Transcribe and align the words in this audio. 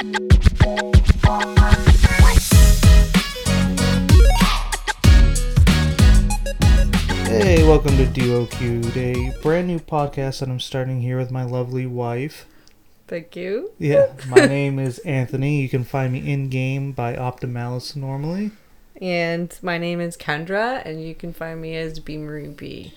Hey, 0.00 0.06
welcome 7.64 7.96
to 7.96 8.46
Cute, 8.48 8.96
a 8.96 9.32
brand 9.42 9.66
new 9.66 9.80
podcast 9.80 10.38
that 10.38 10.48
I'm 10.48 10.60
starting 10.60 11.00
here 11.00 11.18
with 11.18 11.32
my 11.32 11.42
lovely 11.42 11.84
wife. 11.86 12.46
Thank 13.08 13.34
you. 13.34 13.72
Yeah, 13.80 14.12
my 14.28 14.46
name 14.46 14.78
is 14.78 15.00
Anthony. 15.00 15.62
You 15.62 15.68
can 15.68 15.82
find 15.82 16.12
me 16.12 16.30
in 16.30 16.48
game 16.48 16.92
by 16.92 17.16
Optimalis 17.16 17.96
normally. 17.96 18.52
And 19.02 19.58
my 19.62 19.78
name 19.78 20.00
is 20.00 20.16
Kendra, 20.16 20.80
and 20.86 21.02
you 21.02 21.16
can 21.16 21.32
find 21.32 21.60
me 21.60 21.74
as 21.74 21.98
B 21.98 22.18
Marie 22.18 22.46
B. 22.46 22.94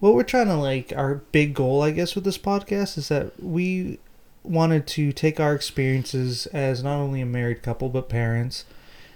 What 0.00 0.14
we're 0.14 0.22
trying 0.22 0.46
to 0.46 0.56
like, 0.56 0.94
our 0.96 1.16
big 1.16 1.52
goal, 1.52 1.82
I 1.82 1.90
guess, 1.90 2.14
with 2.14 2.24
this 2.24 2.38
podcast 2.38 2.96
is 2.96 3.08
that 3.08 3.38
we 3.38 3.98
wanted 4.44 4.86
to 4.88 5.12
take 5.12 5.40
our 5.40 5.54
experiences 5.54 6.46
as 6.46 6.82
not 6.82 6.96
only 6.98 7.20
a 7.20 7.26
married 7.26 7.62
couple, 7.62 7.88
but 7.88 8.08
parents 8.08 8.64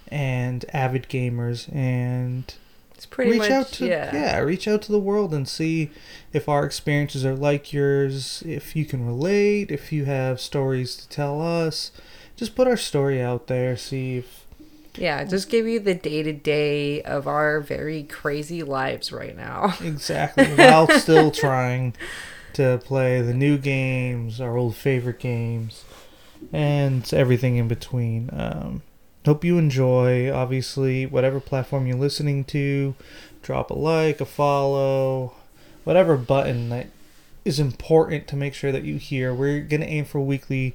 and 0.09 0.65
avid 0.73 1.09
gamers 1.09 1.73
and 1.75 2.55
It's 2.95 3.07
pretty 3.07 3.33
reach 3.33 3.51
much 3.51 3.51
out 3.51 3.69
to 3.75 3.87
yeah. 3.87 4.39
reach 4.39 4.69
out 4.69 4.83
to 4.83 4.93
the 4.93 4.99
world 5.01 5.35
and 5.35 5.49
see 5.49 5.91
if 6.33 6.49
our 6.49 6.65
experiences 6.65 7.25
are 7.25 7.35
like 7.35 7.73
yours 7.73 8.43
if 8.47 8.77
you 8.77 8.85
can 8.85 9.05
relate 9.07 9.71
if 9.71 9.93
you 9.93 10.05
have 10.05 10.41
stories 10.41 10.97
to 10.97 11.09
tell 11.09 11.43
us 11.43 11.91
just 12.37 12.55
put 12.55 12.69
our 12.69 12.77
story 12.77 13.21
out 13.21 13.49
there 13.49 13.77
see 13.77 14.19
if 14.19 14.47
Yeah, 14.99 15.25
just 15.25 15.51
give 15.51 15.67
you 15.67 15.79
the 15.81 15.95
day 15.95 16.23
to 16.23 16.33
day 16.33 17.03
of 17.03 17.27
our 17.27 17.61
very 17.61 18.03
crazy 18.05 18.63
lives 18.63 19.13
right 19.13 19.37
now. 19.37 19.75
exactly 19.81 20.55
while 20.55 20.89
still 20.89 21.31
trying 21.33 21.95
to 22.57 22.81
play 22.85 23.21
the 23.23 23.35
new 23.35 23.57
games 23.59 24.41
our 24.41 24.57
old 24.57 24.77
favorite 24.77 25.19
games 25.19 25.85
and 26.53 27.13
everything 27.15 27.57
in 27.57 27.69
between. 27.69 28.31
Um, 28.33 28.83
hope 29.25 29.45
you 29.45 29.59
enjoy. 29.59 30.31
Obviously 30.33 31.07
whatever 31.07 31.41
platform 31.41 31.87
you're 31.87 31.97
listening 31.97 32.45
to 32.45 32.95
drop 33.43 33.71
a 33.71 33.75
like 33.75 34.21
a 34.21 34.25
follow 34.27 35.35
whatever 35.85 36.17
button 36.17 36.69
that 36.71 36.89
is 37.45 37.61
important 37.61 38.27
to 38.27 38.35
make 38.37 38.55
sure 38.55 38.73
that 38.73 38.83
you 38.83 38.97
hear. 38.97 39.33
We're 39.33 39.61
going 39.61 39.81
to 39.83 39.87
aim 39.87 40.05
for 40.05 40.21
weekly 40.21 40.75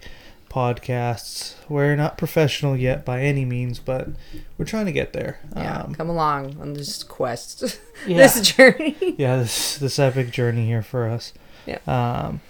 podcasts. 0.50 1.56
We're 1.69 1.95
not 1.95 2.17
professional 2.17 2.75
yet 2.78 3.03
by 3.06 3.22
any 3.22 3.45
means 3.45 3.80
but 3.80 4.09
we're 4.58 4.66
trying 4.66 4.86
to 4.86 4.91
get 4.91 5.13
there. 5.13 5.39
Yeah, 5.56 5.81
Um, 5.84 5.95
come 5.95 6.09
along 6.09 6.58
on 6.61 6.73
this 6.73 7.03
quest, 7.03 7.80
yeah. 8.08 8.17
this 8.17 8.41
journey. 8.41 9.16
yeah 9.17 9.38
this 9.38 9.78
this 9.78 9.97
epic 10.00 10.31
journey 10.31 10.66
here 10.66 10.81
for 10.81 11.08
us 11.09 11.34
Yeah. 11.66 11.80
um 11.88 12.42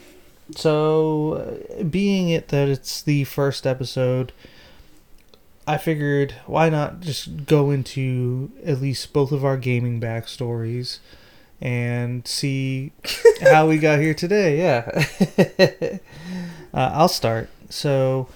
so 0.56 1.60
being 1.90 2.30
it 2.30 2.50
that 2.50 2.68
it's 2.68 3.02
the 3.02 3.24
first 3.24 3.66
episode 3.66 4.34
i 5.68 5.78
figured 5.78 6.36
why 6.46 6.70
not 6.70 7.00
just 7.00 7.46
go 7.46 7.72
into 7.72 8.52
at 8.66 8.82
least 8.82 9.14
both 9.14 9.32
of 9.32 9.46
our 9.46 9.58
gaming 9.58 10.02
backstories 10.02 11.00
and 11.62 12.28
see 12.28 12.92
how 13.42 13.68
we 13.68 13.78
got 13.78 14.00
here 14.00 14.14
today 14.14 14.58
yeah 14.58 15.06
uh, 16.74 16.92
i'll 16.94 17.08
start 17.08 17.50
so 17.70 18.28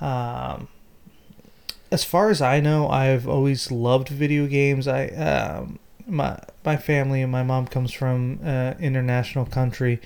um 0.00 0.68
as 1.94 2.02
far 2.02 2.28
as 2.28 2.42
I 2.42 2.58
know, 2.58 2.88
I've 2.88 3.28
always 3.28 3.70
loved 3.70 4.08
video 4.08 4.48
games. 4.48 4.88
I 4.88 5.06
um, 5.10 5.78
my 6.06 6.38
my 6.64 6.76
family 6.76 7.22
and 7.22 7.30
my 7.30 7.42
mom 7.42 7.66
comes 7.66 7.92
from 7.92 8.40
uh, 8.44 8.74
international 8.80 9.46
country, 9.46 10.00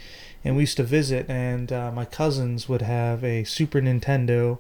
and 0.45 0.57
we 0.57 0.63
used 0.63 0.77
to 0.77 0.83
visit. 0.83 1.29
And 1.29 1.73
uh, 1.73 1.91
my 1.93 2.05
cousins 2.05 2.69
would 2.69 2.83
have 2.83 3.25
a 3.25 3.45
Super 3.45 3.81
Nintendo. 3.81 4.59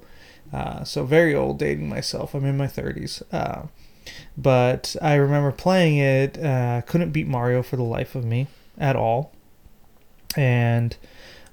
Uh, 0.52 0.84
so 0.84 1.04
very 1.04 1.34
old, 1.34 1.58
dating 1.58 1.88
myself. 1.88 2.34
I'm 2.34 2.44
in 2.44 2.56
my 2.56 2.66
30s. 2.66 3.22
Uh, 3.32 3.66
but 4.36 4.96
I 5.02 5.14
remember 5.14 5.52
playing 5.52 5.98
it. 5.98 6.38
Uh, 6.38 6.80
couldn't 6.82 7.10
beat 7.10 7.26
Mario 7.26 7.62
for 7.62 7.76
the 7.76 7.82
life 7.82 8.14
of 8.14 8.24
me 8.24 8.46
at 8.78 8.96
all, 8.96 9.32
and 10.36 10.96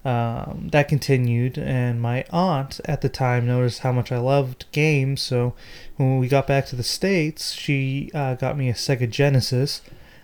um, 0.05 0.69
that 0.71 0.87
continued, 0.87 1.57
and 1.57 1.99
my 2.01 2.23
aunt 2.31 2.79
at 2.85 3.01
the 3.01 3.09
time 3.09 3.45
noticed 3.47 3.79
how 3.79 3.91
much 3.91 4.11
I 4.11 4.17
loved 4.19 4.65
games. 4.71 5.21
So 5.21 5.53
when 5.97 6.19
we 6.19 6.27
got 6.27 6.45
back 6.47 6.67
to 6.67 6.75
the 6.75 6.83
states, 6.83 7.51
she 7.53 8.11
uh, 8.13 8.35
got 8.35 8.57
me 8.57 8.69
a 8.69 8.73
Sega 8.73 9.09
Genesis. 9.09 9.81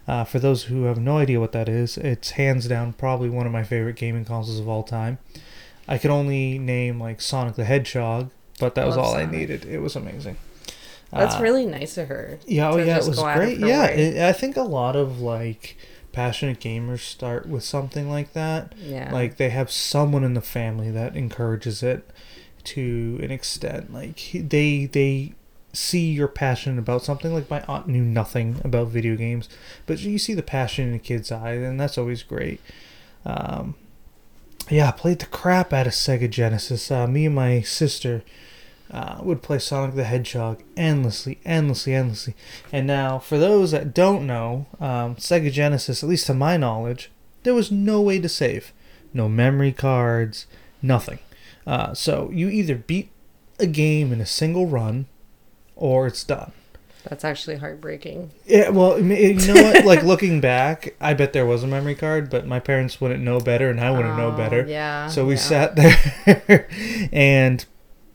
Uh, 0.08 0.24
for 0.24 0.40
those 0.40 0.64
who 0.66 0.84
have 0.84 1.00
no 1.00 1.18
idea 1.18 1.40
what 1.40 1.52
that 1.54 1.68
is, 1.70 1.98
it's 1.98 2.32
hands 2.32 2.68
down 2.68 2.94
probably 2.94 3.30
one 3.30 3.46
of 3.46 3.52
my 3.52 3.64
favorite 3.64 3.96
gaming 3.96 4.26
consoles 4.26 4.60
of 4.60 4.68
all 4.68 4.84
time. 4.84 5.18
I 5.88 5.98
could 5.98 6.12
only 6.12 6.60
name 6.60 7.00
like 7.00 7.20
Sonic 7.22 7.56
the 7.56 7.66
Hedgehog, 7.66 8.30
but 8.60 8.76
that 8.76 8.86
was 8.88 8.98
all 8.98 9.16
I 9.16 9.26
needed. 9.26 9.66
It 9.66 9.80
was 9.80 9.96
amazing. 9.96 10.38
That's 11.12 11.36
Uh, 11.36 11.42
really 11.42 11.66
nice 11.66 11.98
of 11.98 12.08
her. 12.08 12.40
yeah, 12.48 12.70
oh 12.72 12.78
yeah, 12.78 12.98
it 12.98 13.06
was 13.08 13.18
go 13.18 13.26
out 13.26 13.38
of 13.38 13.44
great. 13.44 13.60
Yeah, 13.60 13.86
it, 13.86 14.18
I 14.30 14.32
think 14.32 14.56
a 14.58 14.62
lot 14.62 14.96
of 14.96 15.20
like 15.22 15.76
passionate 16.12 16.60
gamers 16.60 17.00
start 17.00 17.48
with 17.48 17.64
something 17.64 18.10
like 18.10 18.34
that. 18.34 18.74
Yeah. 18.78 19.12
Like 19.12 19.38
they 19.38 19.50
have 19.50 19.72
someone 19.72 20.24
in 20.24 20.34
the 20.34 20.42
family 20.42 20.92
that 20.92 21.16
encourages 21.16 21.84
it 21.84 22.10
to 22.66 23.20
an 23.22 23.32
extent. 23.32 23.94
Like 23.94 24.32
they 24.34 24.86
they 24.86 25.34
see 25.74 26.12
you're 26.12 26.28
passionate 26.28 26.80
about 26.80 27.04
something. 27.04 27.34
Like 27.34 27.50
my 27.50 27.64
aunt 27.68 27.88
knew 27.88 28.04
nothing 28.04 28.62
about 28.64 28.88
video 28.88 29.16
games, 29.16 29.50
but 29.86 30.00
you 30.00 30.18
see 30.18 30.34
the 30.34 30.44
passion 30.44 30.90
in 30.90 30.96
a 30.96 31.00
kid's 31.00 31.32
eye, 31.32 31.54
and 31.54 31.80
that's 31.80 31.98
always 31.98 32.24
great. 32.24 32.60
Um, 33.26 33.76
yeah, 34.70 34.90
I 34.90 34.92
played 34.92 35.20
the 35.20 35.26
crap 35.26 35.74
out 35.74 35.88
of 35.88 35.94
Sega 35.94 36.30
Genesis. 36.30 36.92
Uh, 36.92 37.08
me 37.08 37.26
and 37.26 37.36
my 37.36 37.62
sister 37.62 38.24
uh, 38.92 39.20
would 39.24 39.42
play 39.42 39.58
Sonic 39.58 39.96
the 39.96 40.04
Hedgehog 40.04 40.62
endlessly, 40.76 41.40
endlessly, 41.46 41.94
endlessly. 41.96 42.36
And 42.72 42.86
now, 42.86 43.20
for 43.20 43.38
those 43.38 43.72
that 43.72 43.94
don't 43.94 44.28
know, 44.28 44.66
um, 44.80 45.16
Sega 45.16 45.52
Genesis, 45.52 46.04
at 46.04 46.10
least 46.10 46.28
to 46.28 46.34
my 46.34 46.58
knowledge, 46.58 47.10
there 47.44 47.54
was 47.54 47.72
no 47.72 48.02
way 48.02 48.20
to 48.20 48.30
save, 48.30 48.74
no 49.14 49.30
memory 49.30 49.72
cards, 49.72 50.46
nothing. 50.82 51.20
Uh, 51.66 51.94
so 51.94 52.30
you 52.34 52.50
either 52.50 52.76
beat 52.76 53.10
a 53.60 53.68
game 53.68 54.12
in 54.12 54.20
a 54.20 54.26
single 54.26 54.68
run, 54.68 55.06
or 55.76 56.06
it's 56.08 56.24
done. 56.24 56.52
That's 57.04 57.24
actually 57.24 57.58
heartbreaking. 57.58 58.32
Yeah, 58.46 58.70
well, 58.70 59.00
you 59.00 59.34
know 59.36 59.54
what? 59.64 59.86
like 59.92 60.04
looking 60.04 60.40
back, 60.40 60.96
I 61.02 61.14
bet 61.16 61.34
there 61.34 61.46
was 61.48 61.64
a 61.64 61.68
memory 61.68 61.96
card, 61.96 62.30
but 62.30 62.46
my 62.46 62.60
parents 62.60 63.02
wouldn't 63.02 63.24
know 63.24 63.40
better, 63.40 63.70
and 63.70 63.80
I 63.80 63.90
wouldn't 63.90 64.18
know 64.18 64.32
Oh, 64.34 64.38
better. 64.38 64.66
Yeah. 64.68 65.08
So 65.08 65.26
we 65.26 65.34
yeah. 65.36 65.40
sat 65.40 65.76
there 65.78 66.68
and 67.12 67.66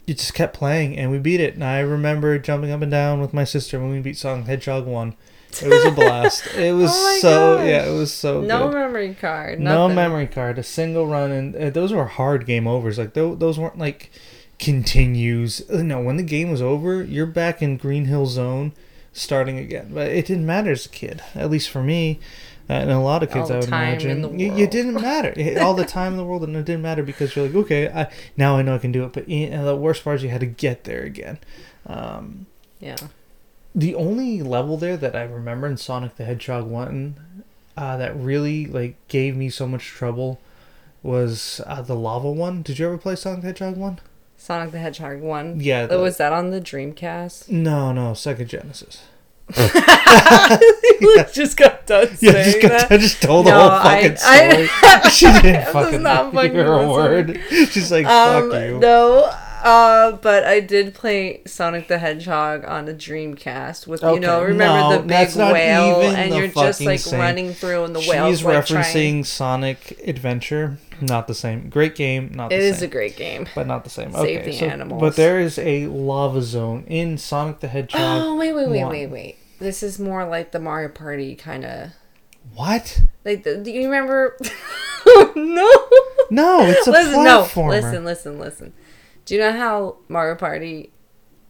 it 0.06 0.19
just 0.19 0.34
kept 0.34 0.55
playing 0.56 0.97
and 0.97 1.11
we 1.11 1.19
beat 1.19 1.41
it. 1.41 1.55
And 1.55 1.65
I 1.65 1.81
remember 1.81 2.39
jumping 2.39 2.71
up 2.71 2.83
and 2.83 2.91
down 2.91 3.21
with 3.21 3.34
my 3.34 3.44
sister 3.44 3.78
when 3.81 3.91
we 3.91 4.00
beat 4.00 4.17
Sonic 4.17 4.47
Hedgehog 4.47 4.87
1. 4.87 5.15
It 5.62 5.69
was 5.69 5.84
a 5.87 5.91
blast. 5.91 6.47
It 6.56 6.72
was 6.75 6.91
Oh 6.94 7.19
so, 7.22 7.56
gosh. 7.56 7.67
yeah, 7.67 7.84
it 7.87 7.97
was 7.97 8.12
so 8.12 8.41
No 8.43 8.67
good. 8.69 8.75
memory 8.75 9.15
card. 9.19 9.59
no 9.61 9.89
memory 9.89 10.27
card, 10.27 10.59
a 10.59 10.62
single 10.62 11.06
run. 11.06 11.31
And 11.31 11.56
uh, 11.56 11.71
those 11.71 11.93
were 11.93 12.05
hard 12.05 12.44
game 12.47 12.67
overs. 12.67 12.99
Like, 12.99 13.15
tho- 13.15 13.34
those 13.34 13.59
weren't 13.59 13.78
like 13.78 14.11
continues. 14.59 15.62
Uh, 15.71 15.83
No, 15.83 16.00
when 16.00 16.17
the 16.17 16.23
game 16.23 16.50
was 16.50 16.61
over, 16.62 17.03
you're 17.03 17.27
back 17.27 17.62
in 17.62 17.77
Green 17.77 18.06
Hill 18.06 18.27
Zone 18.27 18.73
starting 19.12 19.59
again. 19.59 19.91
But 19.94 20.09
it 20.09 20.27
didn't 20.27 20.44
matter 20.47 20.73
as 20.73 20.87
a 20.87 20.91
kid, 20.91 21.23
at 21.34 21.50
least 21.50 21.71
for 21.71 21.83
me. 21.83 22.21
And 22.69 22.91
a 22.91 22.99
lot 22.99 23.22
of 23.22 23.31
kids, 23.31 23.50
I 23.50 23.59
would 23.59 23.69
time 23.69 23.88
imagine, 23.91 24.10
in 24.10 24.22
the 24.22 24.31
You- 24.44 24.65
it 24.65 24.71
didn't 24.72 24.94
matter 25.00 25.32
all 25.60 25.75
the 25.75 25.84
time 25.84 26.12
in 26.12 26.19
the 26.19 26.25
world, 26.25 26.43
and 26.43 26.56
it 26.56 26.65
didn't 26.65 26.82
matter 26.82 27.03
because 27.04 27.37
you're 27.37 27.47
like, 27.47 27.54
okay, 27.54 27.88
I, 27.88 28.10
now 28.37 28.56
I 28.56 28.62
know 28.62 28.75
I 28.75 28.78
can 28.78 28.91
do 28.93 29.04
it. 29.04 29.12
But 29.12 29.28
know, 29.28 29.65
the 29.65 29.77
worst 29.77 30.03
part 30.03 30.16
is 30.16 30.22
you 30.25 30.31
had 30.31 30.41
to 30.41 30.47
get 30.47 30.84
there 30.84 31.03
again. 31.03 31.38
Um, 31.87 32.47
Yeah. 32.81 32.97
the 33.75 33.94
only 33.94 34.43
level 34.43 34.76
there 34.76 34.97
that 34.97 35.15
I 35.15 35.22
remember 35.22 35.66
in 35.69 35.76
Sonic 35.76 36.16
the 36.16 36.25
Hedgehog 36.25 36.66
one 36.66 37.44
uh, 37.76 37.97
that 37.99 38.16
really 38.16 38.66
like 38.66 38.97
gave 39.09 39.37
me 39.37 39.49
so 39.50 39.69
much 39.69 39.84
trouble 39.87 40.41
was 41.03 41.60
uh, 41.66 41.82
the 41.82 41.94
lava 41.94 42.31
one. 42.32 42.62
Did 42.62 42.78
you 42.81 42.87
ever 42.87 42.99
play 42.99 43.15
Sonic 43.15 43.43
the 43.43 43.47
Hedgehog 43.49 43.76
one? 43.76 44.00
Sonic 44.37 44.72
the 44.72 44.78
Hedgehog 44.78 45.21
one. 45.21 45.60
Yeah. 45.60 45.87
The- 45.87 45.99
was 46.00 46.16
that 46.16 46.32
on 46.32 46.50
the 46.50 46.61
Dreamcast? 46.61 47.49
no, 47.49 47.93
no, 47.93 48.11
Sega 48.12 48.46
Genesis. 48.46 49.05
Just 51.32 51.56
got 51.56 51.87
done 51.87 52.08
Yeah, 52.20 52.32
saying 52.32 52.44
just, 52.44 52.62
got, 52.62 52.69
that. 52.70 52.93
I 52.93 52.96
just 52.98 53.22
told 53.22 53.46
the 53.46 53.50
No, 53.50 53.60
whole 53.60 53.70
I- 53.70 53.82
fucking 54.02 54.16
story. 54.16 54.69
I- 54.82 55.08
she 55.12 55.26
didn't 55.43 55.66
fucking 55.72 56.02
not 56.02 56.32
fucking 56.32 56.52
hear 56.54 56.72
a 56.72 56.88
word. 56.90 57.40
She's 57.48 57.90
like, 57.93 58.06
Um, 58.06 58.50
fuck 58.50 58.60
you. 58.62 58.78
no, 58.78 59.25
uh, 59.62 60.12
but 60.12 60.44
I 60.44 60.60
did 60.60 60.94
play 60.94 61.43
Sonic 61.46 61.88
the 61.88 61.98
Hedgehog 61.98 62.64
on 62.64 62.88
a 62.88 62.93
Dreamcast 62.94 63.87
with 63.87 64.02
you 64.02 64.20
know 64.20 64.43
remember 64.43 64.96
no, 64.96 65.02
the 65.02 65.06
big 65.08 65.34
whale 65.34 66.02
and 66.02 66.32
the 66.32 66.37
you're 66.38 66.48
just 66.48 66.81
like 66.81 67.00
same. 67.00 67.19
running 67.20 67.52
through 67.54 67.84
and 67.84 67.94
the 67.94 68.00
whale's 68.00 68.38
She's 68.38 68.44
like 68.44 68.64
referencing 68.64 68.93
trying. 68.93 69.25
Sonic 69.25 70.00
Adventure. 70.06 70.78
Not 71.00 71.26
the 71.28 71.34
same. 71.34 71.69
Great 71.69 71.94
game. 71.94 72.32
Not 72.34 72.50
the 72.50 72.56
It 72.56 72.60
same. 72.62 72.72
is 72.75 72.82
a 72.82 72.88
great 72.88 73.16
game. 73.16 73.46
but 73.54 73.66
not 73.66 73.84
the 73.84 73.90
same. 73.90 74.12
Save 74.12 74.40
okay, 74.40 74.50
the 74.50 74.52
so, 74.58 74.66
animals. 74.66 75.00
But 75.00 75.16
there 75.16 75.40
is 75.40 75.58
a 75.58 75.87
lava 75.87 76.43
zone 76.43 76.84
in 76.87 77.19
Sonic 77.19 77.60
the 77.60 77.69
Hedgehog. 77.69 78.22
Oh 78.22 78.37
wait 78.37 78.52
wait 78.54 78.69
wait 78.69 78.82
one. 78.82 78.90
wait 78.93 79.06
wait! 79.06 79.37
This 79.58 79.82
is 79.82 79.98
more 79.98 80.25
like 80.26 80.52
the 80.52 80.58
Mario 80.58 80.88
Party 80.88 81.34
kind 81.34 81.64
of 81.64 81.90
What? 82.54 83.02
like. 83.25 83.43
The, 83.44 83.58
do 83.58 83.70
you 83.70 83.84
remember? 83.84 84.37
no. 85.37 85.70
No, 86.31 86.62
it's 86.66 86.87
a 86.87 86.90
listen, 86.90 87.25
no. 87.25 87.40
Listen, 87.69 88.04
listen, 88.04 88.38
listen. 88.38 88.72
Do 89.25 89.34
you 89.34 89.40
know 89.40 89.52
how 89.52 89.96
Mario 90.08 90.34
Party 90.34 90.90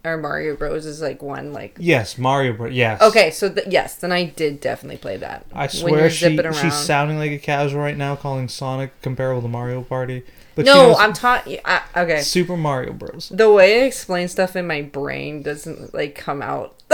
or 0.06 0.16
Mario 0.16 0.56
Bros 0.56 0.86
is 0.86 1.00
like 1.00 1.22
one 1.22 1.52
like 1.52 1.76
Yes, 1.80 2.16
Mario 2.18 2.52
Bros. 2.52 2.72
Yes. 2.72 3.02
Okay, 3.02 3.30
so 3.30 3.52
th- 3.52 3.66
yes, 3.68 3.96
then 3.96 4.12
I 4.12 4.24
did 4.24 4.60
definitely 4.60 4.98
play 4.98 5.16
that. 5.18 5.46
I 5.52 5.66
swear 5.66 6.08
she, 6.10 6.36
she's 6.36 6.74
sounding 6.74 7.18
like 7.18 7.32
a 7.32 7.38
casual 7.38 7.80
right 7.80 7.96
now, 7.96 8.16
calling 8.16 8.48
Sonic 8.48 9.00
comparable 9.02 9.42
to 9.42 9.48
Mario 9.48 9.82
Party. 9.82 10.24
But 10.54 10.64
no, 10.64 10.74
knows 10.88 10.96
I'm 10.98 11.12
talking. 11.12 11.58
Okay, 11.96 12.20
Super 12.20 12.56
Mario 12.56 12.92
Bros. 12.92 13.28
the 13.28 13.50
way 13.50 13.82
I 13.82 13.86
explain 13.86 14.28
stuff 14.28 14.56
in 14.56 14.66
my 14.66 14.82
brain 14.82 15.42
doesn't 15.42 15.92
like 15.92 16.14
come 16.14 16.42
out. 16.42 16.74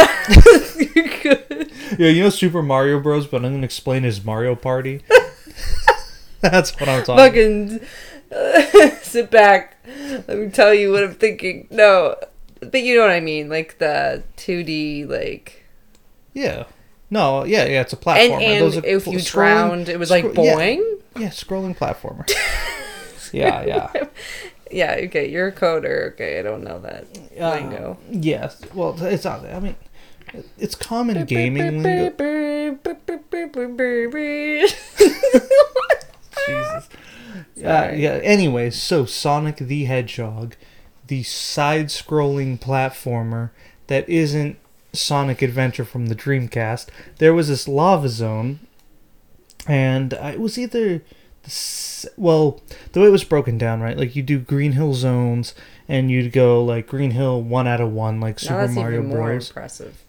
Yeah, 1.99 2.09
you 2.09 2.23
know 2.23 2.31
Super 2.31 2.63
Mario 2.63 3.01
Bros, 3.01 3.27
but 3.27 3.45
I'm 3.45 3.53
gonna 3.53 3.65
explain 3.65 4.05
as 4.05 4.25
Mario 4.25 4.55
Party. 4.55 5.03
That's 6.41 6.79
what 6.81 6.89
I'm 6.89 7.05
talking. 7.05 7.81
Fucking 8.31 8.97
sit 9.03 9.31
back. 9.31 9.77
Let 10.27 10.39
me 10.39 10.51
tell 10.51 10.73
you 10.73 10.91
what 10.91 11.05
I'm 11.05 11.15
thinking. 11.15 11.69
No, 11.71 12.17
but 12.71 12.83
you 12.83 12.95
know 12.97 13.03
what 13.03 13.11
I 13.11 13.21
mean, 13.21 13.49
like 13.49 13.79
the 13.79 14.23
2D, 14.37 15.09
like. 15.09 15.65
Yeah. 16.35 16.65
No, 17.11 17.45
yeah, 17.45 17.65
yeah, 17.67 17.83
it's 17.83 17.93
a 17.93 17.97
platformer. 17.97 18.33
And, 18.35 18.43
and 18.43 18.63
Those 18.63 18.77
are 18.79 18.87
if 18.87 19.07
you 19.07 19.19
scrolling- 19.19 19.31
drowned, 19.33 19.89
it 19.91 19.99
was 19.99 20.11
like 20.11 20.25
scro- 20.31 20.45
yeah. 20.45 20.55
boing. 20.55 21.01
Yeah, 21.19 21.29
scrolling 21.29 21.77
platformer. 21.77 22.27
yeah, 23.33 23.65
yeah. 23.65 24.07
Yeah, 24.71 24.97
okay, 25.05 25.29
you're 25.29 25.49
a 25.49 25.53
coder. 25.53 26.13
Okay, 26.15 26.39
I 26.39 26.43
don't 26.43 26.65
know 26.65 26.79
that 26.81 27.05
Uh, 27.39 27.51
lingo. 27.51 27.99
Yes. 28.11 28.59
Well, 28.73 28.97
it's 29.05 29.25
not. 29.25 29.45
I 29.45 29.61
mean, 29.61 29.77
it's 30.59 30.75
common 30.75 31.27
gaming 31.27 31.83
lingo. 31.83 32.17
Jesus. 36.47 36.89
Uh, 37.59 37.93
yeah. 37.95 38.19
Anyway, 38.23 38.71
so 38.71 39.05
Sonic 39.05 39.57
the 39.57 39.85
Hedgehog, 39.85 40.57
the 41.07 41.23
side-scrolling 41.23 42.61
platformer 42.61 43.51
that 43.87 44.09
isn't 44.09 44.59
Sonic 44.93 45.43
Adventure 45.43 45.85
from 45.85 46.07
the 46.07 46.15
Dreamcast. 46.15 46.89
There 47.19 47.35
was 47.35 47.49
this 47.49 47.67
lava 47.67 48.09
zone, 48.09 48.61
and 49.67 50.15
uh, 50.15 50.31
it 50.33 50.41
was 50.41 50.59
either 50.59 51.03
the 51.43 52.11
well, 52.17 52.61
the 52.93 53.01
way 53.01 53.07
it 53.07 53.11
was 53.11 53.25
broken 53.25 53.59
down, 53.59 53.81
right? 53.81 53.97
Like 53.97 54.15
you 54.15 54.23
do 54.23 54.39
Green 54.39 54.73
Hill 54.73 54.95
zones, 54.95 55.55
and 55.89 56.11
you'd 56.11 56.33
go 56.33 56.63
like 56.65 56.87
Green 56.87 57.13
Hill 57.13 57.43
one 57.43 57.67
out 57.67 57.81
of 57.81 57.93
one, 57.93 58.21
like 58.21 58.37
Now 58.43 58.67
Super 58.67 58.69
Mario 58.69 59.03
Bros. 59.03 59.49
impressive. 59.49 60.02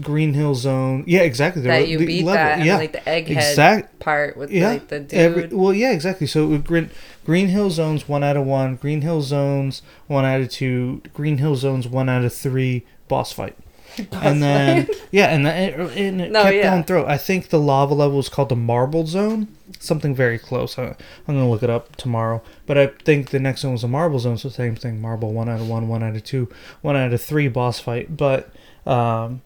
Green 0.00 0.34
Hill 0.34 0.54
zone, 0.54 1.04
yeah, 1.06 1.20
exactly. 1.20 1.62
That 1.62 1.82
were 1.82 1.86
you 1.86 1.98
the 1.98 2.06
beat 2.06 2.24
level- 2.24 2.34
that, 2.34 2.64
yeah, 2.64 2.76
like 2.76 2.92
the 2.92 2.98
egghead 3.00 3.50
exact, 3.50 3.98
part 4.00 4.36
with 4.36 4.50
yeah. 4.50 4.68
like 4.68 4.88
the 4.88 5.00
dude. 5.00 5.14
Every, 5.18 5.46
well, 5.46 5.72
yeah, 5.72 5.92
exactly. 5.92 6.26
So 6.26 6.58
Green, 6.58 6.90
Green 7.24 7.48
Hill 7.48 7.70
zones 7.70 8.08
one 8.08 8.24
out 8.24 8.36
of 8.36 8.44
one, 8.44 8.76
Green 8.76 9.02
Hill 9.02 9.22
zones 9.22 9.82
one 10.06 10.24
out 10.24 10.40
of 10.40 10.50
two, 10.50 11.02
Green 11.12 11.38
Hill 11.38 11.56
zones 11.56 11.86
one 11.86 12.08
out 12.08 12.24
of 12.24 12.34
three, 12.34 12.84
boss 13.08 13.32
fight. 13.32 13.56
and 14.12 14.42
then 14.42 14.88
yeah, 15.10 15.26
and 15.26 15.46
then 15.46 15.62
it, 15.62 15.96
and 15.96 16.20
it 16.20 16.30
No, 16.32 16.42
kept 16.42 16.56
yeah. 16.56 16.70
going 16.70 16.84
through. 16.84 17.04
I 17.06 17.16
think 17.18 17.48
the 17.48 17.58
lava 17.58 17.94
level 17.94 18.16
was 18.16 18.28
called 18.28 18.48
the 18.48 18.56
Marble 18.56 19.06
Zone, 19.06 19.48
something 19.78 20.14
very 20.14 20.38
close. 20.38 20.78
I, 20.78 20.84
I'm 20.86 20.96
gonna 21.34 21.48
look 21.48 21.62
it 21.62 21.70
up 21.70 21.96
tomorrow. 21.96 22.42
But 22.66 22.78
I 22.78 22.86
think 22.88 23.30
the 23.30 23.40
next 23.40 23.62
one 23.64 23.72
was 23.72 23.82
the 23.82 23.88
Marble 23.88 24.18
Zone, 24.18 24.38
so 24.38 24.48
same 24.48 24.76
thing. 24.76 25.00
Marble 25.00 25.32
one 25.32 25.48
out 25.48 25.60
of 25.60 25.68
one, 25.68 25.88
one 25.88 26.02
out 26.02 26.16
of 26.16 26.24
two, 26.24 26.48
one 26.82 26.96
out 26.96 27.12
of 27.12 27.22
three 27.22 27.48
boss 27.48 27.80
fight. 27.80 28.16
But 28.16 28.50
um, 28.86 29.42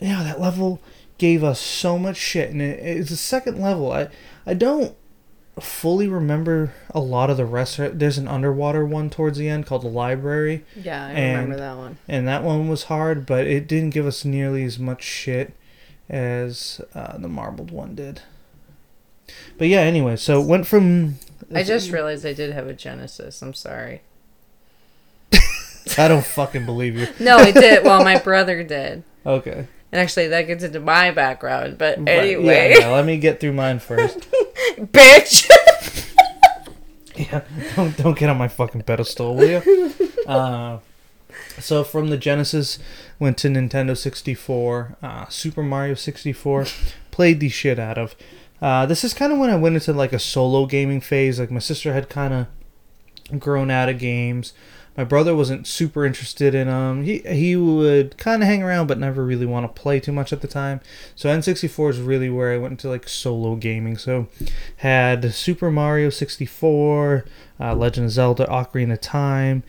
yeah, 0.00 0.22
that 0.22 0.40
level 0.40 0.80
gave 1.18 1.42
us 1.42 1.60
so 1.60 1.98
much 1.98 2.16
shit, 2.16 2.50
and 2.50 2.62
it, 2.62 2.78
it's 2.80 3.10
the 3.10 3.16
second 3.16 3.60
level. 3.60 3.90
I 3.92 4.08
I 4.46 4.54
don't 4.54 4.94
fully 5.62 6.08
remember 6.08 6.72
a 6.90 7.00
lot 7.00 7.30
of 7.30 7.36
the 7.36 7.44
rest. 7.46 7.76
There's 7.78 8.18
an 8.18 8.28
underwater 8.28 8.84
one 8.84 9.10
towards 9.10 9.38
the 9.38 9.48
end 9.48 9.66
called 9.66 9.82
the 9.82 9.88
Labyrinth 9.88 10.64
yeah, 10.76 11.06
I 11.06 11.10
and- 11.10 11.36
remember 11.50 11.56
that 11.56 11.76
one. 11.76 11.98
and 12.08 12.26
that 12.28 12.42
one 12.42 12.68
was 12.68 12.84
hard, 12.84 13.26
but 13.26 13.46
it 13.46 13.66
didn't 13.68 13.90
give 13.90 14.06
us 14.06 14.24
nearly 14.24 14.64
as 14.64 14.78
much 14.78 15.02
shit 15.02 15.52
as 16.08 16.80
uh, 16.94 17.18
the 17.18 17.28
marbled 17.28 17.70
one 17.70 17.94
did. 17.94 18.22
But 19.58 19.68
yeah, 19.68 19.80
anyway, 19.80 20.16
so 20.16 20.40
it 20.40 20.46
went 20.46 20.66
from. 20.66 21.16
I 21.54 21.62
just 21.62 21.90
realized 21.90 22.24
I 22.24 22.32
did 22.32 22.52
have 22.52 22.66
a 22.66 22.72
Genesis. 22.72 23.42
I'm 23.42 23.52
sorry. 23.54 24.00
I 25.98 26.08
don't 26.08 26.24
fucking 26.24 26.64
believe 26.66 26.96
you. 26.96 27.08
No, 27.20 27.36
I 27.36 27.50
did. 27.50 27.84
Well, 27.84 28.02
my 28.04 28.18
brother 28.18 28.62
did. 28.62 29.02
Okay. 29.26 29.66
And 29.90 30.00
actually, 30.00 30.28
that 30.28 30.42
gets 30.42 30.62
into 30.62 30.80
my 30.80 31.10
background. 31.10 31.78
But 31.78 31.98
anyway, 32.06 32.72
yeah, 32.72 32.78
yeah, 32.80 32.88
let 32.88 33.06
me 33.06 33.18
get 33.18 33.40
through 33.40 33.54
mine 33.54 33.78
first. 33.78 34.28
bitch. 34.78 35.48
yeah, 37.16 37.42
don't 37.74 37.96
don't 37.96 38.18
get 38.18 38.28
on 38.28 38.36
my 38.36 38.48
fucking 38.48 38.82
pedestal, 38.82 39.34
will 39.34 39.48
you? 39.48 39.94
Uh, 40.28 40.80
so 41.58 41.82
from 41.82 42.08
the 42.08 42.18
Genesis, 42.18 42.78
went 43.18 43.38
to 43.38 43.48
Nintendo 43.48 43.96
64, 43.96 44.98
uh, 45.02 45.26
Super 45.28 45.62
Mario 45.62 45.94
64, 45.94 46.66
played 47.10 47.40
the 47.40 47.48
shit 47.48 47.78
out 47.78 47.96
of. 47.96 48.14
Uh, 48.60 48.84
this 48.84 49.04
is 49.04 49.14
kind 49.14 49.32
of 49.32 49.38
when 49.38 49.48
I 49.48 49.56
went 49.56 49.76
into 49.76 49.94
like 49.94 50.12
a 50.12 50.18
solo 50.18 50.66
gaming 50.66 51.00
phase. 51.00 51.40
Like 51.40 51.50
my 51.50 51.60
sister 51.60 51.94
had 51.94 52.10
kind 52.10 52.34
of 52.34 53.40
grown 53.40 53.70
out 53.70 53.88
of 53.88 53.98
games. 53.98 54.52
My 54.98 55.04
brother 55.04 55.32
wasn't 55.32 55.68
super 55.68 56.04
interested 56.04 56.56
in 56.56 56.66
them. 56.66 57.04
He 57.04 57.20
he 57.20 57.54
would 57.54 58.18
kind 58.18 58.42
of 58.42 58.48
hang 58.48 58.64
around, 58.64 58.88
but 58.88 58.98
never 58.98 59.24
really 59.24 59.46
want 59.46 59.64
to 59.64 59.80
play 59.80 60.00
too 60.00 60.10
much 60.10 60.32
at 60.32 60.40
the 60.40 60.48
time. 60.48 60.80
So 61.14 61.28
N64 61.28 61.90
is 61.90 62.00
really 62.00 62.28
where 62.28 62.52
I 62.52 62.58
went 62.58 62.72
into 62.72 62.88
like 62.88 63.08
solo 63.08 63.54
gaming. 63.54 63.96
So 63.96 64.26
had 64.78 65.32
Super 65.32 65.70
Mario 65.70 66.10
64, 66.10 67.24
uh, 67.60 67.76
Legend 67.76 68.06
of 68.06 68.10
Zelda, 68.10 68.44
Ocarina 68.46 68.94
of 68.94 69.00
Time, 69.00 69.62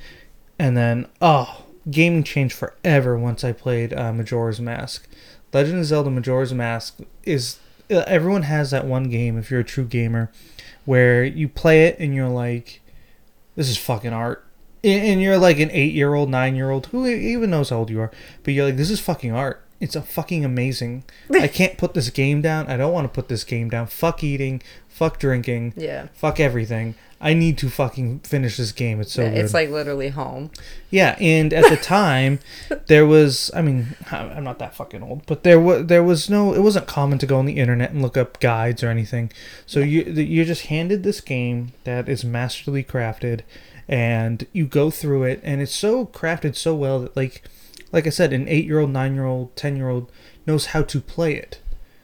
and 0.58 0.76
then 0.76 1.08
oh, 1.22 1.66
gaming 1.92 2.24
changed 2.24 2.56
forever 2.56 3.16
once 3.16 3.44
I 3.44 3.52
played 3.52 3.94
uh, 3.94 4.12
Majora's 4.12 4.60
Mask. 4.60 5.08
Legend 5.54 5.78
of 5.78 5.86
Zelda 5.86 6.10
Majora's 6.10 6.56
Mask 6.56 6.98
is 7.22 7.60
uh, 7.92 8.04
everyone 8.08 8.44
has 8.44 8.72
that 8.72 8.88
one 8.88 9.12
game 9.12 9.38
if 9.38 9.52
you're 9.52 9.60
a 9.60 9.64
true 9.64 9.86
gamer 9.86 10.32
where 10.86 11.24
you 11.24 11.48
play 11.48 11.86
it 11.86 12.00
and 12.00 12.16
you're 12.16 12.28
like, 12.28 12.82
this 13.56 13.70
is 13.70 13.78
fucking 13.78 14.12
art. 14.12 14.44
And 14.84 15.22
you're 15.22 15.38
like 15.38 15.60
an 15.60 15.70
eight 15.72 15.94
year 15.94 16.14
old, 16.14 16.30
nine 16.30 16.56
year 16.56 16.72
old, 16.72 16.88
who 16.88 17.06
even 17.06 17.50
knows 17.50 17.70
how 17.70 17.78
old 17.78 17.90
you 17.90 18.00
are, 18.02 18.12
but 18.44 18.54
you're 18.54 18.66
like, 18.66 18.78
this 18.78 18.90
is 18.90 19.00
fucking 19.00 19.32
art. 19.32 19.64
It's 19.80 19.96
a 19.96 20.02
fucking 20.02 20.44
amazing. 20.44 21.04
I 21.32 21.48
can't 21.60 21.78
put 21.78 21.94
this 21.94 22.10
game 22.10 22.42
down. 22.42 22.68
I 22.68 22.78
don't 22.78 22.92
want 22.94 23.06
to 23.06 23.14
put 23.14 23.30
this 23.30 23.44
game 23.44 23.70
down. 23.70 23.88
Fuck 23.88 24.24
eating. 24.24 24.62
Fuck 24.88 25.20
drinking. 25.20 25.74
yeah. 25.78 26.08
Fuck 26.14 26.40
everything. 26.40 26.96
I 27.22 27.34
need 27.34 27.58
to 27.60 27.70
fucking 27.70 28.20
finish 28.20 28.56
this 28.56 28.72
game. 28.72 29.02
It's 29.02 29.12
so 29.14 29.24
Yeah, 29.24 29.30
it's 29.30 29.54
like 29.54 29.70
literally 29.70 30.10
home. 30.10 30.52
Yeah, 30.90 31.18
and 31.20 31.54
at 31.54 31.70
the 31.70 31.76
time, 31.82 32.40
there 32.88 33.06
was. 33.06 33.52
I 33.54 33.62
mean, 33.62 33.96
I'm 34.10 34.44
not 34.46 34.60
that 34.60 34.74
fucking 34.76 35.04
old, 35.04 35.26
but 35.26 35.44
there 35.44 35.60
was 35.60 35.88
there 35.88 36.04
was 36.04 36.30
no. 36.30 36.54
It 36.54 36.62
wasn't 36.62 36.88
common 36.88 37.18
to 37.20 37.26
go 37.26 37.38
on 37.38 37.46
the 37.46 37.58
internet 37.58 37.92
and 37.92 38.02
look 38.02 38.16
up 38.16 38.40
guides 38.40 38.84
or 38.84 38.88
anything. 38.88 39.32
So 39.66 39.82
you 39.82 40.04
you're 40.04 40.46
just 40.46 40.68
handed 40.68 41.04
this 41.04 41.20
game 41.20 41.74
that 41.84 42.08
is 42.08 42.24
masterly 42.24 42.86
crafted, 42.86 43.42
and 43.90 44.46
you 44.54 44.66
go 44.66 44.90
through 44.92 45.24
it, 45.24 45.42
and 45.44 45.62
it's 45.62 45.76
so 45.76 46.06
crafted 46.06 46.56
so 46.56 46.76
well 46.76 47.02
that 47.02 47.18
like, 47.18 47.42
like 47.92 48.06
I 48.08 48.12
said, 48.12 48.32
an 48.32 48.48
eight 48.48 48.66
year 48.66 48.80
old, 48.80 48.92
nine 48.92 49.16
year 49.16 49.26
old, 49.26 49.56
ten 49.56 49.76
year 49.76 49.90
old 49.90 50.12
knows 50.46 50.68
how 50.68 50.84
to 50.84 51.02
play 51.02 51.34
it. 51.36 51.60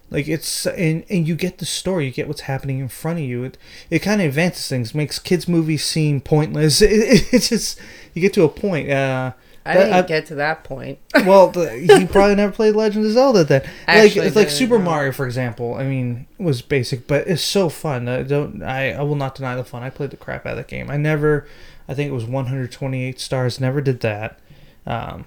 Like 0.10 0.28
it's 0.28 0.66
and 0.68 1.04
and 1.10 1.28
you 1.28 1.36
get 1.36 1.60
the 1.60 1.66
story, 1.66 2.06
you 2.06 2.12
get 2.12 2.28
what's 2.28 2.42
happening 2.42 2.80
in 2.80 2.88
front 2.90 3.20
of 3.20 3.26
you. 3.26 3.44
It 3.44 3.58
it 3.90 4.00
kind 4.00 4.22
of 4.22 4.28
advances 4.28 4.68
things, 4.68 4.96
makes 4.96 5.20
kids 5.20 5.48
movies 5.48 5.86
seem 5.86 6.22
pointless. 6.22 6.82
It, 6.86 6.92
it, 6.92 7.34
it's 7.34 7.50
just 7.50 7.80
you 8.14 8.22
get 8.22 8.34
to 8.34 8.44
a 8.44 8.50
point. 8.50 8.90
Uh, 8.90 9.34
I 9.66 9.74
didn't 9.74 9.94
I- 9.94 10.02
get 10.04 10.28
to 10.28 10.36
that 10.36 10.64
point. 10.64 11.00
well, 11.26 11.50
the, 11.50 11.80
you 11.80 12.08
probably 12.12 12.36
never 12.36 12.52
played 12.52 12.76
Legend 12.76 13.06
of 13.06 13.12
Zelda 13.14 13.44
then. 13.44 13.64
Like 13.88 14.16
it's 14.16 14.36
like 14.36 14.50
Super 14.52 14.78
no. 14.78 14.86
Mario, 14.86 15.12
for 15.12 15.26
example. 15.26 15.74
I 15.74 15.84
mean, 15.86 16.28
was 16.38 16.62
basic, 16.62 17.08
but 17.08 17.28
it's 17.28 17.42
so 17.42 17.70
fun. 17.70 18.08
I 18.08 18.22
don't. 18.24 18.62
I, 18.62 18.92
I 18.94 19.02
will 19.02 19.16
not 19.16 19.34
deny 19.36 19.56
the 19.56 19.64
fun. 19.64 19.82
I 19.82 19.90
played 19.90 20.12
the 20.12 20.18
crap 20.18 20.46
out 20.46 20.52
of 20.52 20.58
that 20.58 20.68
game. 20.68 20.90
I 20.92 20.98
never. 20.98 21.48
I 21.88 21.94
think 21.94 22.10
it 22.10 22.14
was 22.14 22.26
128 22.26 23.20
stars. 23.20 23.60
Never 23.60 23.82
did 23.82 24.00
that. 24.02 24.40
Um, 24.86 25.26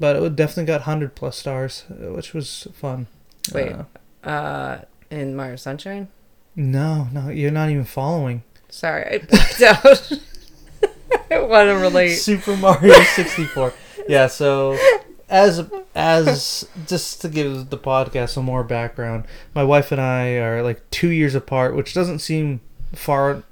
but 0.00 0.16
it 0.16 0.36
definitely 0.36 0.64
got 0.66 0.80
100 0.82 1.14
plus 1.14 1.36
stars, 1.38 1.84
uh, 1.90 2.12
which 2.12 2.32
was 2.34 2.68
fun. 2.74 3.06
Wait. 3.52 3.72
Uh, 3.72 3.84
Uh, 4.28 4.80
in 5.10 5.36
Mario 5.36 5.56
Sunshine. 5.56 6.08
no, 6.56 7.08
no, 7.12 7.28
you're 7.28 7.50
not 7.50 7.68
even 7.70 7.84
following. 7.84 8.42
Sorry, 8.70 9.04
I 9.04 9.18
blacked 9.18 9.60
out. 9.62 10.12
I 11.30 11.38
want 11.40 11.68
to 11.68 11.74
relate. 11.76 12.14
Super 12.14 12.56
Mario 12.56 12.94
64. 13.14 13.72
yeah, 14.08 14.26
so 14.26 14.78
as 15.28 15.68
as 15.94 16.66
just 16.86 17.20
to 17.22 17.28
give 17.28 17.70
the 17.70 17.78
podcast 17.78 18.30
some 18.30 18.44
more 18.44 18.64
background, 18.64 19.24
my 19.54 19.62
wife 19.64 19.92
and 19.92 20.00
I 20.00 20.36
are 20.38 20.62
like 20.62 20.80
2 20.90 21.08
years 21.08 21.34
apart, 21.34 21.74
which 21.76 21.92
doesn't 21.94 22.18
seem 22.20 22.60
far 22.94 23.42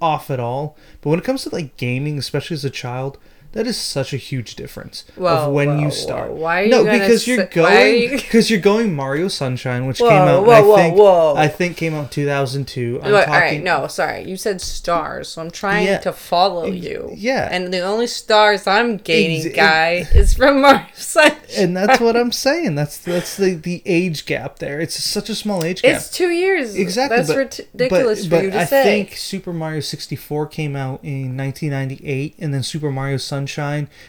off 0.00 0.30
at 0.30 0.40
all. 0.40 0.76
But 1.00 1.10
when 1.10 1.18
it 1.18 1.24
comes 1.24 1.42
to 1.44 1.50
like 1.50 1.76
gaming, 1.76 2.18
especially 2.18 2.54
as 2.54 2.64
a 2.64 2.70
child, 2.70 3.18
That 3.52 3.66
is 3.66 3.76
such 3.76 4.12
a 4.14 4.16
huge 4.16 4.54
difference 4.54 5.04
Whoa, 5.16 5.28
of 5.48 5.52
when 5.52 5.68
whoa, 5.70 5.74
you 5.78 5.84
whoa. 5.86 5.90
start. 5.90 6.30
Why 6.30 6.62
are 6.62 6.66
no, 6.68 6.78
you 6.80 6.84
gonna 6.84 6.98
because 7.00 7.26
you're 7.26 7.46
going 7.46 8.10
because 8.10 8.48
you're 8.48 8.60
going 8.60 8.94
Mario 8.94 9.26
Sunshine, 9.26 9.86
which 9.86 9.98
Whoa, 9.98 10.08
came 10.08 10.18
out. 10.22 10.46
whoa, 10.46 10.52
I 10.52 10.60
whoa, 10.62 10.76
think 10.76 10.96
whoa. 10.96 11.34
I 11.36 11.48
think 11.48 11.76
came 11.76 11.94
out 11.94 12.12
2002. 12.12 13.00
I'm 13.02 13.12
Wait, 13.12 13.18
talking, 13.24 13.34
all 13.34 13.40
right, 13.40 13.62
no, 13.62 13.86
sorry. 13.88 14.22
You 14.22 14.36
said 14.36 14.60
stars, 14.60 15.30
so 15.30 15.42
I'm 15.42 15.50
trying 15.50 15.86
Yeah. 15.86 15.98
to 15.98 16.12
follow 16.12 16.66
you. 16.66 17.12
yeah. 17.16 17.48
And 17.50 17.74
the 17.74 17.80
only 17.80 18.06
stars 18.06 18.68
I'm 18.68 18.98
gaining, 18.98 19.44
Ex- 19.44 19.56
guy, 19.56 20.06
is 20.14 20.34
from 20.34 20.60
Mario 20.60 20.86
Sunshine. 20.94 21.36
and 21.56 21.76
that's 21.76 22.00
what 22.00 22.16
I'm 22.16 22.30
saying. 22.30 22.76
That's 22.76 22.98
that's 22.98 23.36
the 23.36 23.54
the 23.54 23.82
age 23.84 24.26
gap 24.26 24.60
there. 24.60 24.78
It's 24.80 25.02
such 25.02 25.28
a 25.28 25.34
small 25.34 25.64
age 25.64 25.82
gap. 25.82 25.96
It's 25.96 26.08
two 26.08 26.30
years. 26.30 26.76
Exactly, 26.76 27.16
That's 27.16 27.28
but, 27.30 27.36
ridiculous 27.74 28.26
but, 28.28 28.38
for 28.38 28.44
you 28.44 28.50
to 28.52 28.60
I 28.60 28.64
say. 28.64 28.80
I 28.80 28.84
think 28.84 29.16
Super 29.16 29.52
Mario 29.52 29.80
64 29.80 30.46
came 30.46 30.76
out 30.76 31.00
in 31.02 31.36
1998, 31.36 32.36
and 32.38 32.54
then 32.54 32.62
Super 32.62 32.92
Mario 32.92 33.16
Sunshine 33.16 33.39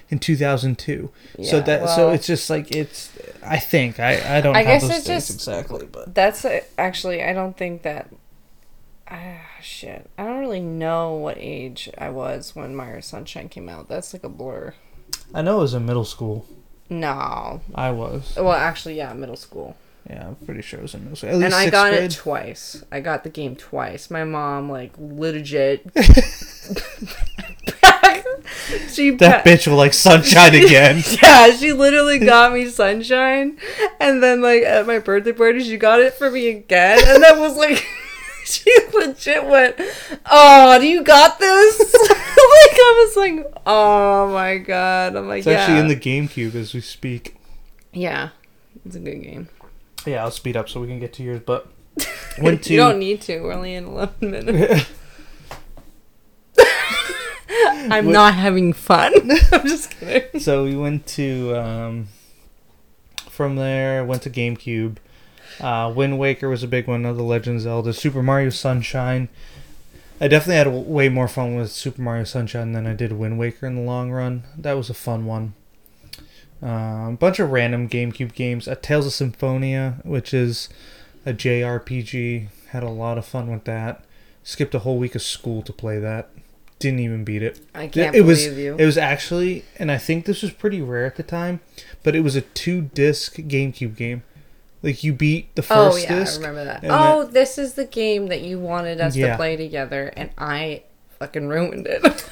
in 0.09 0.19
2002. 0.19 1.11
so 1.35 1.41
Yeah, 1.57 1.59
that 1.61 1.89
so 1.89 2.09
it's 2.11 2.27
just 2.27 2.49
like 2.49 2.75
it's. 2.75 3.11
I 3.43 3.57
think 3.57 3.99
I 3.99 4.37
I 4.37 4.41
don't 4.41 4.55
I 4.55 4.63
guess 4.63 4.83
it's 4.89 5.05
just- 5.05 5.29
exactly, 5.31 5.87
but 5.91 6.13
That's 6.13 6.43
uh, 6.45 6.61
actually, 6.77 7.23
I 7.23 7.33
don't 7.33 7.57
think 7.57 7.81
that. 7.83 8.09
Ah, 9.09 9.41
shit. 9.61 10.09
I 10.17 10.23
don't 10.23 10.39
really 10.39 10.61
know 10.61 11.13
what 11.15 11.37
age 11.37 11.89
I 11.97 12.09
was 12.09 12.55
when 12.55 12.75
Mario 12.75 13.01
Sunshine 13.01 13.49
came 13.49 13.67
out. 13.67 13.89
That's 13.89 14.13
like 14.13 14.23
a 14.23 14.29
blur. 14.29 14.73
I 15.33 15.41
know 15.41 15.57
it 15.57 15.61
was 15.63 15.73
in 15.73 15.85
middle 15.85 16.05
school. 16.05 16.45
No. 16.89 17.61
I 17.75 17.91
was. 17.91 18.35
Well, 18.37 18.51
actually, 18.53 18.95
yeah, 18.95 19.11
middle 19.13 19.35
school. 19.35 19.75
Yeah, 20.09 20.27
I'm 20.27 20.35
pretty 20.35 20.61
sure 20.61 20.79
it 20.79 20.83
was 20.83 20.93
in 20.93 21.03
middle 21.03 21.15
school. 21.15 21.29
At 21.29 21.35
least 21.35 21.45
and 21.45 21.53
I 21.55 21.69
got 21.69 21.91
grade. 21.91 22.03
it 22.03 22.11
twice. 22.15 22.83
I 22.91 23.01
got 23.01 23.23
the 23.23 23.29
game 23.29 23.55
twice. 23.55 24.09
My 24.09 24.23
mom, 24.23 24.69
like, 24.69 24.91
legit. 24.97 25.83
she 28.89 29.11
That 29.11 29.43
pa- 29.43 29.49
bitch 29.49 29.67
will 29.67 29.77
like 29.77 29.93
sunshine 29.93 30.55
again. 30.63 31.03
Yeah, 31.21 31.51
she 31.51 31.73
literally 31.73 32.19
got 32.25 32.53
me 32.53 32.67
sunshine, 32.69 33.57
and 33.99 34.21
then 34.23 34.41
like 34.41 34.63
at 34.63 34.85
my 34.87 34.99
birthday 34.99 35.33
party, 35.33 35.61
she 35.63 35.77
got 35.77 35.99
it 35.99 36.13
for 36.13 36.29
me 36.31 36.49
again, 36.49 36.99
and 37.05 37.23
that 37.23 37.37
was 37.37 37.57
like, 37.57 37.85
she 38.45 38.71
legit 38.93 39.45
went, 39.45 39.75
"Oh, 40.29 40.77
do 40.79 40.87
you 40.87 41.03
got 41.03 41.39
this?" 41.39 41.79
like 41.79 41.91
I 42.73 43.05
was 43.07 43.17
like, 43.17 43.53
"Oh 43.65 44.31
my 44.31 44.57
god!" 44.57 45.15
I'm 45.15 45.27
like, 45.27 45.39
It's 45.39 45.47
"Yeah, 45.47 45.53
actually 45.53 45.79
in 45.79 45.87
the 45.87 45.95
GameCube 45.95 46.55
as 46.55 46.73
we 46.73 46.81
speak. 46.81 47.35
yeah." 47.93 48.29
It's 48.85 48.95
a 48.95 48.99
good 48.99 49.21
game. 49.21 49.47
Yeah, 50.07 50.23
I'll 50.23 50.31
speed 50.31 50.57
up 50.57 50.67
so 50.67 50.81
we 50.81 50.87
can 50.87 50.99
get 50.99 51.13
to 51.13 51.23
yours. 51.23 51.41
But 51.45 51.67
went 52.41 52.63
to 52.63 52.73
You 52.73 52.77
don't 52.79 52.97
need 52.97 53.21
to. 53.21 53.39
We're 53.41 53.51
only 53.53 53.75
in 53.75 53.85
11 53.85 54.31
minutes. 54.31 54.89
I'm 57.91 58.05
What- 58.07 58.11
not 58.13 58.33
having 58.35 58.73
fun. 58.73 59.13
I'm 59.51 59.67
just 59.67 59.91
kidding. 59.99 60.39
so 60.39 60.63
we 60.63 60.75
went 60.75 61.05
to 61.07 61.55
um, 61.55 62.07
from 63.29 63.55
there 63.55 64.03
went 64.05 64.21
to 64.23 64.29
GameCube. 64.29 64.97
Uh, 65.59 65.91
Wind 65.95 66.17
Waker 66.17 66.49
was 66.49 66.63
a 66.63 66.67
big 66.67 66.87
one 66.87 67.05
of 67.05 67.17
the 67.17 67.23
Legend 67.23 67.57
of 67.57 67.61
Zelda. 67.63 67.93
Super 67.93 68.23
Mario 68.23 68.49
Sunshine. 68.49 69.29
I 70.19 70.27
definitely 70.27 70.55
had 70.57 70.87
way 70.87 71.09
more 71.09 71.27
fun 71.27 71.55
with 71.55 71.71
Super 71.71 72.01
Mario 72.01 72.23
Sunshine 72.23 72.73
than 72.73 72.85
I 72.87 72.93
did 72.93 73.11
Wind 73.11 73.37
Waker 73.39 73.65
in 73.67 73.75
the 73.75 73.81
long 73.81 74.11
run. 74.11 74.43
That 74.57 74.73
was 74.73 74.89
a 74.89 74.93
fun 74.93 75.25
one. 75.25 75.53
Uh, 76.63 77.09
a 77.09 77.17
bunch 77.19 77.39
of 77.39 77.49
random 77.51 77.89
GameCube 77.89 78.33
games. 78.33 78.67
A 78.67 78.75
Tales 78.75 79.07
of 79.07 79.13
Symphonia, 79.13 79.95
which 80.03 80.33
is 80.33 80.69
a 81.25 81.33
JRPG. 81.33 82.47
Had 82.69 82.83
a 82.83 82.89
lot 82.89 83.17
of 83.17 83.25
fun 83.25 83.51
with 83.51 83.63
that. 83.65 84.03
Skipped 84.43 84.75
a 84.75 84.79
whole 84.79 84.97
week 84.99 85.15
of 85.15 85.21
school 85.23 85.61
to 85.63 85.73
play 85.73 85.97
that. 85.99 86.29
Didn't 86.81 86.99
even 86.99 87.23
beat 87.23 87.43
it. 87.43 87.59
I 87.75 87.87
can't 87.87 88.15
it 88.15 88.21
was 88.21 88.43
believe 88.45 88.57
you. 88.59 88.75
it 88.77 88.85
was 88.85 88.97
actually, 88.97 89.65
and 89.77 89.91
I 89.91 89.97
think 89.97 90.25
this 90.25 90.41
was 90.41 90.51
pretty 90.51 90.81
rare 90.81 91.05
at 91.05 91.15
the 91.15 91.23
time, 91.23 91.59
but 92.03 92.15
it 92.15 92.21
was 92.21 92.35
a 92.35 92.41
two 92.41 92.81
disc 92.81 93.35
GameCube 93.35 93.95
game. 93.95 94.23
Like 94.83 95.03
you 95.03 95.13
beat 95.13 95.53
the 95.55 95.61
first. 95.61 95.77
oh 95.77 95.91
first 95.91 96.09
yeah, 96.09 96.19
disc. 96.19 96.41
I 96.41 96.47
remember 96.47 96.65
that. 96.65 96.83
Oh, 96.89 97.23
this 97.23 97.57
is 97.59 97.73
the 97.75 97.85
game 97.85 98.27
that 98.27 98.41
you 98.41 98.57
wanted 98.59 98.99
us 98.99 99.15
Yeah. 99.15 99.31
to 99.31 99.35
play 99.37 99.55
together, 99.55 100.11
and 100.17 100.31
I 100.37 100.83
fucking 101.19 101.47
ruined 101.47 101.85
it. 101.87 102.01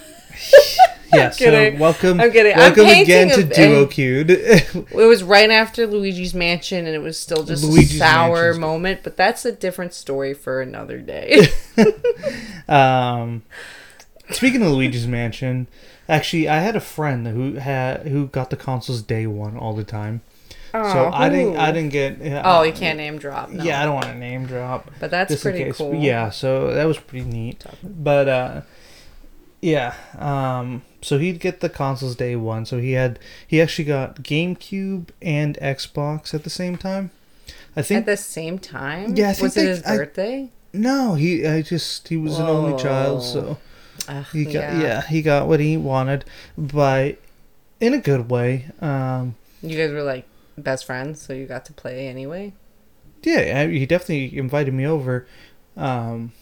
yeah, 1.14 1.30
so 1.30 1.46
kidding. 1.46 1.80
welcome, 1.80 2.20
I'm 2.20 2.32
kidding. 2.32 2.54
I'm 2.54 2.60
welcome 2.76 2.86
again 2.88 3.30
to 3.30 3.42
a- 3.42 3.44
Duo 3.44 3.86
Queued. 3.86 4.32
it 4.32 4.86
was 4.96 5.22
right 5.24 5.52
after 5.52 5.86
Luigi's 5.86 6.34
Mansion, 6.34 6.88
and 6.88 6.96
it 6.96 7.02
was 7.04 7.20
still 7.20 7.44
just 7.44 7.64
Luigi's 7.64 7.96
a 7.96 8.00
sour 8.00 8.36
Mansion's- 8.36 8.60
moment. 8.60 9.02
But 9.04 9.16
that's 9.16 9.46
a 9.46 9.52
different 9.52 9.94
story 9.94 10.34
for 10.34 10.60
another 10.60 10.98
day. 10.98 11.50
um, 12.68 13.44
speaking 14.32 14.62
of 14.62 14.72
Luigi's 14.72 15.08
Mansion, 15.08 15.68
actually, 16.08 16.48
I 16.50 16.60
had 16.60 16.76
a 16.76 16.80
friend 16.82 17.28
who 17.28 17.56
had 17.56 18.08
who 18.08 18.28
got 18.28 18.50
the 18.50 18.56
consoles 18.58 19.02
day 19.02 19.28
one 19.28 19.58
all 19.58 19.74
the 19.74 19.84
time. 19.84 20.22
Oh, 20.74 20.94
so 20.94 21.10
I 21.12 21.30
didn't, 21.30 21.58
I 21.58 21.72
didn't 21.72 21.92
get. 21.92 22.22
Uh, 22.22 22.44
Oh, 22.46 22.62
you 22.62 22.72
can't 22.74 22.98
name 22.98 23.18
drop. 23.18 23.50
No. 23.50 23.64
Yeah, 23.64 23.82
I 23.82 23.86
don't 23.86 23.96
want 23.96 24.06
to 24.08 24.16
name 24.16 24.46
drop. 24.46 24.92
but 25.00 25.10
that's 25.10 25.42
pretty 25.42 25.64
case. 25.64 25.78
cool. 25.78 25.96
Yeah, 25.96 26.30
so 26.30 26.74
that 26.74 26.86
was 26.86 26.98
pretty 27.00 27.26
neat. 27.26 27.64
But 27.84 28.30
uh 28.30 28.62
yeah, 29.62 29.96
um 30.18 30.84
so 31.02 31.18
he'd 31.18 31.40
get 31.40 31.60
the 31.62 31.70
consoles 31.70 32.16
day 32.16 32.36
one. 32.36 32.66
So 32.66 32.78
he 32.78 32.92
had 32.94 33.18
he 33.48 33.62
actually 33.62 33.86
got 33.86 34.18
GameCube 34.22 35.10
and 35.22 35.58
Xbox 35.58 36.34
at 36.34 36.44
the 36.44 36.50
same 36.50 36.78
time. 36.78 37.12
I 37.76 37.82
think 37.82 38.00
At 38.02 38.06
the 38.06 38.18
same 38.18 38.60
time. 38.60 39.16
Yeah, 39.16 39.30
I 39.30 39.34
think 39.34 39.44
was 39.44 39.58
it 39.58 39.68
his 39.68 39.84
I- 39.86 39.98
birthday? 39.98 40.50
no, 40.72 41.16
he 41.16 41.48
I 41.48 41.62
just 41.64 42.08
he 42.10 42.18
was 42.18 42.38
an 42.38 42.46
only 42.46 42.78
child, 42.82 43.24
so 43.24 43.58
Ugh, 44.10 44.26
he 44.34 44.46
got 44.46 44.54
yeah. 44.54 45.02
he 45.02 45.22
got 45.22 45.48
what 45.48 45.60
he 45.60 45.78
wanted, 45.78 46.26
but 46.58 47.18
in 47.80 47.94
a 47.94 48.00
good 48.00 48.30
way. 48.30 48.68
Um 48.82 49.36
You 49.62 49.78
guys 49.78 49.92
were 49.92 50.04
like 50.04 50.26
best 50.58 50.86
friends, 50.86 51.22
so 51.22 51.34
you 51.34 51.46
got 51.46 51.66
to 51.66 51.74
play 51.74 52.08
anyway. 52.08 52.54
yeah, 53.24 53.62
I, 53.62 53.68
he 53.68 53.86
definitely 53.86 54.38
invited 54.38 54.74
me 54.74 54.86
over. 54.86 55.28
Um 55.78 56.34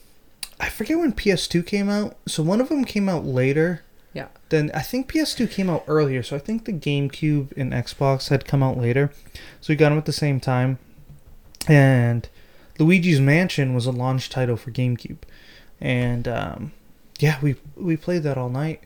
I 0.60 0.70
forget 0.70 0.98
when 0.98 1.14
PS2 1.14 1.66
came 1.66 1.90
out. 1.90 2.18
So 2.28 2.42
one 2.42 2.62
of 2.62 2.70
them 2.70 2.84
came 2.84 3.08
out 3.10 3.26
later. 3.26 3.84
Yeah. 4.14 4.30
Then 4.50 4.72
I 4.74 4.82
think 4.82 5.12
PS2 5.12 5.52
came 5.52 5.70
out 5.70 5.84
earlier. 5.88 6.24
So 6.24 6.36
I 6.36 6.40
think 6.40 6.66
the 6.66 6.74
GameCube 6.74 7.56
and 7.56 7.74
Xbox 7.74 8.30
had 8.30 8.46
come 8.46 8.64
out 8.64 8.78
later. 8.78 9.12
So 9.62 9.72
we 9.74 9.76
got 9.76 9.90
them 9.90 9.98
at 10.00 10.06
the 10.06 10.12
same 10.14 10.40
time. 10.40 10.80
And 11.68 12.28
Luigi's 12.80 13.20
Mansion 13.20 13.76
was 13.76 13.86
a 13.86 13.92
launch 13.92 14.30
title 14.30 14.58
for 14.58 14.72
GameCube. 14.72 15.20
And 15.80 16.28
um, 16.28 16.72
yeah, 17.20 17.38
we 17.42 17.56
we 17.76 17.98
played 17.98 18.24
that 18.24 18.38
all 18.38 18.50
night. 18.50 18.82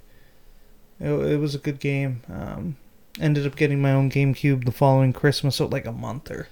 It, 0.99 1.09
it 1.11 1.39
was 1.39 1.55
a 1.55 1.59
good 1.59 1.79
game. 1.79 2.21
Um, 2.31 2.77
ended 3.19 3.45
up 3.45 3.55
getting 3.55 3.81
my 3.81 3.91
own 3.91 4.09
GameCube 4.09 4.65
the 4.65 4.71
following 4.71 5.13
Christmas, 5.13 5.55
so 5.57 5.65
like 5.65 5.85
a 5.85 5.91
month 5.91 6.29
or 6.31 6.47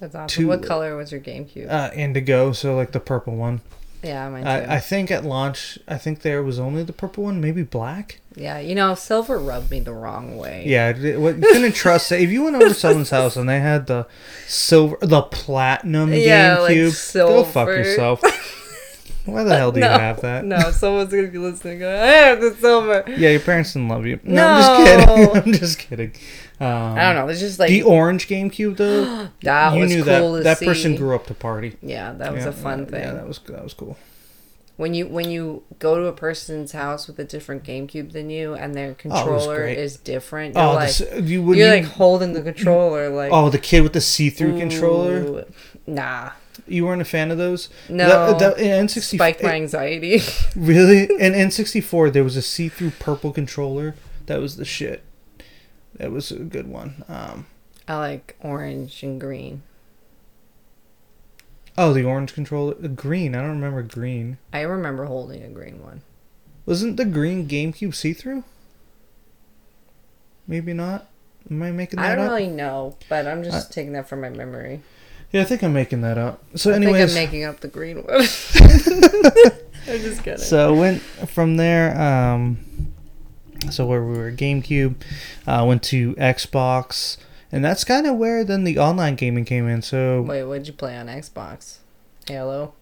That's 0.00 0.14
awesome. 0.14 0.28
Two- 0.42 0.48
what 0.48 0.62
color 0.62 0.96
was 0.96 1.12
your 1.12 1.20
GameCube? 1.20 1.70
uh, 1.70 1.90
indigo, 1.94 2.52
so 2.52 2.74
like 2.76 2.92
the 2.92 3.00
purple 3.00 3.36
one. 3.36 3.60
yeah, 4.02 4.28
mine 4.28 4.42
too. 4.42 4.48
I, 4.48 4.76
I 4.76 4.80
think 4.80 5.10
at 5.10 5.24
launch, 5.24 5.78
I 5.88 5.96
think 5.96 6.20
there 6.22 6.42
was 6.42 6.58
only 6.58 6.82
the 6.82 6.92
purple 6.92 7.24
one, 7.24 7.40
maybe 7.40 7.62
black. 7.62 8.20
yeah, 8.34 8.58
you 8.58 8.74
know, 8.74 8.94
silver 8.94 9.38
rubbed 9.38 9.70
me 9.70 9.80
the 9.80 9.92
wrong 9.94 10.36
way. 10.36 10.64
Yeah, 10.66 10.90
it- 10.90 11.18
what 11.20 11.36
you 11.36 11.42
couldn't 11.42 11.74
trust 11.74 12.10
it. 12.12 12.20
If 12.20 12.30
you 12.30 12.42
went 12.42 12.56
over 12.56 12.68
to 12.68 12.74
someone's 12.84 13.10
house 13.10 13.36
and 13.36 13.48
they 13.48 13.60
had 13.60 13.86
the 13.86 14.06
silver, 14.46 14.98
the 15.00 15.22
platinum 15.22 16.12
Yeah, 16.12 16.58
like 16.58 16.76
GameCube, 16.76 17.14
go 17.14 17.44
fuck 17.44 17.68
yourself. 17.68 18.20
Why 19.26 19.42
the 19.44 19.56
hell 19.56 19.72
do 19.72 19.80
you 19.80 19.86
have 20.06 20.20
that? 20.20 20.44
No, 20.44 20.70
someone's 20.70 21.10
gonna 21.10 21.28
be 21.28 21.38
listening. 21.38 21.78
Going, 21.78 21.96
I 21.98 22.06
have 22.06 22.40
the 22.40 22.54
silver. 22.54 23.04
Yeah, 23.08 23.30
your 23.30 23.40
parents 23.40 23.72
didn't 23.72 23.88
love 23.88 24.04
you. 24.06 24.20
No, 24.22 24.46
I'm 24.46 24.56
just 24.58 24.74
kidding. 24.76 25.36
I'm 25.44 25.52
just 25.58 25.78
kidding. 25.78 26.12
Um, 26.60 26.68
I 26.98 27.02
don't 27.12 27.14
know. 27.16 27.28
It's 27.28 27.40
just 27.40 27.58
like 27.58 27.70
the 27.70 27.82
orange 27.82 28.28
GameCube 28.28 28.76
though, 28.76 29.28
that 29.42 29.74
you 29.74 29.80
was 29.80 29.90
knew 29.90 30.04
cool 30.04 30.32
that 30.34 30.44
that 30.44 30.58
see. 30.58 30.66
person 30.66 30.94
grew 30.96 31.14
up 31.14 31.26
to 31.28 31.34
party. 31.34 31.76
Yeah, 31.82 32.12
that 32.12 32.32
was 32.32 32.44
Yeah, 32.44 32.50
a 32.50 32.52
fun 32.52 32.86
thing. 32.86 33.00
Yeah, 33.02 33.12
that 33.14 33.26
was 33.26 33.38
that 33.48 33.62
was 33.64 33.72
cool. 33.74 33.96
when 34.76 34.92
you 34.92 35.06
when 35.06 35.30
you 35.30 35.62
go 35.78 35.98
to 35.98 36.04
a 36.06 36.12
person's 36.12 36.72
house 36.72 37.06
with 37.06 37.18
a 37.18 37.24
different 37.24 37.64
GameCube 37.64 38.12
than 38.12 38.28
you, 38.28 38.54
and 38.54 38.74
their 38.74 38.90
Oh, 38.90 38.94
controller 38.94 39.56
great. 39.62 39.78
is 39.78 39.96
different, 39.96 40.54
you're 40.54 40.64
Oh, 40.64 40.74
like 40.74 40.94
the, 40.94 41.22
you, 41.22 41.42
you're 41.54 41.54
you, 41.54 41.66
like 41.82 41.84
holding 41.84 42.34
the 42.34 42.42
controller 42.42 43.08
like 43.08 43.32
oh 43.32 43.48
the 43.50 43.58
kid 43.58 43.82
with 43.82 43.94
the 43.94 44.00
see-through 44.02 44.58
controller. 44.58 45.44
Nah, 45.86 46.30
You 46.66 46.86
weren't 46.86 47.02
a 47.02 47.04
fan 47.04 47.30
of 47.30 47.38
those? 47.38 47.68
no. 47.88 48.36
The, 48.38 48.50
the, 48.50 48.64
in 48.64 48.86
N64, 48.86 49.14
spiked 49.16 49.42
my 49.42 49.54
anxiety. 49.54 50.20
Really? 50.56 51.02
In 51.04 51.32
N64, 51.32 52.12
there 52.12 52.24
was 52.24 52.36
a 52.36 52.42
see-through 52.42 52.92
purple 52.92 53.32
controller. 53.32 53.94
That 54.26 54.40
was 54.40 54.56
the 54.56 54.64
shit. 54.64 55.02
That 55.96 56.10
was 56.12 56.30
a 56.30 56.38
good 56.38 56.68
one. 56.68 57.04
Um, 57.08 57.46
I 57.88 57.96
like 57.96 58.36
orange 58.40 59.02
and 59.02 59.20
green. 59.20 59.62
oh, 61.76 61.92
the 61.92 62.04
orange 62.04 62.34
controller. 62.34 62.74
The 62.74 62.88
green. 62.88 63.34
I 63.34 63.40
don't 63.40 63.50
remember 63.50 63.82
green. 63.82 64.38
I 64.52 64.60
remember 64.62 65.04
holding 65.06 65.42
a 65.42 65.48
green 65.48 65.82
one. 65.82 66.02
Wasn't 66.66 66.96
the 66.96 67.04
green 67.04 67.46
GameCube 67.48 67.94
see-through? 67.94 68.44
Maybe 70.46 70.72
not. 70.72 71.08
Am 71.50 71.62
I 71.62 71.70
making 71.72 71.98
I 71.98 72.14
don't 72.14 72.24
up? 72.26 72.30
really 72.30 72.46
know, 72.48 72.96
but 73.08 73.26
I'm 73.26 73.42
just 73.44 73.72
taking 73.72 73.92
that 73.92 74.08
from 74.08 74.20
my 74.22 74.30
memory. 74.30 74.80
Yeah, 75.34 75.40
I 75.40 75.44
think 75.44 75.64
I'm 75.64 75.72
making 75.72 76.02
that 76.02 76.16
up. 76.16 76.44
So, 76.54 76.70
I 76.70 76.74
think 76.74 76.84
anyways, 76.84 77.10
I'm 77.10 77.20
making 77.22 77.42
up 77.42 77.58
the 77.58 77.66
green 77.66 77.96
one. 78.04 78.06
I'm 78.14 80.00
just 80.00 80.22
kidding. 80.22 80.38
so 80.38 80.72
went 80.72 81.02
from 81.02 81.56
there. 81.56 82.00
Um, 82.00 82.58
So 83.70 83.84
where 83.84 84.04
we 84.04 84.16
were 84.16 84.30
GameCube, 84.30 84.94
uh, 85.46 85.64
went 85.66 85.82
to 85.84 86.14
Xbox, 86.14 87.16
and 87.50 87.64
that's 87.64 87.82
kind 87.82 88.06
of 88.06 88.14
where 88.16 88.44
then 88.44 88.62
the 88.62 88.78
online 88.78 89.16
gaming 89.16 89.44
came 89.44 89.66
in. 89.68 89.82
So 89.82 90.22
Wait, 90.22 90.44
what'd 90.44 90.68
you 90.68 90.72
play 90.72 90.96
on 90.96 91.06
Xbox? 91.08 91.78
Halo. 92.28 92.74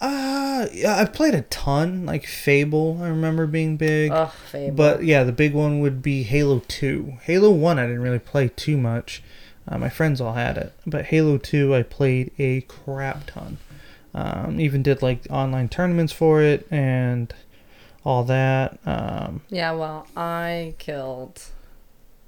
uh 0.00 0.66
yeah, 0.72 0.96
I've 0.96 1.12
played 1.12 1.34
a 1.34 1.42
ton, 1.42 2.06
like 2.06 2.24
Fable. 2.26 3.00
I 3.02 3.08
remember 3.08 3.46
being 3.46 3.76
big. 3.76 4.10
Oh, 4.12 4.32
Fable. 4.50 4.74
But 4.76 5.04
yeah, 5.04 5.24
the 5.24 5.32
big 5.32 5.52
one 5.52 5.80
would 5.80 6.00
be 6.00 6.22
Halo 6.22 6.62
2. 6.68 7.18
Halo 7.24 7.50
1, 7.50 7.78
I 7.78 7.82
didn't 7.82 8.00
really 8.02 8.18
play 8.18 8.48
too 8.48 8.78
much. 8.78 9.22
Uh, 9.68 9.78
my 9.78 9.88
friends 9.88 10.20
all 10.20 10.34
had 10.34 10.56
it. 10.56 10.72
But 10.86 11.06
Halo 11.06 11.38
2, 11.38 11.74
I 11.74 11.82
played 11.82 12.30
a 12.38 12.62
crap 12.62 13.26
ton. 13.26 13.58
Um, 14.14 14.60
even 14.60 14.82
did 14.82 15.02
like 15.02 15.26
online 15.30 15.68
tournaments 15.68 16.12
for 16.12 16.42
it 16.42 16.66
and 16.70 17.32
all 18.04 18.24
that. 18.24 18.78
Um, 18.84 19.42
yeah, 19.48 19.72
well, 19.72 20.06
I 20.16 20.74
killed 20.78 21.42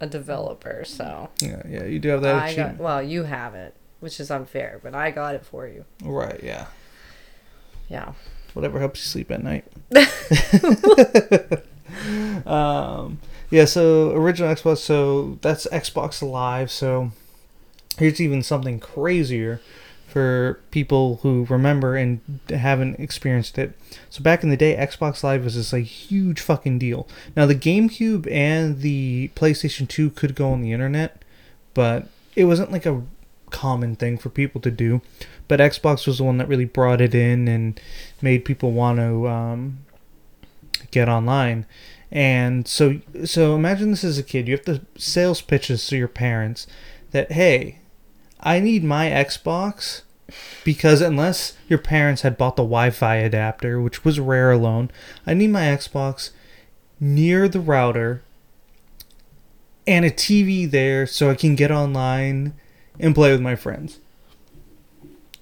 a 0.00 0.06
developer, 0.06 0.84
so 0.86 1.28
yeah, 1.40 1.62
yeah, 1.68 1.84
you 1.84 1.98
do 1.98 2.08
have 2.08 2.22
that 2.22 2.36
I 2.36 2.54
got. 2.54 2.78
Well, 2.78 3.02
you 3.02 3.24
have 3.24 3.54
it, 3.54 3.74
which 4.00 4.18
is 4.18 4.30
unfair, 4.30 4.80
but 4.82 4.94
I 4.94 5.10
got 5.10 5.34
it 5.34 5.44
for 5.44 5.66
you. 5.66 5.84
Right, 6.02 6.42
yeah. 6.42 6.68
Yeah. 7.88 8.14
Whatever 8.54 8.78
helps 8.78 9.00
you 9.00 9.06
sleep 9.06 9.30
at 9.30 9.42
night. 9.42 9.66
um, 12.46 13.20
yeah, 13.50 13.66
so 13.66 14.12
original 14.12 14.54
Xbox, 14.54 14.78
so 14.78 15.38
that's 15.42 15.66
Xbox 15.66 16.22
Live. 16.22 16.70
So 16.70 17.12
here's 17.98 18.20
even 18.20 18.42
something 18.42 18.80
crazier 18.80 19.60
for 20.06 20.60
people 20.70 21.18
who 21.22 21.44
remember 21.46 21.96
and 21.96 22.20
haven't 22.48 23.00
experienced 23.00 23.58
it. 23.58 23.76
So 24.10 24.22
back 24.22 24.44
in 24.44 24.50
the 24.50 24.56
day, 24.56 24.76
Xbox 24.76 25.24
Live 25.24 25.42
was 25.42 25.56
this 25.56 25.72
like 25.72 25.84
huge 25.84 26.40
fucking 26.40 26.78
deal. 26.78 27.08
Now 27.34 27.46
the 27.46 27.54
GameCube 27.54 28.30
and 28.30 28.80
the 28.80 29.30
PlayStation 29.34 29.88
2 29.88 30.10
could 30.10 30.36
go 30.36 30.52
on 30.52 30.62
the 30.62 30.72
internet, 30.72 31.22
but 31.74 32.06
it 32.36 32.44
wasn't 32.44 32.70
like 32.70 32.86
a 32.86 33.02
common 33.50 33.96
thing 33.96 34.16
for 34.18 34.28
people 34.28 34.60
to 34.60 34.70
do. 34.70 35.02
But 35.48 35.60
Xbox 35.60 36.06
was 36.06 36.18
the 36.18 36.24
one 36.24 36.38
that 36.38 36.48
really 36.48 36.64
brought 36.64 37.00
it 37.00 37.14
in 37.14 37.48
and 37.48 37.80
made 38.22 38.44
people 38.44 38.70
want 38.70 38.98
to 38.98 39.28
um, 39.28 39.78
get 40.90 41.08
online. 41.08 41.66
And 42.12 42.68
so, 42.68 43.00
so 43.24 43.56
imagine 43.56 43.90
this 43.90 44.04
as 44.04 44.16
a 44.16 44.22
kid. 44.22 44.46
You 44.46 44.54
have 44.54 44.64
to 44.66 44.82
sales 44.96 45.40
pitches 45.40 45.84
to 45.88 45.96
your 45.96 46.08
parents 46.08 46.68
that 47.10 47.32
hey, 47.32 47.78
I 48.44 48.60
need 48.60 48.84
my 48.84 49.08
Xbox 49.08 50.02
because 50.64 51.00
unless 51.00 51.56
your 51.68 51.78
parents 51.78 52.22
had 52.22 52.36
bought 52.36 52.56
the 52.56 52.62
Wi-Fi 52.62 53.16
adapter, 53.16 53.80
which 53.80 54.04
was 54.04 54.20
rare 54.20 54.52
alone, 54.52 54.90
I 55.26 55.34
need 55.34 55.50
my 55.50 55.62
Xbox 55.62 56.30
near 57.00 57.48
the 57.48 57.60
router 57.60 58.22
and 59.86 60.04
a 60.04 60.10
TV 60.10 60.70
there 60.70 61.06
so 61.06 61.30
I 61.30 61.34
can 61.34 61.54
get 61.54 61.70
online 61.70 62.54
and 62.98 63.14
play 63.14 63.32
with 63.32 63.40
my 63.40 63.56
friends. 63.56 63.98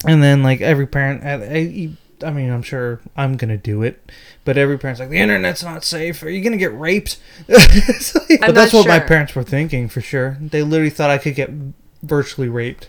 And 0.07 0.23
then 0.23 0.43
like 0.43 0.61
every 0.61 0.87
parent, 0.87 1.25
I, 1.25 1.35
I, 1.35 2.29
I 2.29 2.31
mean, 2.33 2.51
I'm 2.51 2.63
sure 2.63 3.01
I'm 3.17 3.37
gonna 3.37 3.57
do 3.57 3.83
it, 3.83 4.11
but 4.45 4.57
every 4.57 4.79
parent's 4.79 5.01
like, 5.01 5.11
the 5.11 5.19
internet's 5.19 5.63
not 5.63 5.85
safe. 5.85 6.23
Are 6.23 6.31
you 6.31 6.43
gonna 6.43 6.57
get 6.57 6.77
raped? 6.77 7.19
Yeah, 8.29 8.47
I'm 8.47 8.55
that's 8.55 8.73
what 8.73 8.89
my 8.89 8.99
parents 8.99 9.35
were 9.35 9.43
thinking 9.43 9.89
for 9.89 10.01
sure. 10.01 10.39
They 10.41 10.63
literally 10.63 10.89
thought 10.89 11.11
I 11.11 11.19
could 11.19 11.35
get 11.35 11.51
virtually 12.03 12.49
raped. 12.49 12.89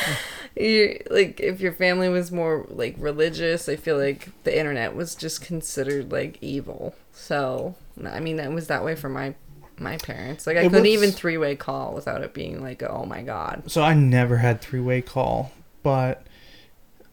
You 0.58 1.02
like 1.10 1.38
if 1.38 1.60
your 1.60 1.72
family 1.72 2.08
was 2.08 2.32
more 2.32 2.64
like 2.70 2.94
religious, 2.98 3.68
I 3.68 3.76
feel 3.76 3.98
like 3.98 4.30
the 4.44 4.58
internet 4.58 4.96
was 4.96 5.14
just 5.14 5.42
considered 5.44 6.10
like 6.10 6.38
evil. 6.40 6.94
So 7.12 7.74
I 8.02 8.20
mean 8.20 8.36
that 8.36 8.50
was 8.50 8.66
that 8.68 8.82
way 8.82 8.96
for 8.96 9.10
my 9.10 9.34
my 9.78 9.98
parents. 9.98 10.46
Like 10.46 10.56
I 10.56 10.60
It 10.60 10.70
couldn't 10.70 10.80
was- 10.84 10.90
even 10.92 11.10
three 11.10 11.36
way 11.36 11.56
call 11.56 11.92
without 11.92 12.22
it 12.22 12.32
being 12.32 12.62
like 12.62 12.82
oh 12.82 13.04
my 13.04 13.20
god. 13.20 13.64
So 13.70 13.82
I 13.82 13.92
never 13.92 14.38
had 14.38 14.62
three 14.62 14.80
way 14.80 15.02
call, 15.02 15.52
but 15.82 16.26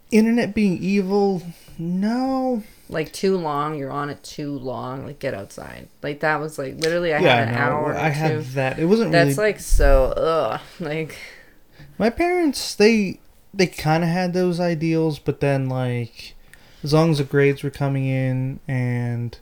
internet 0.10 0.54
being 0.56 0.78
evil, 0.82 1.42
no. 1.78 2.64
Like 2.90 3.12
too 3.12 3.36
long, 3.38 3.76
you're 3.78 3.92
on 3.92 4.10
it 4.10 4.24
too 4.24 4.58
long. 4.58 5.06
Like 5.06 5.20
get 5.20 5.34
outside. 5.34 5.90
Like 6.02 6.22
that 6.22 6.40
was 6.40 6.58
like 6.58 6.76
literally 6.76 7.14
I 7.14 7.20
yeah, 7.20 7.40
had 7.40 7.48
an 7.50 7.56
no, 7.56 7.60
hour. 7.60 7.94
I 7.98 8.08
had 8.08 8.44
that. 8.54 8.80
It 8.80 8.86
wasn't 8.86 9.12
That's 9.12 9.38
really. 9.38 9.50
like 9.52 9.60
so 9.60 10.14
ugh. 10.16 10.62
Like 10.80 11.18
My 11.98 12.10
parents, 12.10 12.76
they 12.76 13.20
they 13.54 13.68
kind 13.68 14.04
of 14.04 14.10
had 14.10 14.34
those 14.34 14.60
ideals, 14.60 15.20
but 15.20 15.40
then 15.40 15.70
like, 15.70 16.34
as 16.84 16.94
long 16.94 17.12
as 17.12 17.20
the 17.20 17.24
grades 17.24 17.64
were 17.64 17.70
coming 17.70 18.06
in, 18.06 18.60
and 18.68 19.38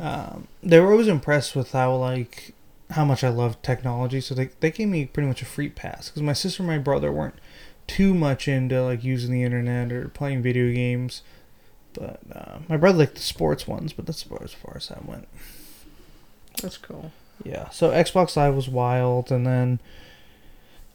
um, 0.00 0.48
they 0.62 0.80
were 0.80 0.90
always 0.90 1.08
impressed 1.08 1.54
with 1.54 1.72
how 1.72 1.94
like 1.94 2.54
how 2.90 3.04
much 3.04 3.22
I 3.24 3.28
loved 3.28 3.62
technology. 3.62 4.20
So 4.20 4.34
they 4.34 4.50
they 4.60 4.70
gave 4.70 4.88
me 4.88 5.06
pretty 5.06 5.28
much 5.28 5.42
a 5.42 5.46
free 5.46 5.68
pass 5.68 6.08
because 6.08 6.22
my 6.22 6.32
sister 6.32 6.62
and 6.62 6.70
my 6.70 6.78
brother 6.78 7.12
weren't 7.12 7.38
too 7.86 8.14
much 8.14 8.48
into 8.48 8.82
like 8.82 9.04
using 9.04 9.32
the 9.32 9.42
internet 9.42 9.92
or 9.92 10.08
playing 10.08 10.42
video 10.42 10.72
games. 10.72 11.22
But 11.92 12.20
uh, 12.32 12.58
my 12.68 12.76
brother 12.76 12.98
liked 12.98 13.14
the 13.14 13.20
sports 13.20 13.68
ones, 13.68 13.92
but 13.92 14.06
that's 14.06 14.24
about 14.24 14.42
as 14.42 14.52
far 14.52 14.74
as 14.76 14.88
that 14.88 15.04
went. 15.04 15.28
that's 16.60 16.76
cool. 16.76 17.12
Yeah. 17.44 17.68
So 17.70 17.90
Xbox 17.90 18.36
Live 18.36 18.54
was 18.54 18.68
wild, 18.68 19.30
and 19.30 19.46
then 19.46 19.80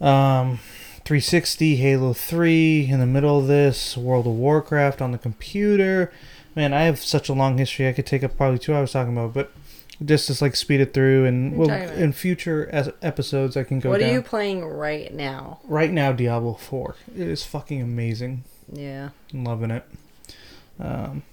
um, 0.02 0.60
360, 1.06 1.76
Halo 1.78 2.14
3 2.14 2.88
in 2.90 3.00
the 3.00 3.06
middle 3.06 3.40
of 3.40 3.48
this, 3.48 3.98
World 3.98 4.28
of 4.28 4.34
Warcraft 4.34 5.02
on 5.02 5.12
the 5.12 5.18
computer. 5.18 6.12
Man, 6.56 6.74
I 6.74 6.84
have 6.84 7.00
such 7.00 7.30
a 7.30 7.34
long 7.34 7.58
history. 7.58 7.88
I 7.88 7.94
could 7.94 8.06
take 8.06 8.24
up 8.24 8.36
probably 8.38 8.60
two 8.60 8.74
hours 8.74 8.92
talking 8.92 9.14
about, 9.14 9.34
but 9.34 9.52
just 10.04 10.28
to 10.28 10.44
like 10.44 10.56
speed 10.56 10.80
it 10.82 10.94
through, 10.94 11.26
and 11.26 11.58
well, 11.58 11.68
you 11.68 11.74
talking 11.74 11.90
about? 11.90 11.98
in 12.02 12.14
future 12.14 12.70
es- 12.72 12.90
episodes 13.02 13.58
I 13.58 13.64
can 13.64 13.80
go 13.80 13.90
what 13.90 14.00
down. 14.00 14.10
are 14.10 14.14
you 14.14 14.22
playing 14.22 14.64
right 14.66 15.14
now? 15.14 15.60
Right 15.66 15.92
now, 15.92 16.12
Diablo 16.12 16.54
4. 16.54 16.96
It 17.16 17.28
is 17.28 17.44
fucking 17.44 17.82
amazing. 17.82 18.44
Yeah. 18.72 19.10
I'm 19.34 19.44
loving 19.44 19.72
it. 19.72 19.84
Um, 20.80 21.24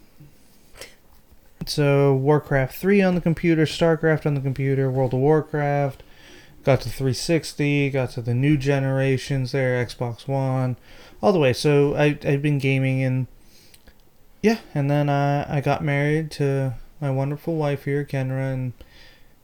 so 1.66 2.14
Warcraft 2.14 2.76
3 2.76 3.02
on 3.02 3.14
the 3.14 3.20
computer, 3.20 3.66
StarCraft 3.66 4.26
on 4.26 4.34
the 4.34 4.40
computer, 4.40 4.90
World 4.90 5.14
of 5.14 5.20
Warcraft, 5.20 6.02
got 6.66 6.80
to 6.82 6.88
360, 6.90 7.88
got 7.90 8.10
to 8.10 8.20
the 8.20 8.34
new 8.34 8.56
generations 8.58 9.52
there, 9.52 9.82
Xbox 9.86 10.26
One, 10.28 10.76
all 11.22 11.32
the 11.32 11.38
way. 11.38 11.52
So 11.52 11.94
I 11.94 12.18
I've 12.24 12.42
been 12.42 12.58
gaming 12.58 13.02
and 13.02 13.28
yeah, 14.42 14.58
and 14.74 14.90
then 14.90 15.08
uh, 15.08 15.46
I 15.48 15.60
got 15.60 15.82
married 15.82 16.30
to 16.32 16.74
my 17.00 17.10
wonderful 17.10 17.54
wife 17.56 17.84
here, 17.84 18.04
Kendra, 18.04 18.52
and 18.52 18.72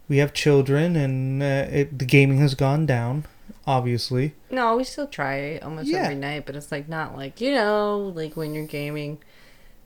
we 0.08 0.18
have 0.18 0.32
children, 0.34 0.96
and 0.96 1.42
uh, 1.42 1.66
it, 1.70 1.98
the 1.98 2.04
gaming 2.04 2.38
has 2.38 2.54
gone 2.54 2.86
down, 2.86 3.24
obviously. 3.66 4.34
No, 4.50 4.76
we 4.76 4.84
still 4.84 5.06
try 5.06 5.58
almost 5.58 5.88
Yeah. 5.88 6.00
every 6.02 6.14
night, 6.16 6.44
but 6.46 6.54
it's 6.56 6.70
like 6.70 6.88
not 6.88 7.16
like 7.16 7.40
you 7.40 7.52
know, 7.54 8.12
like 8.14 8.36
when 8.36 8.52
you're 8.54 8.66
gaming, 8.66 9.18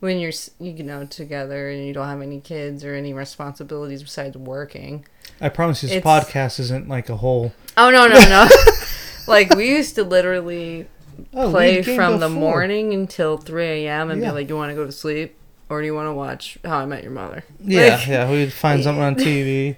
when 0.01 0.19
you're 0.19 0.33
you 0.61 0.83
know 0.83 1.05
together 1.07 1.69
and 1.71 1.87
you 1.87 1.93
don't 1.93 2.07
have 2.09 2.21
any 2.23 2.41
kids 2.41 2.85
or 2.85 2.95
any 2.95 3.13
responsibilities 3.15 4.03
besides 4.03 4.37
working. 4.37 5.07
I 5.41 5.49
promise 5.49 5.81
this 5.83 5.91
It's- 5.93 6.05
podcast 6.05 6.61
isn't 6.61 6.89
like 6.89 7.09
a 7.09 7.17
whole. 7.17 7.53
Oh 7.77 7.91
no 7.91 8.07
no 8.07 8.19
no! 8.21 8.49
like 9.27 9.55
we 9.55 9.69
used 9.69 9.95
to 9.97 10.05
literally 10.05 10.87
Oh, 11.33 11.51
play 11.51 11.83
from 11.83 12.21
the 12.21 12.29
morning 12.29 12.93
until 12.93 13.39
three 13.39 13.87
a.m. 13.87 14.11
and 14.11 14.21
Yeah. 14.21 14.29
be 14.31 14.35
like, 14.35 14.49
Do 14.49 14.55
"You 14.55 14.59
want 14.59 14.71
to 14.71 14.75
go 14.77 14.85
to 14.85 14.93
sleep, 14.93 15.35
or 15.71 15.81
do 15.81 15.87
you 15.87 15.95
want 15.95 16.09
to 16.09 16.13
watch 16.13 16.59
How 16.63 16.79
I 16.79 16.85
Met 16.87 17.03
Your 17.03 17.13
Mother?" 17.13 17.43
Yeah, 17.65 17.97
Like- 17.97 18.07
yeah, 18.07 18.31
we'd 18.31 18.53
find 18.53 18.83
something 18.85 19.03
on 19.03 19.15
TV. 19.17 19.77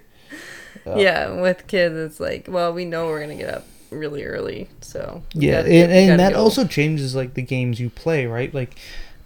Yeah. 0.85 0.97
Yeah, 0.97 1.41
with 1.41 1.67
kids, 1.69 1.95
it's 1.95 2.19
like, 2.19 2.47
well, 2.49 2.73
we 2.73 2.85
know 2.85 3.07
we're 3.07 3.21
gonna 3.21 3.37
get 3.37 3.55
up 3.55 3.65
really 3.91 4.25
early, 4.25 4.69
so 4.81 5.23
Yeah, 5.33 5.63
gotta 5.63 5.73
and, 5.75 5.93
and 6.11 6.21
that 6.21 6.33
go. 6.33 6.41
also 6.43 6.65
changes 6.67 7.15
like 7.15 7.35
the 7.35 7.43
games 7.43 7.79
you 7.79 7.89
play, 7.91 8.27
right? 8.27 8.53
Like 8.53 8.77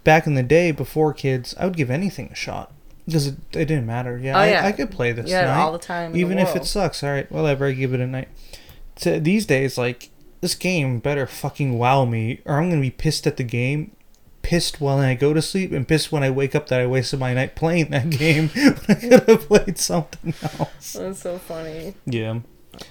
back 0.03 0.27
in 0.27 0.35
the 0.35 0.43
day 0.43 0.71
before 0.71 1.13
kids, 1.13 1.55
I 1.59 1.65
would 1.65 1.77
give 1.77 1.89
anything 1.89 2.29
a 2.31 2.35
shot 2.35 2.71
because 3.05 3.27
it, 3.27 3.35
it 3.53 3.65
didn't 3.65 3.85
matter. 3.85 4.17
Yeah, 4.17 4.35
Oh, 4.35 4.39
I, 4.39 4.49
yeah. 4.51 4.65
I 4.65 4.71
could 4.71 4.91
play 4.91 5.11
this 5.11 5.31
had 5.31 5.45
night, 5.47 5.61
all 5.61 5.71
the 5.71 5.79
time, 5.79 6.07
in 6.07 6.11
the 6.13 6.19
even 6.19 6.39
if 6.39 6.55
it 6.55 6.65
sucks. 6.65 7.03
All 7.03 7.11
right, 7.11 7.31
whatever, 7.31 7.67
I 7.67 7.71
give 7.71 7.93
it 7.93 7.99
a 7.99 8.07
night. 8.07 8.29
So 8.95 9.19
these 9.19 9.45
days, 9.45 9.77
like 9.77 10.09
this 10.41 10.55
game 10.55 10.99
better 10.99 11.25
fucking 11.27 11.77
wow 11.77 12.05
me, 12.05 12.41
or 12.45 12.59
I'm 12.59 12.69
gonna 12.69 12.81
be 12.81 12.91
pissed 12.91 13.25
at 13.27 13.37
the 13.37 13.43
game. 13.43 13.95
Pissed 14.41 14.81
while 14.81 14.97
I 14.99 15.13
go 15.15 15.33
to 15.33 15.41
sleep, 15.41 15.71
and 15.71 15.87
pissed 15.87 16.11
when 16.11 16.21
I 16.21 16.29
wake 16.29 16.53
up 16.53 16.67
that 16.67 16.81
I 16.81 16.85
wasted 16.85 17.17
my 17.19 17.33
night 17.33 17.55
playing 17.55 17.91
that 17.91 18.09
game 18.11 18.49
when 18.49 18.77
I 18.89 18.93
could 18.95 19.29
have 19.29 19.47
played 19.47 19.77
something 19.77 20.33
else. 20.59 20.93
That's 20.93 21.21
so 21.21 21.37
funny. 21.37 21.95
Yeah 22.05 22.39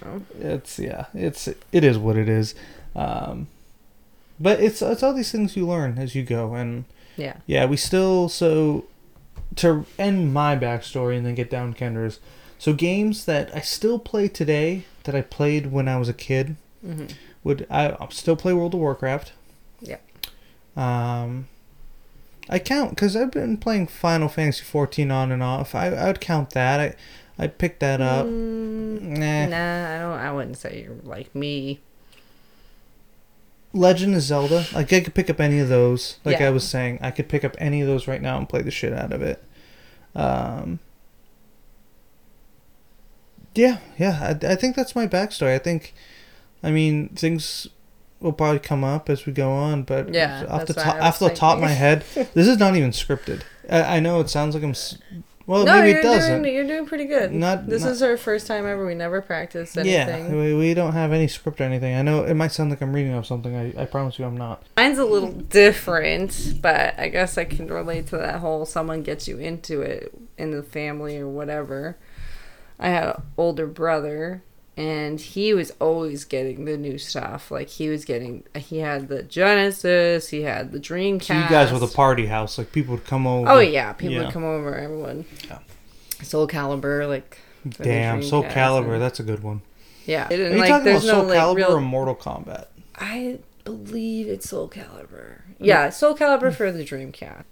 Oh. 0.03 0.21
it's 0.39 0.79
yeah 0.79 1.07
it's 1.13 1.47
it 1.47 1.83
is 1.83 1.97
what 1.97 2.15
it 2.15 2.29
is 2.29 2.55
um 2.95 3.47
but 4.39 4.61
it's 4.61 4.81
it's 4.81 5.03
all 5.03 5.13
these 5.13 5.29
things 5.29 5.57
you 5.57 5.67
learn 5.67 5.97
as 5.97 6.15
you 6.15 6.23
go 6.23 6.53
and 6.55 6.85
Yeah. 7.17 7.37
yeah 7.45 7.65
we 7.65 7.77
still 7.77 8.29
so 8.29 8.85
to 9.57 9.85
end 9.99 10.33
my 10.33 10.55
backstory 10.55 11.15
and 11.17 11.25
then 11.25 11.35
get 11.35 11.49
down 11.49 11.73
kendra's 11.73 12.19
so 12.57 12.73
games 12.73 13.25
that 13.25 13.55
i 13.55 13.59
still 13.61 13.99
play 13.99 14.27
today 14.27 14.85
that 15.03 15.13
i 15.15 15.21
played 15.21 15.71
when 15.71 15.87
i 15.87 15.97
was 15.97 16.09
a 16.09 16.13
kid 16.13 16.55
hmm 16.83 17.05
would 17.43 17.67
i 17.69 17.89
I'll 17.99 18.09
still 18.11 18.35
play 18.35 18.53
world 18.53 18.73
of 18.73 18.79
warcraft 18.79 19.33
Yeah. 19.81 19.97
um 20.75 21.47
I 22.49 22.59
count 22.59 22.89
because 22.89 23.15
I've 23.15 23.31
been 23.31 23.55
playing 23.55 23.87
Final 23.87 24.27
Fantasy 24.27 24.63
14 24.65 25.09
on 25.11 25.31
and 25.31 25.41
off. 25.41 25.73
I 25.73 25.87
I 25.87 26.07
would 26.07 26.19
count 26.19 26.49
that. 26.49 26.77
I 27.39 27.41
I 27.41 27.47
picked 27.47 27.79
that 27.79 28.01
up. 28.01 28.25
Mm, 28.25 29.01
Nah. 29.01 29.45
nah, 29.45 29.95
I 29.95 29.99
don't. 29.99 30.19
I 30.27 30.31
wouldn't 30.33 30.57
say 30.57 30.83
you're 30.83 30.97
like 31.03 31.33
me. 31.33 31.79
Legend 33.73 34.15
of 34.15 34.21
Zelda. 34.21 34.65
Like 34.73 34.93
I 34.93 35.01
could 35.01 35.13
pick 35.15 35.29
up 35.29 35.39
any 35.39 35.59
of 35.59 35.67
those. 35.69 36.19
Like 36.23 36.39
Yeah. 36.39 36.47
I 36.47 36.49
was 36.51 36.67
saying, 36.67 36.99
I 37.01 37.11
could 37.11 37.27
pick 37.27 37.43
up 37.43 37.55
any 37.57 37.81
of 37.81 37.87
those 37.87 38.07
right 38.07 38.21
now 38.21 38.37
and 38.37 38.47
play 38.47 38.61
the 38.61 38.71
shit 38.71 38.93
out 38.93 39.11
of 39.11 39.21
it. 39.21 39.43
Um. 40.15 40.79
Yeah, 43.55 43.77
yeah. 43.97 44.35
I, 44.41 44.47
I 44.53 44.55
think 44.55 44.75
that's 44.75 44.95
my 44.95 45.07
backstory. 45.07 45.53
I 45.53 45.59
think, 45.59 45.93
I 46.63 46.71
mean, 46.71 47.09
things 47.09 47.67
will 48.19 48.33
probably 48.33 48.59
come 48.59 48.83
up 48.83 49.09
as 49.09 49.25
we 49.25 49.33
go 49.33 49.51
on, 49.51 49.83
but 49.83 50.13
Yeah, 50.13 50.45
off 50.49 50.65
the 50.65 50.73
top, 50.73 50.95
off 51.01 51.19
the 51.19 51.29
top 51.29 51.57
of 51.57 51.61
my 51.61 51.71
head, 51.71 52.03
this 52.33 52.47
is 52.47 52.57
not 52.57 52.75
even 52.75 52.91
scripted. 52.91 53.41
I, 53.69 53.97
I 53.97 53.99
know 53.99 54.19
it 54.21 54.29
sounds 54.29 54.55
like 54.55 54.63
I'm. 54.63 54.73
Well, 55.45 55.65
no, 55.65 55.73
maybe 55.75 55.89
you're 55.89 55.99
it 55.99 56.03
doesn't. 56.03 56.41
doing 56.43 56.55
you're 56.55 56.67
doing 56.67 56.85
pretty 56.85 57.05
good. 57.05 57.33
Not- 57.33 57.67
this 57.67 57.83
not- 57.83 57.91
is 57.91 58.01
our 58.01 58.15
first 58.15 58.47
time 58.47 58.65
ever. 58.65 58.85
We 58.85 58.95
never 58.95 59.21
practiced 59.21 59.77
anything. 59.77 60.25
Yeah, 60.25 60.35
we, 60.35 60.53
we 60.53 60.73
don't 60.73 60.93
have 60.93 61.11
any 61.11 61.27
script 61.27 61.59
or 61.59 61.65
anything. 61.65 61.95
I 61.95 62.01
know 62.01 62.23
it 62.23 62.33
might 62.33 62.51
sound 62.53 62.69
like 62.69 62.81
I'm 62.81 62.93
reading 62.93 63.13
off 63.13 63.25
something. 63.25 63.55
I, 63.55 63.81
I 63.81 63.85
promise 63.85 64.17
you 64.17 64.25
I'm 64.25 64.37
not. 64.37 64.63
Mine's 64.77 64.99
a 64.99 65.05
little 65.05 65.31
different, 65.31 66.55
but 66.61 66.97
I 66.97 67.09
guess 67.09 67.37
I 67.37 67.43
can 67.43 67.67
relate 67.67 68.07
to 68.07 68.17
that 68.17 68.39
whole 68.39 68.65
someone 68.65 69.03
gets 69.03 69.27
you 69.27 69.37
into 69.37 69.81
it 69.81 70.13
in 70.37 70.51
the 70.51 70.63
family 70.63 71.17
or 71.17 71.27
whatever. 71.27 71.97
I 72.79 72.89
had 72.89 73.07
an 73.15 73.21
older 73.37 73.67
brother, 73.67 74.43
and 74.75 75.19
he 75.19 75.53
was 75.53 75.71
always 75.79 76.25
getting 76.25 76.65
the 76.65 76.77
new 76.77 76.97
stuff. 76.97 77.51
Like 77.51 77.69
he 77.69 77.89
was 77.89 78.05
getting, 78.05 78.43
he 78.57 78.79
had 78.79 79.07
the 79.07 79.23
Genesis, 79.23 80.29
he 80.29 80.41
had 80.41 80.71
the 80.71 80.79
Dreamcast. 80.79 81.23
So 81.25 81.33
you 81.35 81.49
guys 81.49 81.71
were 81.71 81.79
the 81.79 81.87
party 81.87 82.25
house. 82.25 82.57
Like 82.57 82.71
people 82.71 82.95
would 82.95 83.05
come 83.05 83.27
over. 83.27 83.49
Oh 83.49 83.59
yeah, 83.59 83.93
people 83.93 84.15
Yeah. 84.15 84.23
would 84.25 84.33
come 84.33 84.43
over. 84.43 84.75
Everyone. 84.75 85.25
Yeah. 85.47 85.59
Soul 86.21 86.47
Calibur, 86.47 87.07
like 87.07 87.37
Damn, 87.69 88.23
Soul 88.23 88.43
Calibur, 88.43 88.93
and- 88.93 89.01
that's 89.01 89.19
a 89.19 89.23
good 89.23 89.43
one. 89.43 89.61
yeah. 90.05 90.27
It 90.29 90.39
Are 90.39 90.49
you 90.49 90.57
like, 90.57 90.69
talking 90.69 90.69
about 90.69 90.83
there's 90.83 91.05
no 91.05 91.11
Soul 91.19 91.23
like 91.25 91.37
Calibur 91.37 91.55
real 91.55 91.71
or 91.77 91.81
Mortal 91.81 92.15
Kombat? 92.15 92.65
I 92.95 93.39
believe 93.65 94.27
it's 94.27 94.49
Soul 94.49 94.69
Calibur. 94.69 95.41
Yeah, 95.59 95.89
Soul 95.89 96.15
Calibur 96.15 96.53
for 96.53 96.71
the 96.71 96.83
Dreamcast. 96.83 97.43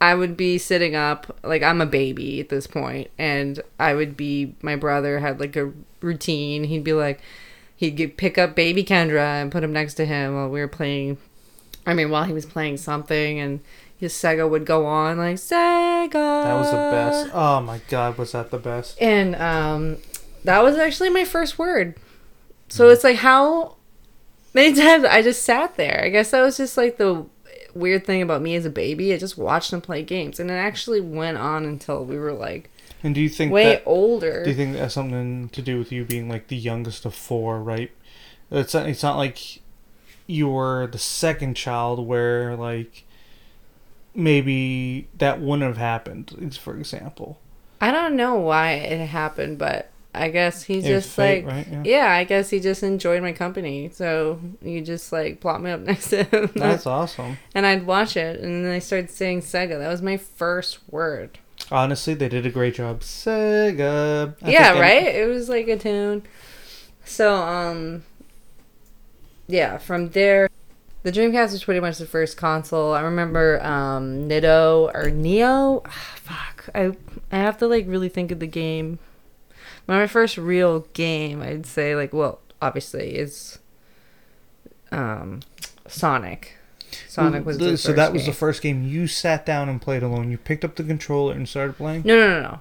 I 0.00 0.14
would 0.14 0.36
be 0.36 0.56
sitting 0.56 0.96
up, 0.96 1.38
like 1.42 1.62
I'm 1.62 1.80
a 1.80 1.86
baby 1.86 2.40
at 2.40 2.48
this 2.48 2.66
point, 2.66 3.10
and 3.18 3.60
I 3.78 3.94
would 3.94 4.16
be. 4.16 4.54
My 4.62 4.76
brother 4.76 5.18
had 5.20 5.38
like 5.40 5.56
a 5.56 5.72
routine. 6.00 6.64
He'd 6.64 6.84
be 6.84 6.94
like, 6.94 7.20
he'd 7.76 7.96
get, 7.96 8.16
pick 8.16 8.38
up 8.38 8.54
baby 8.54 8.82
Kendra 8.82 9.42
and 9.42 9.52
put 9.52 9.62
him 9.62 9.72
next 9.72 9.94
to 9.94 10.06
him 10.06 10.34
while 10.34 10.48
we 10.48 10.60
were 10.60 10.68
playing. 10.68 11.18
I 11.86 11.94
mean, 11.94 12.10
while 12.10 12.24
he 12.24 12.32
was 12.32 12.46
playing 12.46 12.78
something, 12.78 13.38
and 13.38 13.60
his 14.00 14.14
Sega 14.14 14.48
would 14.48 14.64
go 14.64 14.86
on 14.86 15.18
like 15.18 15.36
Sega. 15.36 16.12
That 16.12 16.54
was 16.54 16.70
the 16.70 16.76
best. 16.76 17.30
Oh 17.34 17.60
my 17.60 17.80
god, 17.88 18.16
was 18.16 18.32
that 18.32 18.50
the 18.50 18.58
best? 18.58 19.00
And 19.02 19.36
um, 19.36 19.98
that 20.44 20.62
was 20.62 20.76
actually 20.76 21.10
my 21.10 21.26
first 21.26 21.58
word. 21.58 21.96
So 22.68 22.88
it's 22.88 23.04
like 23.04 23.16
how 23.16 23.76
many 24.54 24.74
times 24.80 25.04
I 25.04 25.20
just 25.20 25.42
sat 25.42 25.76
there. 25.76 26.00
I 26.02 26.08
guess 26.08 26.30
that 26.30 26.40
was 26.40 26.56
just 26.56 26.78
like 26.78 26.96
the 26.96 27.26
weird 27.74 28.04
thing 28.06 28.22
about 28.22 28.42
me 28.42 28.54
as 28.56 28.64
a 28.64 28.70
baby. 28.70 29.12
I 29.12 29.18
just 29.18 29.38
watched 29.38 29.70
them 29.70 29.80
play 29.80 30.02
games, 30.02 30.40
and 30.40 30.50
it 30.50 30.54
actually 30.54 31.00
went 31.00 31.38
on 31.38 31.64
until 31.64 32.04
we 32.04 32.18
were 32.18 32.32
like 32.32 32.70
And 33.02 33.14
do 33.14 33.20
you 33.20 33.28
think 33.28 33.52
way 33.52 33.64
that? 33.64 33.82
older. 33.86 34.44
Do 34.44 34.50
you 34.50 34.56
think 34.56 34.74
that 34.74 34.80
has 34.80 34.94
something 34.94 35.48
to 35.50 35.62
do 35.62 35.78
with 35.78 35.90
you 35.92 36.04
being 36.04 36.28
like 36.28 36.48
the 36.48 36.56
youngest 36.56 37.04
of 37.04 37.14
four? 37.14 37.60
Right? 37.62 37.90
It's 38.50 38.74
not, 38.74 38.88
it's 38.88 39.02
not 39.02 39.16
like 39.16 39.60
you 40.26 40.48
were 40.48 40.86
the 40.86 40.98
second 40.98 41.54
child 41.54 42.06
where 42.06 42.56
like 42.56 43.04
maybe 44.14 45.08
that 45.18 45.40
wouldn't 45.40 45.66
have 45.66 45.76
happened. 45.76 46.56
For 46.60 46.76
example, 46.76 47.38
I 47.80 47.90
don't 47.90 48.16
know 48.16 48.34
why 48.36 48.72
it 48.72 49.06
happened, 49.06 49.58
but 49.58 49.90
I 50.12 50.28
guess 50.28 50.64
he 50.64 50.78
It 50.78 50.82
just 50.84 51.10
fate, 51.10 51.44
like 51.44 51.54
right? 51.54 51.68
Yeah. 51.70 51.82
yeah, 51.84 52.12
I 52.12 52.24
guess 52.24 52.50
he 52.50 52.58
just 52.58 52.82
enjoyed 52.82 53.22
my 53.22 53.32
company. 53.32 53.90
So 53.92 54.40
you 54.60 54.80
just 54.80 55.12
like 55.12 55.40
plop 55.40 55.60
me 55.60 55.70
up 55.70 55.80
next 55.90 56.10
to 56.10 56.24
him. 56.24 56.50
That's 56.54 56.86
awesome. 56.86 57.38
and 57.54 57.64
I'd 57.64 57.86
watch 57.86 58.16
it, 58.16 58.40
and 58.40 58.64
then 58.64 58.72
I 58.72 58.80
started 58.80 59.10
saying 59.10 59.42
Sega. 59.42 59.78
That 59.78 59.88
was 59.88 60.02
my 60.02 60.16
first 60.16 60.78
word. 60.90 61.38
Honestly, 61.70 62.14
they 62.14 62.28
did 62.28 62.44
a 62.46 62.50
great 62.50 62.74
job. 62.74 63.00
Sega. 63.00 64.34
I 64.42 64.50
yeah, 64.50 64.74
they- 64.74 64.80
right. 64.80 65.06
It 65.14 65.28
was 65.28 65.48
like 65.48 65.68
a 65.68 65.76
tune. 65.78 66.22
So, 67.04 67.34
um, 67.34 68.02
yeah. 69.46 69.78
From 69.78 70.10
there, 70.10 70.48
the 71.02 71.12
Dreamcast 71.12 71.52
was 71.52 71.64
pretty 71.64 71.80
much 71.80 71.98
the 71.98 72.06
first 72.06 72.36
console. 72.36 72.92
I 72.94 73.00
remember 73.02 73.62
um, 73.64 74.26
Nido 74.28 74.90
or 74.94 75.10
Neo. 75.10 75.82
Ah, 75.86 76.14
fuck, 76.16 76.68
I 76.74 76.96
I 77.32 77.36
have 77.38 77.58
to 77.58 77.66
like 77.68 77.86
really 77.86 78.08
think 78.08 78.30
of 78.32 78.40
the 78.40 78.46
game. 78.46 78.98
My 79.90 80.06
first 80.06 80.38
real 80.38 80.86
game, 80.92 81.42
I'd 81.42 81.66
say, 81.66 81.96
like, 81.96 82.12
well, 82.12 82.38
obviously, 82.62 83.16
is 83.16 83.58
um, 84.92 85.40
Sonic. 85.88 86.56
Sonic 87.08 87.44
was 87.44 87.58
the 87.58 87.76
so 87.76 87.88
first 87.88 87.96
that 87.96 88.12
was 88.12 88.22
game. 88.22 88.30
the 88.30 88.36
first 88.36 88.62
game 88.62 88.86
you 88.86 89.08
sat 89.08 89.44
down 89.44 89.68
and 89.68 89.82
played 89.82 90.04
alone. 90.04 90.30
You 90.30 90.38
picked 90.38 90.64
up 90.64 90.76
the 90.76 90.84
controller 90.84 91.34
and 91.34 91.48
started 91.48 91.76
playing. 91.76 92.02
No, 92.04 92.14
no, 92.14 92.28
no, 92.28 92.40
no. 92.40 92.60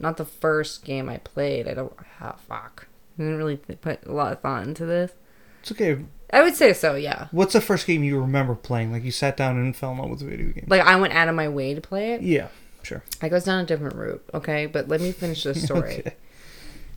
Not 0.00 0.16
the 0.16 0.24
first 0.24 0.82
game 0.82 1.10
I 1.10 1.18
played. 1.18 1.68
I 1.68 1.74
don't. 1.74 1.92
Ah, 2.22 2.36
fuck. 2.48 2.86
I 3.18 3.22
didn't 3.22 3.36
really 3.36 3.58
put 3.58 4.06
a 4.06 4.12
lot 4.12 4.32
of 4.32 4.40
thought 4.40 4.66
into 4.66 4.86
this. 4.86 5.12
It's 5.60 5.72
okay. 5.72 5.98
I 6.32 6.42
would 6.42 6.54
say 6.54 6.72
so, 6.72 6.94
yeah. 6.94 7.28
What's 7.32 7.52
the 7.52 7.60
first 7.60 7.86
game 7.86 8.02
you 8.02 8.18
remember 8.18 8.54
playing? 8.54 8.92
Like 8.92 9.04
you 9.04 9.10
sat 9.10 9.36
down 9.36 9.58
and 9.58 9.76
fell 9.76 9.92
in 9.92 9.98
love 9.98 10.08
with 10.08 10.22
a 10.22 10.24
video 10.24 10.52
game. 10.52 10.64
Like 10.68 10.80
I 10.80 10.96
went 10.96 11.12
out 11.12 11.28
of 11.28 11.34
my 11.34 11.50
way 11.50 11.74
to 11.74 11.82
play 11.82 12.14
it. 12.14 12.22
Yeah, 12.22 12.48
sure. 12.84 13.02
I 13.20 13.28
goes 13.28 13.44
down 13.44 13.62
a 13.62 13.66
different 13.66 13.96
route, 13.96 14.24
okay? 14.32 14.66
But 14.66 14.88
let 14.88 15.00
me 15.00 15.12
finish 15.12 15.42
the 15.42 15.54
story. 15.54 16.00
Okay. 16.00 16.14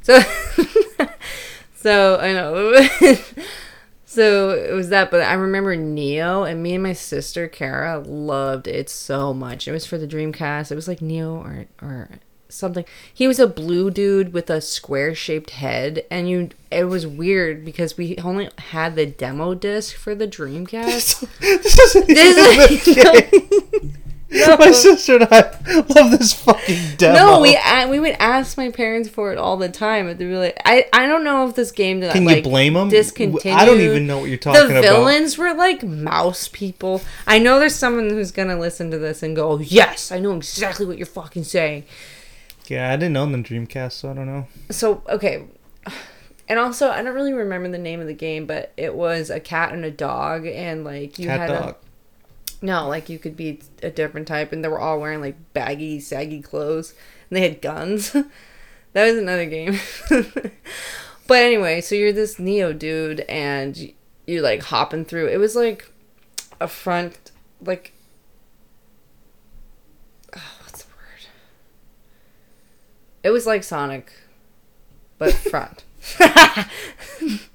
So, 0.04 0.20
so 1.76 2.18
I 2.18 2.32
know. 2.32 2.88
so 4.06 4.52
it 4.52 4.74
was 4.74 4.90
that, 4.90 5.12
but 5.12 5.22
I 5.22 5.34
remember 5.34 5.76
Neo, 5.76 6.44
and 6.44 6.64
me 6.64 6.74
and 6.74 6.84
my 6.84 6.94
sister 6.94 7.48
Kara 7.48 8.00
loved 8.00 8.68
it 8.68 8.90
so 8.90 9.34
much. 9.34 9.68
It 9.68 9.74
was 9.74 9.86
for 9.86 9.98
the 9.98 10.08
Dreamcast. 10.08 10.72
It 10.72 10.76
was 10.76 10.88
like 10.88 11.02
Neo 11.02 11.36
or 11.36 11.66
or 11.82 12.10
something. 12.50 12.86
He 13.14 13.28
was 13.28 13.40
a 13.40 13.48
blue 13.48 13.92
dude 13.92 14.32
with 14.32 14.50
a 14.50 14.62
square 14.62 15.14
shaped 15.14 15.50
head, 15.52 16.06
and 16.10 16.30
you. 16.30 16.50
It 16.72 16.86
was 16.86 17.06
weird 17.06 17.66
because 17.66 17.98
we 17.98 18.18
only 18.18 18.50
had 18.58 18.96
the 18.96 19.06
demo 19.06 19.54
disc 19.56 19.96
for 19.96 20.16
the 20.16 20.28
Dreamcast. 20.28 21.28
this 21.40 21.94
This 21.94 21.96
even 21.96 23.36
a 23.36 23.82
game. 23.82 23.94
No. 24.32 24.58
My 24.58 24.72
sister 24.72 25.16
and 25.16 25.24
I 25.32 25.40
love 25.96 26.12
this 26.12 26.34
fucking 26.34 26.98
demo. 26.98 27.16
No, 27.18 27.40
we 27.42 27.58
we 27.90 28.00
would 28.00 28.18
ask 28.20 28.58
my 28.58 28.70
parents 28.70 29.08
for 29.08 29.32
it 29.32 29.38
all 29.38 29.56
the 29.56 29.70
time, 29.70 30.06
but 30.08 30.18
they'd 30.18 30.26
be 30.28 30.36
like, 30.36 30.58
I, 30.66 30.86
I 30.92 31.08
don't 31.08 31.24
know 31.24 31.48
if 31.48 31.56
this 31.56 31.72
game 31.72 32.02
did 32.02 32.12
Can 32.12 32.26
like, 32.26 32.38
you 32.38 32.44
blame 32.44 32.74
them? 32.74 32.90
discontinued. 32.90 33.58
I 33.58 33.64
don't 33.64 33.80
even 33.80 34.06
know 34.06 34.20
what 34.20 34.26
you're 34.30 34.38
talking 34.38 34.60
about. 34.70 34.82
the 34.82 34.90
about. 34.90 34.98
villains 34.98 35.38
were 35.38 35.54
like 35.54 35.82
mouse 35.82 36.50
people. 36.50 37.02
I 37.26 37.40
know 37.40 37.58
there's 37.58 37.76
someone 37.76 38.10
who's 38.10 38.32
gonna 38.32 38.60
listen 38.60 38.92
to 38.92 38.98
this 38.98 39.24
and 39.24 39.34
go, 39.34 39.60
"Yes, 39.60 40.12
I 40.12 40.20
know 40.20 40.36
exactly 40.36 40.86
what 40.86 40.98
you're 40.98 41.06
fucking 41.06 41.46
saying." 41.46 41.86
Yeah, 42.68 42.92
I 42.92 42.98
didn't 42.98 43.16
own 43.16 43.32
the 43.32 43.38
Dreamcast, 43.38 43.94
so 43.94 44.12
I 44.12 44.14
don't 44.14 44.26
know. 44.26 44.46
So 44.72 45.04
okay, 45.08 45.46
and 46.50 46.60
also 46.60 46.90
I 46.90 47.02
don't 47.02 47.16
really 47.16 47.32
remember 47.34 47.70
the 47.70 47.78
name 47.78 48.02
of 48.02 48.08
the 48.08 48.14
game, 48.14 48.46
but 48.46 48.74
it 48.76 48.94
was 48.94 49.30
a 49.30 49.40
cat 49.40 49.72
and 49.72 49.86
a 49.86 49.92
dog, 49.92 50.46
and 50.46 50.84
like 50.84 51.18
you 51.18 51.28
Cat 51.28 51.40
had 51.40 51.48
dog. 51.48 51.70
a 51.76 51.87
no, 52.62 52.88
like 52.88 53.10
you 53.10 53.20
could 53.20 53.38
be 53.38 53.62
a 53.84 53.90
different 53.90 54.28
type, 54.28 54.52
and 54.52 54.64
they 54.64 54.68
were 54.68 54.80
all 54.80 55.00
wearing 55.00 55.22
like 55.22 55.54
baggy, 55.54 56.00
saggy 56.00 56.42
clothes, 56.42 56.94
and 57.30 57.38
they 57.38 57.42
had 57.42 57.62
guns. 57.62 58.12
that 58.94 59.06
was 59.06 59.18
another 59.18 59.46
game. 59.46 59.80
but 61.28 61.38
anyway, 61.38 61.82
so 61.82 61.96
you're 61.96 62.14
this 62.14 62.40
Neo 62.40 62.74
dude, 62.74 63.22
and 63.22 63.94
you're 64.26 64.42
like 64.42 64.64
hopping 64.64 65.06
through. 65.06 65.28
It 65.28 65.38
was 65.38 65.56
like 65.56 65.92
a 66.60 66.68
front, 66.68 67.32
like. 67.62 67.94
Oh, 70.36 70.58
what's 70.64 70.84
the 70.84 70.90
word? 70.90 71.28
It 73.24 73.30
was 73.30 73.46
like 73.46 73.64
Sonic, 73.64 74.12
but 75.18 75.34
front. 75.34 75.84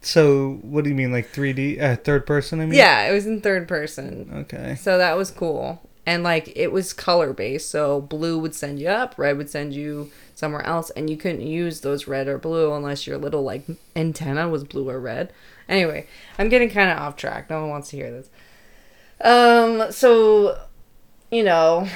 So, 0.00 0.58
what 0.62 0.84
do 0.84 0.90
you 0.90 0.96
mean, 0.96 1.12
like 1.12 1.32
3D, 1.32 1.80
uh, 1.80 1.96
third 1.96 2.26
person? 2.26 2.60
I 2.60 2.66
mean, 2.66 2.74
yeah, 2.78 3.08
it 3.08 3.12
was 3.12 3.24
in 3.26 3.40
third 3.40 3.68
person. 3.68 4.30
Okay. 4.34 4.74
So 4.74 4.98
that 4.98 5.16
was 5.16 5.30
cool. 5.30 5.80
And 6.04 6.24
like 6.24 6.52
it 6.56 6.72
was 6.72 6.92
color 6.92 7.32
based. 7.32 7.70
So 7.70 8.00
blue 8.00 8.36
would 8.38 8.54
send 8.54 8.80
you 8.80 8.88
up, 8.88 9.14
red 9.16 9.36
would 9.38 9.48
send 9.48 9.72
you 9.72 10.10
somewhere 10.34 10.66
else, 10.66 10.90
and 10.90 11.08
you 11.08 11.16
couldn't 11.16 11.42
use 11.42 11.80
those 11.82 12.08
red 12.08 12.26
or 12.26 12.38
blue 12.38 12.74
unless 12.74 13.06
your 13.06 13.16
little 13.18 13.44
like 13.44 13.62
antenna 13.94 14.48
was 14.48 14.64
blue 14.64 14.88
or 14.90 14.98
red. 14.98 15.32
Anyway, 15.68 16.06
I'm 16.38 16.48
getting 16.48 16.68
kind 16.68 16.90
of 16.90 16.98
off 16.98 17.16
track. 17.16 17.48
No 17.48 17.60
one 17.60 17.70
wants 17.70 17.90
to 17.90 17.96
hear 17.96 18.10
this. 18.10 18.28
Um, 19.20 19.92
so 19.92 20.58
you 21.30 21.44
know, 21.44 21.88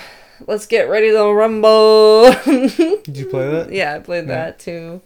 let's 0.47 0.67
get 0.67 0.89
ready 0.89 1.11
to 1.11 1.25
rumble. 1.33 2.31
Did 2.45 3.17
you 3.17 3.27
play 3.27 3.51
that? 3.51 3.69
yeah, 3.73 3.97
I 3.97 3.99
played 3.99 4.29
Yeah. 4.29 4.35
that 4.37 4.59
too. 4.61 5.03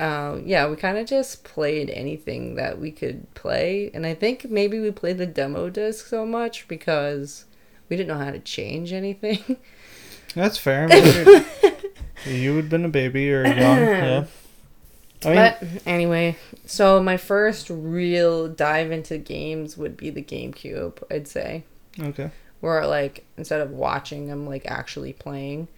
Um, 0.00 0.44
yeah, 0.46 0.66
we 0.66 0.76
kind 0.76 0.96
of 0.96 1.06
just 1.06 1.44
played 1.44 1.90
anything 1.90 2.54
that 2.54 2.78
we 2.80 2.90
could 2.90 3.32
play, 3.34 3.90
and 3.92 4.06
I 4.06 4.14
think 4.14 4.46
maybe 4.50 4.80
we 4.80 4.90
played 4.90 5.18
the 5.18 5.26
demo 5.26 5.68
disc 5.68 6.06
so 6.06 6.24
much 6.24 6.66
because 6.68 7.44
we 7.90 7.96
didn't 7.96 8.08
know 8.08 8.24
how 8.24 8.30
to 8.30 8.38
change 8.38 8.92
anything. 8.94 9.58
That's 10.34 10.56
fair. 10.58 10.88
You 12.26 12.54
would 12.54 12.64
have 12.64 12.70
been 12.70 12.84
a 12.84 12.90
baby 12.90 13.32
or 13.32 13.46
young. 13.46 13.78
Yeah. 15.22 15.28
I 15.28 15.28
mean, 15.28 15.36
but 15.36 15.82
anyway, 15.86 16.36
so 16.64 17.02
my 17.02 17.18
first 17.18 17.68
real 17.68 18.48
dive 18.48 18.90
into 18.90 19.18
games 19.18 19.76
would 19.76 19.94
be 19.94 20.08
the 20.08 20.22
GameCube, 20.22 21.02
I'd 21.10 21.28
say. 21.28 21.64
okay. 21.98 22.30
Where 22.60 22.86
like 22.86 23.26
instead 23.36 23.60
of 23.60 23.70
watching, 23.70 24.30
I'm 24.30 24.46
like 24.46 24.64
actually 24.64 25.12
playing. 25.12 25.68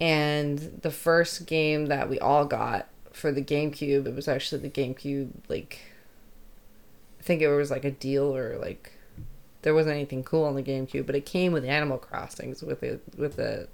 And 0.00 0.58
the 0.82 0.90
first 0.92 1.46
game 1.46 1.86
that 1.86 2.08
we 2.08 2.20
all 2.20 2.44
got 2.44 2.88
for 3.12 3.32
the 3.32 3.42
GameCube, 3.42 4.06
it 4.06 4.14
was 4.14 4.28
actually 4.28 4.60
the 4.62 4.70
GameCube 4.70 5.30
like 5.48 5.80
I 7.18 7.22
think 7.22 7.42
it 7.42 7.48
was 7.48 7.70
like 7.70 7.84
a 7.84 7.90
deal 7.90 8.34
or 8.36 8.56
like 8.58 8.92
there 9.62 9.74
wasn't 9.74 9.94
anything 9.96 10.24
cool 10.24 10.44
on 10.44 10.54
the 10.54 10.62
GameCube, 10.62 11.04
but 11.06 11.14
it 11.14 11.26
came 11.26 11.52
with 11.52 11.64
Animal 11.64 11.98
Crossings 11.98 12.62
with 12.62 12.82
a 12.82 12.98
with 13.16 13.38
a, 13.38 13.68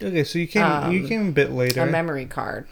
Okay, 0.00 0.24
so 0.24 0.38
you 0.38 0.46
came 0.46 0.62
you 0.92 1.00
Um, 1.02 1.08
came 1.08 1.28
a 1.28 1.32
bit 1.32 1.50
later. 1.50 1.82
a 1.82 1.86
memory 1.86 2.24
card. 2.26 2.66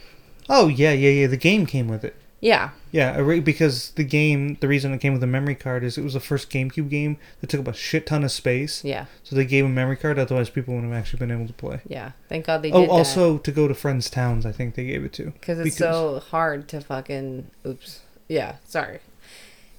oh 0.49 0.69
yeah, 0.69 0.93
yeah, 0.93 1.11
yeah. 1.11 1.27
The 1.27 1.37
game 1.37 1.67
came 1.67 1.89
with 1.89 2.05
it. 2.05 2.15
Yeah, 2.47 2.71
Yeah, 2.93 3.21
because 3.41 3.91
the 3.93 4.05
game, 4.05 4.57
the 4.61 4.69
reason 4.69 4.93
it 4.95 5.01
came 5.01 5.13
with 5.13 5.23
a 5.23 5.27
memory 5.27 5.57
card 5.57 5.83
is 5.83 5.99
it 5.99 6.05
was 6.05 6.13
the 6.15 6.21
first 6.21 6.49
GameCube 6.49 6.89
game 6.89 7.17
that 7.41 7.51
took 7.51 7.61
up 7.61 7.67
a 7.69 7.73
shit 7.73 8.07
ton 8.07 8.23
of 8.23 8.31
space. 8.31 8.85
yeah, 8.85 9.07
So 9.25 9.35
they 9.35 9.45
gave 9.45 9.65
a 9.65 9.69
memory 9.69 9.97
card, 9.97 10.17
otherwise 10.19 10.49
people 10.51 10.75
wouldn't 10.75 10.93
have 10.93 11.01
actually 11.01 11.19
been 11.19 11.33
able 11.33 11.49
to 11.49 11.53
play. 11.53 11.81
yeah. 11.89 12.13
Thank 12.29 12.47
God 12.47 12.63
they 12.63 12.71
oh, 12.71 12.83
did 12.83 12.89
Oh, 12.91 12.93
that. 12.93 12.99
also 12.99 13.39
to 13.39 13.51
go 13.51 13.67
to 13.67 13.75
friends' 13.75 14.09
towns, 14.09 14.47
I 14.47 14.53
think 14.53 14.77
they 14.77 14.85
gave 14.87 15.05
it 15.05 15.13
to. 15.15 15.33
Because 15.33 15.59
it's 15.59 15.77
so 15.77 16.21
hard 16.21 16.69
to 16.69 16.81
fucking. 16.81 17.51
Oops. 17.67 18.01
Yeah, 18.29 18.57
sorry. 18.65 19.01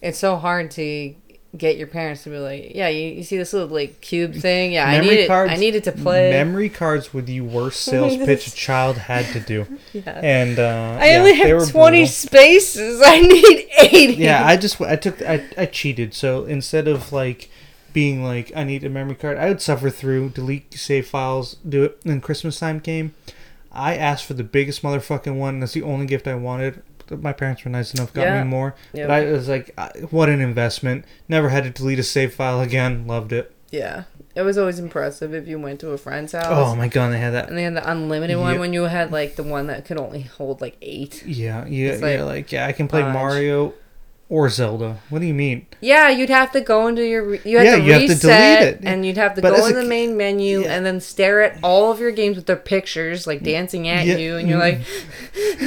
It's 0.01 0.19
so 0.19 0.35
hard 0.35 0.69
to 0.71 1.15
get 1.55 1.77
your 1.77 1.87
parents 1.87 2.23
to 2.23 2.29
be 2.29 2.37
like, 2.37 2.71
yeah, 2.75 2.87
you, 2.89 3.09
you 3.13 3.23
see 3.23 3.37
this 3.37 3.53
little 3.53 3.69
like 3.69 4.01
cube 4.01 4.35
thing? 4.35 4.73
Yeah, 4.73 4.87
I 4.87 4.93
Memory 4.93 5.07
need 5.09 5.19
it. 5.21 5.27
cards- 5.27 5.51
I 5.53 5.55
needed 5.55 5.83
to 5.85 5.91
play. 5.91 6.31
Memory 6.31 6.69
cards 6.69 7.13
were 7.13 7.21
the 7.21 7.41
worst 7.41 7.81
sales 7.81 8.17
pitch 8.25 8.47
a 8.47 8.53
child 8.53 8.97
had 8.97 9.25
to 9.33 9.39
do, 9.39 9.65
yeah. 9.93 10.19
and 10.23 10.59
uh, 10.59 10.97
I 10.99 11.11
yeah, 11.11 11.17
only 11.19 11.33
have 11.35 11.69
twenty 11.69 11.99
brutal. 11.99 12.07
spaces. 12.13 13.01
I 13.05 13.19
need 13.21 13.67
eighty. 13.79 14.13
Yeah, 14.15 14.45
I 14.45 14.57
just 14.57 14.79
I 14.81 14.95
took 14.95 15.21
I 15.21 15.43
I 15.57 15.65
cheated. 15.67 16.13
So 16.13 16.45
instead 16.45 16.87
of 16.87 17.11
like 17.13 17.49
being 17.93 18.23
like 18.23 18.51
I 18.55 18.63
need 18.63 18.83
a 18.83 18.89
memory 18.89 19.15
card, 19.15 19.37
I 19.37 19.47
would 19.47 19.61
suffer 19.61 19.89
through 19.89 20.29
delete 20.29 20.73
save 20.73 21.07
files, 21.07 21.55
do 21.67 21.83
it. 21.85 21.99
And 22.05 22.21
Christmas 22.21 22.59
time 22.59 22.79
came, 22.79 23.15
I 23.71 23.95
asked 23.95 24.25
for 24.25 24.33
the 24.33 24.43
biggest 24.43 24.83
motherfucking 24.83 25.35
one. 25.37 25.59
That's 25.61 25.73
the 25.73 25.83
only 25.83 26.05
gift 26.05 26.27
I 26.27 26.35
wanted. 26.35 26.83
My 27.11 27.33
parents 27.33 27.63
were 27.63 27.71
nice 27.71 27.93
enough, 27.93 28.13
got 28.13 28.21
Yeah. 28.23 28.43
me 28.43 28.49
more. 28.49 28.75
But 28.93 29.09
I 29.11 29.25
was 29.25 29.47
like, 29.47 29.73
what 30.11 30.29
an 30.29 30.41
investment. 30.41 31.05
Never 31.27 31.49
had 31.49 31.63
to 31.65 31.69
delete 31.69 31.99
a 31.99 32.03
save 32.03 32.33
file 32.33 32.61
again. 32.61 33.05
Loved 33.07 33.31
it. 33.33 33.53
yeah. 33.71 34.03
It 34.35 34.43
was 34.43 34.55
always 34.55 34.77
impressive 34.77 35.33
if 35.33 35.47
you 35.47 35.57
went 35.57 35.79
to 35.79 35.89
a 35.89 35.97
friend's 35.97 36.33
house. 36.33 36.45
Oh 36.47 36.75
my 36.75 36.87
god, 36.87 37.11
they 37.11 37.17
had 37.17 37.33
that. 37.33 37.49
And 37.49 37.57
they 37.57 37.63
had 37.63 37.75
the 37.75 37.89
unlimited 37.89 38.37
one 38.37 38.59
when 38.59 38.71
you 38.71 38.83
had 38.83 39.11
like 39.11 39.35
the 39.35 39.41
one 39.41 39.65
that 39.65 39.83
could 39.85 39.97
only 39.97 40.21
hold 40.21 40.61
like 40.61 40.77
eight. 40.83 41.23
Yeah, 41.25 41.65
yeah, 41.65 41.89
It's 41.93 42.01
yeah. 42.01 42.07
like 42.23 42.35
Like 42.35 42.51
yeah, 42.51 42.67
I 42.67 42.71
can 42.71 42.87
play. 42.87 43.01
Mario 43.01 43.73
or 44.29 44.49
Zelda. 44.49 44.97
What 45.09 45.19
do 45.19 45.25
you 45.25 45.33
mean? 45.33 45.65
Yeah, 45.79 46.09
you'd 46.09 46.29
have 46.29 46.51
to 46.51 46.59
go 46.61 46.87
into 46.87 47.05
your 47.05 47.23
re- 47.23 47.41
you 47.45 47.57
had 47.59 47.65
Yeah, 47.65 47.75
to 47.77 47.81
you 47.83 47.91
have 47.93 48.01
to 48.01 48.07
reset 48.09 48.59
delete 48.59 48.73
it. 48.73 48.79
and 48.85 49.05
you'd 49.05 49.15
have 49.17 49.35
to 49.35 49.41
But 49.41 49.55
go 49.55 49.65
in 49.67 49.75
the 49.75 49.85
main 49.85 50.17
menu 50.17 50.61
Yeah. 50.63 50.75
and 50.75 50.85
then 50.85 50.99
stare 50.99 51.41
at 51.43 51.57
all 51.63 51.91
of 51.91 51.99
your 52.01 52.11
games 52.11 52.35
with 52.35 52.45
their 52.45 52.55
pictures 52.57 53.25
like 53.25 53.41
dancing 53.43 53.87
at 53.87 54.05
Yeah, 54.05 54.17
you 54.17 54.35
and 54.37 54.49
you're 54.49 54.59
like 54.59 54.81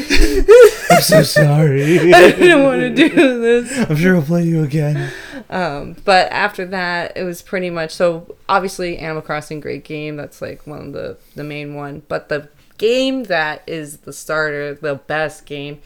I'm 0.90 1.00
so 1.02 1.22
sorry. 1.22 1.98
I 2.14 2.30
didn't 2.32 2.62
want 2.62 2.80
to 2.80 2.90
do 2.94 3.08
this. 3.40 3.90
I'm 3.90 3.96
sure 3.96 4.16
I'll 4.16 4.22
play 4.22 4.42
you 4.44 4.62
again. 4.62 5.10
Um, 5.48 5.96
but 6.04 6.30
after 6.30 6.66
that, 6.66 7.16
it 7.16 7.24
was 7.24 7.42
pretty 7.42 7.70
much 7.70 7.92
so. 7.92 8.34
Obviously, 8.48 8.98
Animal 8.98 9.22
Crossing, 9.22 9.60
great 9.60 9.84
game. 9.84 10.16
That's 10.16 10.42
like 10.42 10.66
one 10.66 10.80
of 10.88 10.92
the 10.92 11.16
the 11.34 11.44
main 11.44 11.74
one. 11.74 12.02
But 12.08 12.28
the 12.28 12.48
game 12.78 13.24
that 13.24 13.62
is 13.66 13.98
the 13.98 14.12
starter, 14.12 14.74
the 14.74 14.96
best 14.96 15.46
game, 15.46 15.80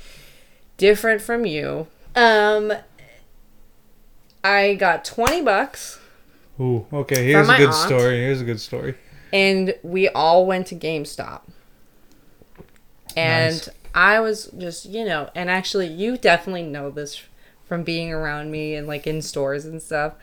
different 0.77 1.21
from 1.23 1.47
you. 1.47 1.87
Um, 2.17 2.73
I 4.43 4.75
got 4.75 5.05
twenty 5.05 5.43
bucks, 5.43 5.99
Ooh, 6.61 6.87
okay. 6.93 7.25
Here's 7.27 7.49
a 7.49 7.57
good 7.57 7.67
aunt. 7.71 7.75
story. 7.75 8.17
Here's 8.19 8.41
a 8.41 8.45
good 8.45 8.61
story. 8.61 8.95
and 9.33 9.75
we 9.83 10.09
all 10.09 10.47
went 10.47 10.67
to 10.69 10.77
GameStop. 10.77 11.43
And 13.17 13.55
Nice. 13.57 13.69
I 13.95 14.21
was 14.21 14.47
just, 14.59 14.87
you 14.87 15.05
know, 15.05 15.31
and 15.35 15.49
actually, 15.51 15.87
you 15.89 16.17
definitely 16.17 16.65
know 16.65 16.91
this 16.91 17.23
from 17.65 17.83
being 17.85 18.13
around 18.13 18.51
me 18.51 18.75
and 18.75 18.87
like 18.87 19.07
in 19.07 19.23
stores 19.23 19.65
and 19.65 19.81
stuff. 19.81 20.15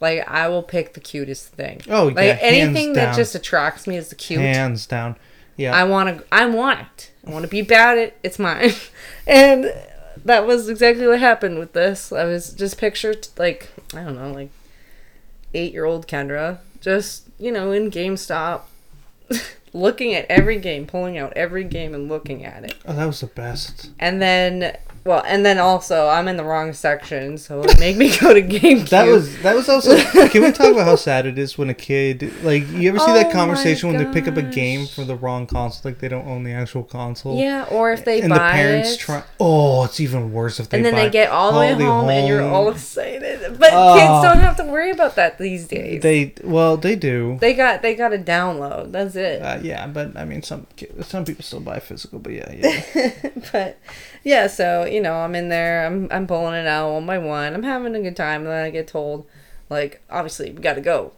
Like, 0.00 0.26
I 0.28 0.48
will 0.48 0.62
pick 0.62 0.94
the 0.94 1.00
cutest 1.00 1.48
thing. 1.48 1.80
Oh, 1.88 2.06
like 2.06 2.16
yeah, 2.26 2.38
anything 2.40 2.94
that 2.94 3.14
just 3.16 3.34
attracts 3.34 3.86
me 3.86 3.96
is 3.96 4.08
the 4.08 4.14
cute. 4.14 4.40
Hands 4.40 4.86
down. 4.86 5.16
Yeah. 5.56 5.74
I 5.74 5.84
want 5.84 6.18
to. 6.18 6.24
I 6.32 6.46
want 6.46 6.80
it. 6.80 7.10
I 7.26 7.30
want 7.30 7.42
to 7.44 7.50
be 7.50 7.60
about 7.60 7.98
it. 7.98 8.16
It's 8.22 8.38
mine. 8.38 8.72
and 9.26 9.70
that 10.24 10.46
was 10.46 10.68
exactly 10.68 11.06
what 11.06 11.20
happened 11.20 11.58
with 11.58 11.72
this. 11.72 12.12
I 12.12 12.24
was 12.24 12.52
just 12.52 12.78
pictured 12.78 13.28
like 13.38 13.70
I 13.94 14.02
don't 14.04 14.16
know, 14.16 14.32
like 14.32 14.50
eight 15.54 15.72
year 15.72 15.84
old 15.84 16.06
Kendra, 16.06 16.58
just 16.80 17.28
you 17.38 17.50
know, 17.50 17.72
in 17.72 17.90
GameStop, 17.90 18.62
looking 19.72 20.14
at 20.14 20.26
every 20.28 20.58
game, 20.58 20.86
pulling 20.86 21.16
out 21.18 21.32
every 21.34 21.64
game 21.64 21.94
and 21.94 22.08
looking 22.08 22.44
at 22.44 22.64
it. 22.64 22.74
oh, 22.86 22.92
that 22.92 23.06
was 23.06 23.20
the 23.20 23.26
best. 23.26 23.90
And 23.98 24.20
then, 24.20 24.76
well, 25.04 25.22
and 25.26 25.44
then 25.46 25.58
also 25.58 26.08
I'm 26.08 26.28
in 26.28 26.36
the 26.36 26.44
wrong 26.44 26.72
section, 26.72 27.38
so 27.38 27.62
it 27.62 27.78
made 27.80 27.96
me 27.96 28.10
go 28.20 28.34
to 28.34 28.42
GameCube. 28.42 28.88
That 28.90 29.06
was 29.06 29.38
that 29.42 29.54
was 29.56 29.68
also. 29.68 29.96
can 30.28 30.42
we 30.42 30.52
talk 30.52 30.72
about 30.72 30.84
how 30.84 30.96
sad 30.96 31.26
it 31.26 31.38
is 31.38 31.56
when 31.56 31.70
a 31.70 31.74
kid 31.74 32.32
like 32.44 32.68
you 32.70 32.88
ever 32.90 32.98
see 32.98 33.04
Oh 33.10 33.14
that 33.14 33.32
conversation 33.32 33.90
when 33.92 33.98
they 34.04 34.12
pick 34.12 34.28
up 34.28 34.36
a 34.36 34.42
game 34.42 34.86
from 34.86 35.06
the 35.06 35.16
wrong 35.16 35.46
console, 35.46 35.90
like 35.90 36.00
they 36.00 36.08
don't 36.08 36.26
own 36.26 36.44
the 36.44 36.52
actual 36.52 36.82
console. 36.84 37.38
yeah, 37.38 37.64
or 37.70 37.92
if 37.92 38.04
they 38.04 38.20
and 38.20 38.30
buy 38.30 38.36
the 38.36 38.52
parents 38.52 38.92
it. 38.94 38.98
try. 39.00 39.22
Oh, 39.38 39.84
it's 39.84 40.00
even 40.00 40.32
worse 40.32 40.60
if 40.60 40.68
they. 40.68 40.76
and 40.78 40.86
then 40.86 40.94
they 40.94 41.08
get 41.10 41.30
all 41.30 41.52
the 41.52 41.58
way 41.58 41.74
the 41.74 41.84
home, 41.84 42.08
and 42.10 42.28
you're 42.28 42.42
all 42.42 42.70
excited. 42.70 43.58
But 43.58 43.70
Oh. 43.72 43.94
kids 43.94 44.22
don't 44.22 44.42
have 44.44 44.56
to 44.58 44.64
worry 44.64 44.90
about 44.90 45.16
that 45.16 45.38
these 45.38 45.66
days. 45.66 46.02
They, 46.02 46.24
They 46.24 46.34
well, 46.44 46.76
they 46.76 46.96
do. 46.96 47.38
They 47.40 47.54
got 47.54 47.82
they 47.82 47.94
got 47.94 48.12
a 48.12 48.18
download. 48.18 48.92
That's 48.92 49.16
it. 49.16 49.40
Uh, 49.42 49.58
yeah, 49.62 49.86
but 49.86 50.16
I 50.16 50.24
mean, 50.24 50.42
some 50.42 50.66
some 51.02 51.24
people 51.24 51.42
still 51.42 51.60
buy 51.60 51.78
physical, 51.78 52.18
but 52.18 52.32
yeah, 52.32 52.52
yeah. 52.94 53.30
but 53.52 53.78
yeah, 54.24 54.46
so 54.46 54.84
you 54.90 55.00
know, 55.00 55.14
I'm 55.14 55.34
in 55.34 55.48
there. 55.48 55.86
I'm 55.86 56.08
I'm 56.10 56.26
pulling 56.26 56.54
it 56.54 56.66
out 56.66 56.92
one 56.92 57.06
by 57.06 57.18
one. 57.18 57.54
I'm 57.54 57.62
having 57.62 57.94
a 57.94 58.00
good 58.00 58.16
time, 58.16 58.42
and 58.42 58.50
then 58.50 58.64
I 58.64 58.70
get 58.70 58.86
told, 58.88 59.26
like, 59.68 60.02
obviously 60.10 60.50
we 60.50 60.60
got 60.60 60.74
to 60.74 60.80
go. 60.80 61.12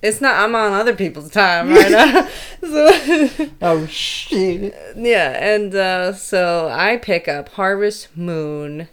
It's 0.00 0.20
not. 0.20 0.36
I'm 0.36 0.54
on 0.54 0.72
other 0.72 0.94
people's 0.94 1.30
time 1.30 1.70
right 1.74 1.90
now. 1.90 2.28
so 2.60 3.50
oh 3.62 3.86
shit. 3.86 4.74
yeah, 4.96 5.30
and 5.44 5.74
uh, 5.74 6.12
so 6.12 6.68
I 6.72 6.96
pick 6.98 7.26
up 7.28 7.48
Harvest 7.50 8.16
Moon, 8.16 8.88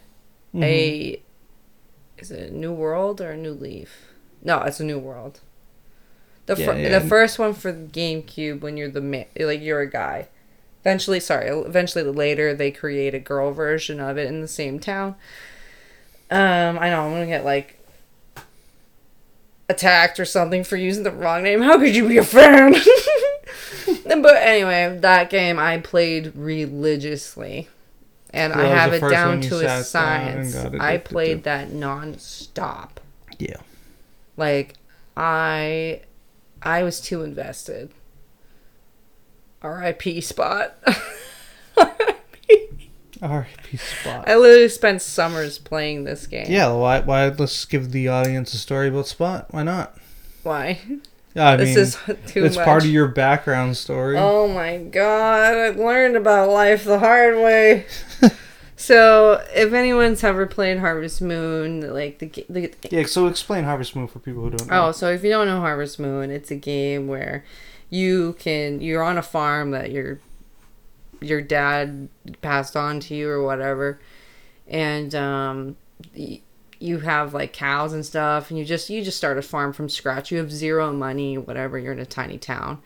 Mm-hmm. 0.54 0.62
a 0.62 1.22
is 2.18 2.30
it 2.30 2.50
a 2.50 2.54
New 2.54 2.72
World 2.72 3.20
or 3.20 3.32
a 3.32 3.36
New 3.36 3.52
Leaf? 3.52 4.06
No, 4.42 4.62
it's 4.62 4.80
a 4.80 4.84
New 4.84 4.98
World. 4.98 5.40
The 6.46 6.54
Yeah, 6.56 6.66
fir- 6.66 6.78
yeah. 6.78 6.98
the 6.98 7.06
first 7.06 7.38
one 7.38 7.52
for 7.52 7.72
the 7.72 7.86
GameCube 7.86 8.60
when 8.60 8.76
you're 8.76 8.88
the 8.88 9.00
ma- 9.02 9.24
like 9.38 9.60
you're 9.60 9.80
a 9.80 9.90
guy. 9.90 10.28
Eventually, 10.86 11.18
sorry, 11.18 11.48
eventually 11.48 12.04
later 12.04 12.54
they 12.54 12.70
create 12.70 13.12
a 13.12 13.18
girl 13.18 13.50
version 13.50 13.98
of 13.98 14.16
it 14.16 14.28
in 14.28 14.40
the 14.40 14.46
same 14.46 14.78
town. 14.78 15.16
Um, 16.30 16.78
I 16.78 16.90
know 16.90 17.06
I'm 17.06 17.10
gonna 17.10 17.26
get 17.26 17.44
like 17.44 17.80
attacked 19.68 20.20
or 20.20 20.24
something 20.24 20.62
for 20.62 20.76
using 20.76 21.02
the 21.02 21.10
wrong 21.10 21.42
name. 21.42 21.60
How 21.60 21.76
could 21.76 21.96
you 21.96 22.06
be 22.06 22.18
a 22.18 22.24
fan? 22.24 22.72
but 24.06 24.36
anyway, 24.36 24.96
that 25.00 25.28
game 25.28 25.58
I 25.58 25.78
played 25.78 26.30
religiously. 26.36 27.68
And 28.30 28.52
So 28.52 28.60
I 28.60 28.66
have 28.66 28.92
it 28.92 29.00
down 29.00 29.40
to 29.40 29.66
a 29.66 29.82
sat 29.82 30.20
down 30.22 30.38
and 30.38 30.48
science. 30.48 30.80
I 30.80 30.98
played 30.98 31.42
that 31.42 31.72
non-stop. 31.72 33.00
Yeah. 33.40 33.56
Like 34.36 34.74
I 35.16 36.02
I 36.62 36.84
was 36.84 37.00
too 37.00 37.24
invested. 37.24 37.90
R.I.P. 39.66 40.20
spot. 40.20 40.76
R.I.P. 43.22 43.76
Spot. 43.76 44.28
I 44.28 44.36
literally 44.36 44.68
spent 44.68 45.02
summers 45.02 45.58
playing 45.58 46.04
this 46.04 46.26
game. 46.26 46.46
Yeah, 46.48 46.72
why? 46.72 47.00
Why? 47.00 47.28
Let's 47.28 47.64
give 47.64 47.90
the 47.92 48.08
audience 48.08 48.54
a 48.54 48.58
story 48.58 48.88
about 48.88 49.06
Spot. 49.06 49.46
Why 49.50 49.62
not? 49.62 49.96
Why? 50.42 50.78
Yeah, 51.34 51.50
I 51.50 51.56
this 51.56 51.74
mean, 51.74 51.78
is 51.78 51.98
too 52.32 52.44
it's 52.44 52.56
much. 52.56 52.64
part 52.64 52.84
of 52.84 52.90
your 52.90 53.08
background 53.08 53.76
story. 53.76 54.16
Oh 54.16 54.48
my 54.48 54.78
god, 54.78 55.54
I 55.54 55.68
learned 55.70 56.16
about 56.16 56.50
life 56.50 56.84
the 56.84 56.98
hard 56.98 57.36
way. 57.36 57.86
so, 58.76 59.44
if 59.54 59.72
anyone's 59.72 60.22
ever 60.24 60.46
played 60.46 60.78
Harvest 60.78 61.20
Moon, 61.20 61.92
like 61.92 62.20
the, 62.20 62.46
the 62.48 62.72
Yeah, 62.90 63.04
so 63.04 63.26
explain 63.26 63.64
Harvest 63.64 63.94
Moon 63.96 64.08
for 64.08 64.18
people 64.18 64.44
who 64.44 64.50
don't 64.50 64.62
oh, 64.62 64.74
know. 64.74 64.86
Oh, 64.86 64.92
so 64.92 65.10
if 65.10 65.24
you 65.24 65.30
don't 65.30 65.46
know 65.46 65.60
Harvest 65.60 65.98
Moon, 65.98 66.30
it's 66.30 66.50
a 66.50 66.56
game 66.56 67.06
where 67.06 67.44
you 67.90 68.34
can 68.38 68.80
you're 68.80 69.02
on 69.02 69.18
a 69.18 69.22
farm 69.22 69.70
that 69.72 69.90
your 69.90 70.20
your 71.20 71.40
dad 71.40 72.08
passed 72.42 72.76
on 72.76 73.00
to 73.00 73.14
you 73.14 73.28
or 73.28 73.42
whatever, 73.42 74.00
and 74.66 75.14
um, 75.14 75.76
you 76.78 77.00
have 77.00 77.32
like 77.32 77.52
cows 77.52 77.92
and 77.92 78.04
stuff 78.04 78.50
and 78.50 78.58
you 78.58 78.64
just 78.64 78.90
you 78.90 79.02
just 79.02 79.16
start 79.16 79.38
a 79.38 79.42
farm 79.42 79.72
from 79.72 79.88
scratch. 79.88 80.30
You 80.30 80.38
have 80.38 80.52
zero 80.52 80.92
money 80.92 81.38
whatever 81.38 81.78
you're 81.78 81.92
in 81.92 81.98
a 81.98 82.06
tiny 82.06 82.38
town. 82.38 82.82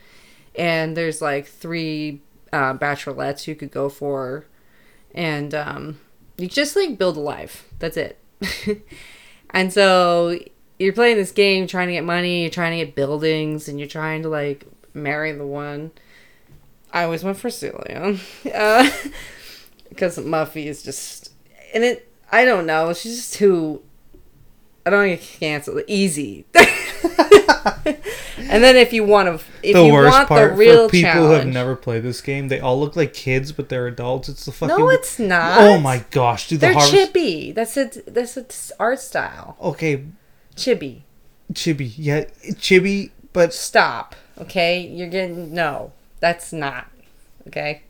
And 0.57 0.97
there's 0.97 1.23
like 1.23 1.47
three 1.47 2.21
uh, 2.53 2.75
bachelorettes 2.75 3.47
you 3.47 3.55
could 3.55 3.71
go 3.71 3.89
for. 3.89 4.47
And 5.15 5.55
um, 5.55 6.01
you 6.37 6.49
just 6.49 6.77
like 6.77 6.99
build 6.99 7.17
a 7.17 7.21
life. 7.21 7.69
That's 7.79 7.97
it. 7.97 8.19
And 9.53 9.73
so 9.73 10.39
you're 10.79 10.93
playing 10.93 11.17
this 11.17 11.33
game 11.33 11.67
trying 11.67 11.89
to 11.89 11.93
get 11.93 12.05
money 12.05 12.43
you're 12.43 12.51
trying 12.51 12.79
to 12.79 12.85
get 12.85 12.95
buildings 12.95 13.69
and 13.69 13.79
you're 13.79 13.89
trying 13.89 14.23
to 14.23 14.29
like 14.29 14.67
marry 14.95 15.33
the 15.33 15.47
one 15.47 15.91
i 16.93 17.05
always 17.05 17.23
went 17.25 17.37
for 17.37 17.51
celia 17.51 18.17
uh, 18.55 18.91
because 19.89 20.19
muffy 20.19 20.67
is 20.67 20.83
just 20.83 21.33
and 21.73 21.85
it 21.85 22.11
I 22.33 22.45
don't 22.45 22.67
know. 22.67 22.93
She's 22.93 23.17
just 23.17 23.35
too. 23.35 23.83
I 24.87 24.91
don't 24.91 25.09
get 25.09 25.21
canceled 25.21 25.83
easy. 25.87 26.47
and 26.55 26.65
then 28.63 28.77
if 28.77 28.93
you 28.93 29.05
want 29.05 29.27
to, 29.27 29.45
if 29.63 29.75
the 29.75 29.85
you 29.85 29.93
worst 29.93 30.17
want 30.17 30.29
part 30.29 30.51
the 30.53 30.57
real 30.57 30.89
for 30.89 30.93
people 30.93 31.11
challenge, 31.11 31.27
who 31.27 31.33
have 31.33 31.47
never 31.47 31.77
played 31.77 32.03
this 32.03 32.21
game, 32.21 32.49
they 32.49 32.61
all 32.61 32.79
look 32.81 32.97
like 32.97 33.13
kids, 33.13 33.53
but 33.53 33.69
they're 33.69 33.87
adults. 33.87 34.29
It's 34.29 34.45
the 34.45 34.53
fucking. 34.53 34.77
no, 34.77 34.89
it's 34.89 35.19
not. 35.19 35.61
Oh 35.61 35.79
my 35.79 36.05
gosh, 36.11 36.49
dude! 36.49 36.61
The 36.61 36.67
They're 36.69 36.75
harvest. 36.75 37.13
chibi. 37.13 37.55
That's 37.55 37.77
it. 37.77 38.03
That's 38.07 38.37
its 38.37 38.73
art 38.81 39.01
style. 39.01 39.57
Okay, 39.61 40.05
Chibi. 40.57 41.03
chibi. 41.53 41.93
Yeah, 41.97 42.25
chibi, 42.53 43.11
but 43.33 43.53
Stop. 43.53 44.15
Okay, 44.41 44.81
you're 44.81 45.09
getting 45.09 45.55
no. 45.55 45.93
That's 46.21 46.53
not. 46.53 46.91
Okay. 47.47 47.83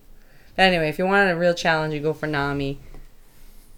But 0.57 0.63
Anyway, 0.63 0.89
if 0.89 0.99
you 0.99 1.07
wanted 1.07 1.31
a 1.31 1.37
real 1.37 1.55
challenge, 1.55 1.95
you 1.95 2.01
go 2.01 2.13
for 2.13 2.27
Nami. 2.27 2.79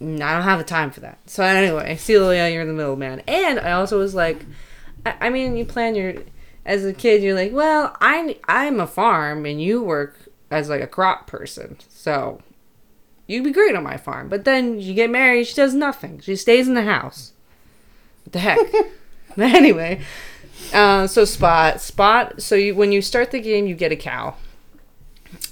Mm, 0.01 0.21
I 0.21 0.33
don't 0.35 0.43
have 0.43 0.59
the 0.59 0.65
time 0.65 0.91
for 0.91 1.01
that. 1.01 1.19
So 1.27 1.45
anyway, 1.45 1.97
Celia, 1.99 2.49
you're 2.49 2.63
in 2.63 2.69
the 2.69 2.75
middleman, 2.75 3.21
and 3.29 3.61
I 3.61 3.73
also 3.73 3.99
was 3.99 4.15
like, 4.15 4.45
I, 5.07 5.15
I 5.23 5.31
mean, 5.31 5.57
you 5.57 5.65
plan 5.65 5.95
your 5.95 6.15
as 6.65 6.85
a 6.85 6.93
kid, 6.93 7.23
you're 7.23 7.35
like, 7.35 7.53
well, 7.53 7.97
I 8.01 8.39
I'm 8.49 8.81
a 8.81 8.87
farm, 8.87 9.47
and 9.47 9.63
you 9.63 9.83
work 9.83 10.17
as 10.51 10.69
like 10.69 10.81
a 10.81 10.87
crop 10.87 11.27
person, 11.27 11.77
so 11.89 12.41
you'd 13.27 13.45
be 13.45 13.53
great 13.53 13.75
on 13.75 13.83
my 13.83 13.97
farm. 13.97 14.29
But 14.29 14.45
then 14.45 14.81
you 14.81 14.95
get 14.95 15.11
married, 15.11 15.47
she 15.47 15.55
does 15.55 15.75
nothing. 15.75 16.21
She 16.21 16.37
stays 16.37 16.69
in 16.69 16.75
the 16.75 16.83
house. 16.83 17.33
What 18.25 18.33
the 18.33 18.39
heck? 18.41 18.59
but 19.37 19.55
anyway, 19.55 20.03
uh, 20.73 21.07
so 21.07 21.25
spot 21.25 21.81
spot. 21.81 22.43
So 22.43 22.55
you 22.55 22.75
when 22.75 22.93
you 22.93 23.03
start 23.03 23.31
the 23.31 23.41
game, 23.41 23.67
you 23.67 23.75
get 23.75 23.93
a 23.93 23.97
cow, 23.97 24.37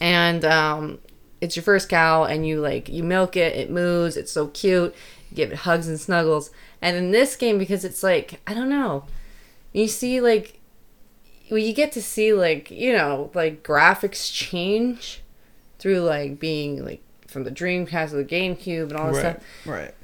and 0.00 0.44
um, 0.44 0.98
it's 1.40 1.56
your 1.56 1.62
first 1.62 1.88
cow, 1.88 2.24
and 2.24 2.46
you 2.46 2.60
like 2.60 2.88
you 2.88 3.02
milk 3.02 3.36
it. 3.36 3.56
It 3.56 3.70
moves. 3.70 4.16
It's 4.16 4.32
so 4.32 4.48
cute. 4.48 4.94
You 5.30 5.36
give 5.36 5.52
it 5.52 5.58
hugs 5.58 5.88
and 5.88 6.00
snuggles. 6.00 6.50
And 6.82 6.96
in 6.96 7.10
this 7.10 7.36
game, 7.36 7.58
because 7.58 7.84
it's 7.84 8.02
like 8.02 8.40
I 8.46 8.54
don't 8.54 8.70
know, 8.70 9.04
you 9.72 9.88
see 9.88 10.20
like 10.20 10.60
well, 11.50 11.58
you 11.58 11.72
get 11.72 11.92
to 11.92 12.02
see 12.02 12.32
like 12.32 12.70
you 12.70 12.92
know 12.92 13.30
like 13.34 13.62
graphics 13.62 14.32
change 14.32 15.22
through 15.78 16.00
like 16.00 16.38
being 16.38 16.84
like 16.84 17.02
from 17.26 17.44
the 17.44 17.50
Dreamcast 17.50 18.10
to 18.10 18.16
the 18.16 18.24
GameCube 18.24 18.90
and 18.90 18.92
all 18.94 19.12
this 19.12 19.22
right, 19.22 19.36
stuff. 19.36 19.66
right. 19.66 19.94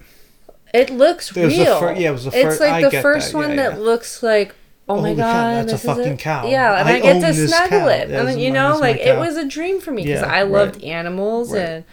It 0.72 0.90
looks 0.90 1.34
real. 1.34 1.78
fir- 1.78 1.92
yeah, 1.92 2.10
it 2.10 2.12
was 2.12 2.24
the 2.24 2.30
first. 2.30 2.46
It's 2.46 2.60
like 2.60 2.84
I 2.84 2.88
the 2.88 3.02
first 3.02 3.32
that, 3.32 3.38
one 3.38 3.50
yeah, 3.50 3.56
that 3.56 3.72
yeah. 3.74 3.84
looks 3.84 4.22
like, 4.22 4.54
oh 4.88 4.96
my 4.96 5.08
Holy 5.10 5.16
cow, 5.16 5.32
god, 5.32 5.68
that's 5.68 5.72
a 5.84 5.86
fucking 5.86 6.12
it. 6.14 6.18
cow. 6.18 6.46
Yeah, 6.48 6.78
and 6.80 6.88
I 6.88 6.96
I, 6.96 7.00
get 7.00 7.20
to 7.20 7.48
snuggle 7.48 7.80
cow. 7.80 7.88
it, 7.88 8.10
and 8.10 8.40
you 8.40 8.50
know, 8.50 8.76
like 8.78 8.96
it 8.98 9.18
was 9.18 9.36
a 9.36 9.46
dream 9.46 9.80
for 9.80 9.90
me 9.92 10.04
because 10.04 10.22
Yeah, 10.22 10.26
I 10.32 10.42
loved 10.42 10.76
right. 10.76 10.84
animals 10.84 11.52
Right. 11.52 11.60
and 11.62 11.84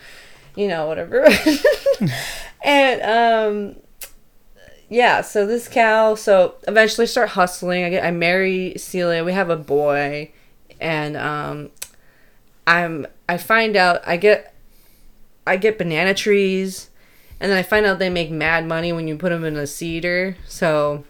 you 0.55 0.67
know 0.67 0.87
whatever. 0.87 1.27
and 2.63 3.01
um, 3.01 3.75
yeah, 4.89 5.21
so 5.21 5.45
this 5.45 5.67
cow. 5.67 6.15
So 6.15 6.55
eventually, 6.67 7.07
start 7.07 7.29
hustling. 7.29 7.83
I 7.83 7.89
get, 7.89 8.05
I 8.05 8.11
marry 8.11 8.73
Celia. 8.77 9.23
We 9.23 9.33
have 9.33 9.49
a 9.49 9.57
boy, 9.57 10.31
and 10.79 11.17
um, 11.17 11.71
I'm 12.67 13.07
I 13.27 13.37
find 13.37 13.75
out 13.75 14.01
I 14.07 14.17
get 14.17 14.53
I 15.47 15.57
get 15.57 15.77
banana 15.77 16.13
trees, 16.13 16.89
and 17.39 17.51
then 17.51 17.57
I 17.57 17.63
find 17.63 17.85
out 17.85 17.97
they 17.99 18.09
make 18.09 18.29
mad 18.29 18.67
money 18.67 18.93
when 18.93 19.07
you 19.07 19.17
put 19.17 19.29
them 19.29 19.43
in 19.43 19.55
a 19.57 19.65
seeder. 19.67 20.37
So 20.47 21.05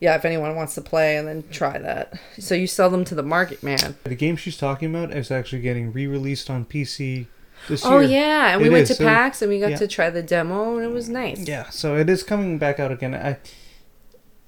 yeah, 0.00 0.16
if 0.16 0.24
anyone 0.24 0.56
wants 0.56 0.74
to 0.74 0.80
play, 0.80 1.16
and 1.16 1.28
then 1.28 1.44
try 1.50 1.78
that. 1.78 2.18
So 2.38 2.54
you 2.54 2.66
sell 2.66 2.90
them 2.90 3.04
to 3.04 3.14
the 3.14 3.22
market 3.22 3.62
man. 3.62 3.96
The 4.04 4.14
game 4.14 4.36
she's 4.36 4.56
talking 4.56 4.94
about 4.94 5.14
is 5.14 5.30
actually 5.30 5.62
getting 5.62 5.92
re-released 5.92 6.48
on 6.48 6.64
PC 6.64 7.26
this 7.68 7.84
year. 7.84 7.92
Oh 7.92 8.00
year. 8.00 8.10
yeah, 8.10 8.52
and 8.52 8.62
we 8.62 8.70
went 8.70 8.82
is, 8.82 8.88
to 8.88 8.94
so- 8.94 9.04
PAX 9.04 9.42
and 9.42 9.50
we 9.50 9.60
got 9.60 9.72
yeah. 9.72 9.76
to 9.76 9.86
try 9.86 10.10
the 10.10 10.22
demo, 10.22 10.76
and 10.76 10.84
it 10.84 10.92
was 10.92 11.08
nice. 11.08 11.46
Yeah, 11.46 11.68
so 11.68 11.96
it 11.96 12.08
is 12.08 12.22
coming 12.22 12.58
back 12.58 12.80
out 12.80 12.90
again. 12.90 13.14
I, 13.14 13.38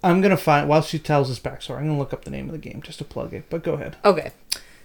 I'm 0.03 0.21
gonna 0.21 0.37
find 0.37 0.69
while 0.69 0.83
she 0.83 0.99
tells 0.99 1.31
us 1.31 1.39
backstory. 1.39 1.79
I'm 1.79 1.87
gonna 1.87 1.99
look 1.99 2.13
up 2.13 2.25
the 2.25 2.31
name 2.31 2.47
of 2.47 2.53
the 2.53 2.59
game 2.59 2.83
just 2.83 2.99
to 2.99 3.05
plug 3.05 3.35
it. 3.35 3.45
But 3.51 3.63
go 3.63 3.75
ahead. 3.75 3.97
Okay. 4.05 4.33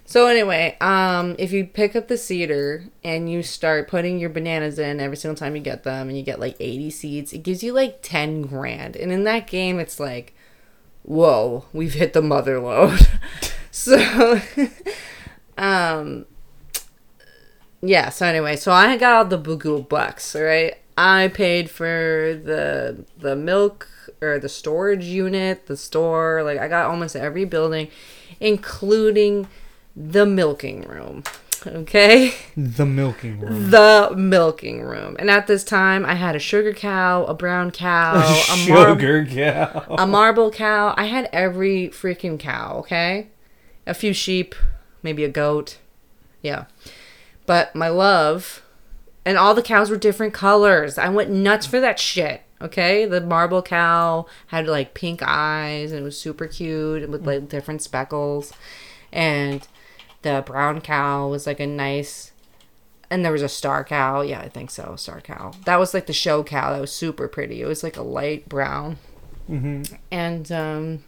So 0.06 0.28
anyway, 0.28 0.78
um, 0.80 1.36
if 1.38 1.52
you 1.52 1.66
pick 1.66 1.94
up 1.94 2.08
the 2.08 2.18
seeder 2.18 2.86
and 3.04 3.30
you 3.30 3.44
start 3.44 3.90
putting 3.90 4.20
your 4.20 4.30
bananas 4.30 4.80
in 4.80 5.02
every 5.02 5.18
single 5.18 5.36
time 5.36 5.56
you 5.56 5.62
get 5.62 5.84
them, 5.84 6.08
and 6.08 6.18
you 6.18 6.24
get 6.24 6.40
like 6.40 6.56
eighty 6.60 6.90
seeds, 6.90 7.34
it 7.34 7.40
gives 7.40 7.64
you 7.64 7.74
like 7.74 8.00
ten 8.02 8.44
grand. 8.44 8.96
And 8.96 9.12
in 9.12 9.24
that 9.26 9.48
game, 9.48 9.80
it's 9.80 10.00
like, 10.00 10.34
whoa, 11.08 11.66
we've 11.74 11.94
hit 11.94 12.14
the 12.14 12.22
mother 12.22 12.60
load. 12.60 13.08
so, 13.72 14.40
um, 15.58 16.26
yeah. 17.82 18.10
So 18.10 18.28
anyway, 18.28 18.56
so 18.58 18.72
I 18.72 18.98
got 18.98 19.14
all 19.14 19.26
the 19.26 19.40
Bugul 19.40 19.88
bucks. 19.88 20.36
Right, 20.36 20.76
I 20.96 21.30
paid 21.30 21.72
for 21.72 22.40
the 22.44 23.06
the 23.18 23.36
milk 23.36 23.90
or 24.22 24.38
the 24.38 24.50
storage 24.50 25.06
unit, 25.06 25.66
the 25.66 25.78
store. 25.78 26.44
Like 26.44 26.60
I 26.60 26.68
got 26.68 26.86
almost 26.86 27.16
every 27.16 27.46
building, 27.46 27.90
including 28.40 29.48
the 29.96 30.26
milking 30.26 30.82
room. 30.82 31.24
Okay, 31.66 32.34
The 32.56 32.86
milking 32.86 33.40
room. 33.40 33.72
the 33.72 34.14
milking 34.16 34.82
room. 34.82 35.16
And 35.18 35.30
at 35.32 35.48
this 35.48 35.64
time, 35.64 36.06
I 36.06 36.14
had 36.16 36.36
a 36.36 36.40
sugar 36.40 36.74
cow, 36.74 37.24
a 37.26 37.34
brown 37.34 37.72
cow, 37.72 38.16
a 38.52 38.70
mar- 38.70 38.90
Sugar 38.90 39.26
cow. 39.26 39.86
a 39.98 40.06
marble 40.06 40.52
cow. 40.52 40.94
I 40.98 41.06
had 41.06 41.30
every 41.34 41.88
freaking 41.90 42.38
cow, 42.40 42.78
okay? 42.80 43.28
A 43.86 43.94
few 43.94 44.14
sheep, 44.14 44.54
maybe 45.02 45.24
a 45.24 45.30
goat. 45.30 45.78
Yeah. 46.42 46.66
But 47.46 47.76
my 47.76 47.90
love, 47.90 48.62
and 49.26 49.38
all 49.38 49.54
the 49.54 49.62
cows 49.64 49.90
were 49.90 49.98
different 49.98 50.34
colors. 50.34 50.98
I 50.98 51.10
went 51.10 51.30
nuts 51.32 51.66
for 51.66 51.80
that 51.80 51.98
shit, 52.00 52.42
okay? 52.62 53.06
The 53.06 53.22
marble 53.22 53.62
cow 53.62 54.26
had 54.48 54.68
like 54.68 54.94
pink 54.94 55.22
eyes 55.26 55.92
and 55.92 56.02
it 56.02 56.04
was 56.04 56.20
super 56.20 56.46
cute 56.48 57.10
with 57.10 57.26
like 57.26 57.48
different 57.50 57.82
speckles. 57.82 58.54
And 59.12 59.66
the 60.36 60.44
brown 60.46 60.82
cow 60.82 61.28
was 61.28 61.48
like 61.48 61.60
a 61.60 61.68
nice. 61.68 62.32
And 63.10 63.24
there 63.24 63.32
was 63.32 63.42
a 63.42 63.48
star 63.50 63.84
cow. 63.86 64.22
Yeah, 64.22 64.42
I 64.42 64.50
think 64.50 64.70
so. 64.70 64.96
Star 64.98 65.22
cow. 65.22 65.54
That 65.66 65.80
was 65.80 65.94
like 65.94 66.08
the 66.08 66.14
show 66.14 66.44
cow. 66.44 66.74
That 66.74 66.82
was 66.82 66.92
super 66.92 67.28
pretty. 67.30 67.62
It 67.62 67.66
was 67.66 67.84
like 67.84 67.98
a 67.98 68.04
light 68.04 68.48
brown 68.50 68.98
hmm 69.48 69.82
and 70.12 70.52
um 70.52 71.04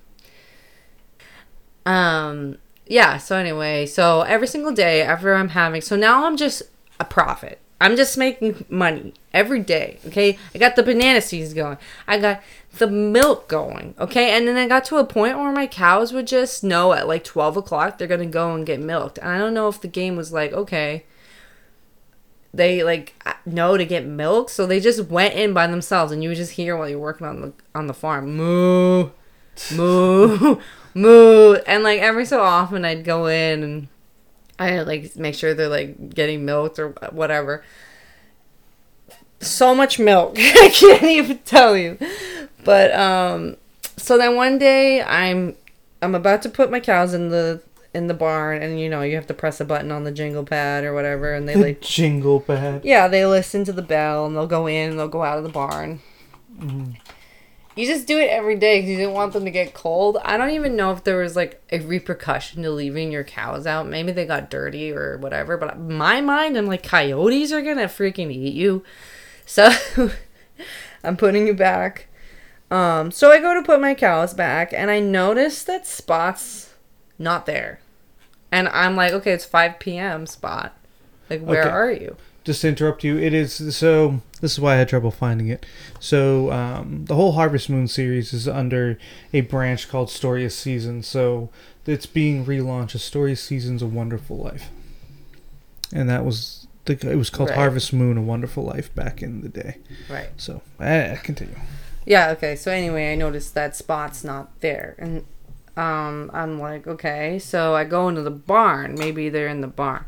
um 1.85 2.57
yeah 2.87 3.17
so 3.17 3.35
anyway 3.35 3.85
so 3.85 4.21
every 4.21 4.47
single 4.47 4.71
day 4.71 5.01
after 5.01 5.33
i'm 5.33 5.49
having 5.49 5.81
so 5.81 5.95
now 5.95 6.25
i'm 6.25 6.37
just 6.37 6.63
a 6.99 7.05
profit 7.05 7.59
i'm 7.81 7.95
just 7.95 8.17
making 8.17 8.65
money 8.69 9.13
every 9.33 9.59
day 9.59 9.99
okay? 10.07 10.37
I 10.53 10.57
got 10.57 10.75
the 10.75 10.83
banana 10.83 11.21
seeds 11.21 11.53
going. 11.53 11.77
I 12.07 12.17
got 12.17 12.41
the 12.77 12.87
milk 12.87 13.47
going 13.47 13.93
okay? 13.99 14.31
And 14.31 14.47
then 14.47 14.57
i 14.57 14.67
got 14.67 14.85
to 14.85 14.97
a 14.97 15.05
point 15.05 15.37
where 15.37 15.51
my 15.51 15.67
cows 15.67 16.13
would 16.13 16.27
just 16.27 16.63
know 16.63 16.93
at 16.93 17.07
like 17.07 17.23
12 17.23 17.57
o'clock 17.57 17.97
they're 17.97 18.07
gonna 18.07 18.25
go 18.25 18.53
and 18.53 18.65
get 18.65 18.79
milked. 18.79 19.17
And 19.19 19.29
i 19.29 19.37
don't 19.37 19.53
know 19.53 19.67
if 19.67 19.81
the 19.81 19.87
game 19.87 20.15
was 20.15 20.33
like 20.33 20.53
okay 20.53 21.05
they 22.53 22.83
like 22.83 23.13
uh, 23.25 23.33
know 23.45 23.77
to 23.77 23.85
get 23.85 24.05
milk 24.05 24.49
so 24.49 24.65
they 24.65 24.79
just 24.79 25.05
went 25.09 25.35
in 25.35 25.53
by 25.53 25.67
themselves 25.67 26.11
and 26.11 26.23
you 26.23 26.29
would 26.29 26.37
just 26.37 26.53
hear 26.53 26.75
while 26.75 26.89
you're 26.89 26.99
working 26.99 27.27
on 27.27 27.41
the 27.41 27.53
on 27.75 27.87
the 27.87 27.93
farm 27.93 28.35
moo 28.35 29.09
moo 29.75 30.59
moo. 30.95 31.53
And 31.67 31.83
like 31.83 31.99
every 32.01 32.25
so 32.25 32.41
often 32.41 32.85
i'd 32.85 33.03
go 33.03 33.27
in 33.27 33.63
and 33.63 33.87
i 34.59 34.81
like 34.81 35.15
make 35.15 35.33
sure 35.35 35.53
they're 35.53 35.67
like 35.69 36.13
getting 36.13 36.45
milked 36.45 36.77
or 36.79 36.89
whatever 37.11 37.63
so 39.41 39.73
much 39.73 39.97
milk 39.99 40.35
i 40.37 40.69
can't 40.73 41.03
even 41.03 41.37
tell 41.39 41.75
you 41.77 41.97
but 42.65 42.93
um 42.93 43.55
so 43.97 44.17
then 44.17 44.35
one 44.35 44.57
day 44.59 45.01
i'm 45.03 45.55
i'm 46.01 46.13
about 46.13 46.41
to 46.41 46.49
put 46.49 46.69
my 46.69 46.79
cows 46.79 47.13
in 47.13 47.29
the 47.29 47.61
in 47.93 48.07
the 48.07 48.13
barn 48.13 48.61
and 48.61 48.79
you 48.79 48.87
know 48.89 49.01
you 49.01 49.15
have 49.15 49.25
to 49.25 49.33
press 49.33 49.59
a 49.59 49.65
button 49.65 49.91
on 49.91 50.03
the 50.03 50.11
jingle 50.11 50.43
pad 50.43 50.83
or 50.83 50.93
whatever 50.93 51.33
and 51.33 51.47
they 51.47 51.53
The 51.55 51.59
like 51.61 51.81
jingle 51.81 52.39
pad. 52.39 52.81
yeah, 52.83 53.07
they 53.07 53.25
listen 53.25 53.63
to 53.63 53.73
the 53.73 53.81
bell 53.81 54.27
and 54.27 54.35
they'll 54.35 54.45
go 54.45 54.67
in 54.67 54.91
and 54.91 54.99
they'll 54.99 55.07
go 55.07 55.23
out 55.23 55.39
of 55.39 55.43
the 55.43 55.49
barn. 55.49 55.99
Mm-hmm. 56.59 56.91
You 57.79 57.87
just 57.87 58.07
do 58.07 58.17
it 58.17 58.29
every 58.29 58.57
day 58.57 58.79
because 58.79 58.89
you 58.91 58.97
didn't 58.97 59.13
want 59.13 59.31
them 59.31 59.45
to 59.45 59.51
get 59.51 59.73
cold. 59.73 60.17
I 60.23 60.35
don't 60.35 60.49
even 60.49 60.75
know 60.75 60.91
if 60.91 61.05
there 61.05 61.19
was 61.19 61.37
like 61.37 61.61
a 61.71 61.79
repercussion 61.79 62.61
to 62.63 62.71
leaving 62.71 63.09
your 63.09 63.23
cows 63.23 63.65
out. 63.65 63.87
Maybe 63.87 64.11
they 64.11 64.25
got 64.25 64.49
dirty 64.49 64.91
or 64.91 65.17
whatever. 65.17 65.55
But 65.55 65.79
my 65.79 66.19
mind, 66.19 66.57
I'm 66.57 66.65
like, 66.65 66.83
coyotes 66.83 67.53
are 67.53 67.61
gonna 67.61 67.85
freaking 67.85 68.31
eat 68.31 68.53
you. 68.53 68.83
So 69.45 69.71
I'm 71.03 71.15
putting 71.15 71.47
you 71.47 71.53
back. 71.53 72.07
Um, 72.69 73.11
so 73.11 73.31
I 73.31 73.39
go 73.39 73.53
to 73.53 73.63
put 73.63 73.79
my 73.79 73.95
cows 73.95 74.33
back, 74.33 74.73
and 74.73 74.91
I 74.91 74.99
notice 74.99 75.63
that 75.63 75.87
Spot's 75.87 76.73
not 77.17 77.45
there. 77.45 77.79
And 78.51 78.67
I'm 78.67 78.95
like, 78.97 79.13
okay, 79.13 79.31
it's 79.31 79.45
5 79.45 79.79
p.m. 79.79 80.27
Spot. 80.27 80.75
Like, 81.29 81.41
where 81.41 81.61
Okay. 81.61 81.69
are 81.69 81.91
you? 81.91 82.17
just 82.43 82.61
to 82.61 82.67
interrupt 82.67 83.03
you, 83.03 83.17
it 83.17 83.33
is 83.33 83.75
so. 83.75 84.21
This 84.41 84.53
is 84.53 84.59
why 84.59 84.73
I 84.73 84.77
had 84.77 84.89
trouble 84.89 85.11
finding 85.11 85.47
it. 85.47 85.65
So 85.99 86.51
um, 86.51 87.05
the 87.05 87.15
whole 87.15 87.33
Harvest 87.33 87.69
Moon 87.69 87.87
series 87.87 88.33
is 88.33 88.47
under 88.47 88.97
a 89.33 89.41
branch 89.41 89.89
called 89.89 90.09
Story 90.09 90.45
of 90.45 90.53
Seasons. 90.53 91.07
So 91.07 91.49
it's 91.85 92.05
being 92.05 92.45
relaunched 92.45 92.95
as 92.95 93.03
Story 93.03 93.33
of 93.33 93.39
Seasons: 93.39 93.81
A 93.81 93.87
Wonderful 93.87 94.37
Life, 94.37 94.69
and 95.93 96.09
that 96.09 96.23
was 96.23 96.67
the. 96.85 96.93
It 96.93 97.15
was 97.15 97.29
called 97.29 97.49
Right. 97.49 97.57
Harvest 97.57 97.93
Moon: 97.93 98.17
A 98.17 98.21
Wonderful 98.21 98.63
Life 98.63 98.93
back 98.95 99.21
in 99.21 99.41
the 99.41 99.49
day. 99.49 99.77
Right. 100.09 100.29
So 100.37 100.61
I 100.79 101.19
continue. 101.23 101.55
Yeah, 102.05 102.31
okay. 102.31 102.55
So 102.55 102.71
anyway, 102.71 103.11
I 103.11 103.15
noticed 103.15 103.53
that 103.55 103.75
spot's 103.75 104.23
not 104.23 104.59
there. 104.61 104.95
And 104.97 105.25
um 105.77 106.31
I'm 106.33 106.59
like, 106.59 106.87
okay. 106.87 107.39
So 107.39 107.75
I 107.75 107.83
go 107.83 108.07
into 108.09 108.21
the 108.21 108.31
barn. 108.31 108.95
Maybe 108.95 109.29
they're 109.29 109.47
in 109.47 109.61
the 109.61 109.67
barn. 109.67 110.05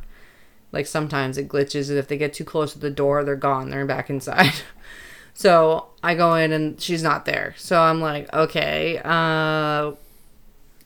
Like 0.71 0.87
sometimes 0.87 1.37
it 1.37 1.49
glitches 1.49 1.89
and 1.89 1.97
if 1.97 2.07
they 2.07 2.17
get 2.17 2.33
too 2.33 2.45
close 2.45 2.73
to 2.73 2.79
the 2.79 2.89
door, 2.89 3.23
they're 3.23 3.35
gone. 3.35 3.69
They're 3.69 3.85
back 3.85 4.09
inside. 4.09 4.53
so 5.33 5.87
I 6.01 6.15
go 6.15 6.35
in 6.35 6.51
and 6.51 6.79
she's 6.79 7.03
not 7.03 7.25
there. 7.25 7.53
So 7.57 7.79
I'm 7.81 8.01
like, 8.01 8.33
okay. 8.33 9.01
Uh 9.03 9.93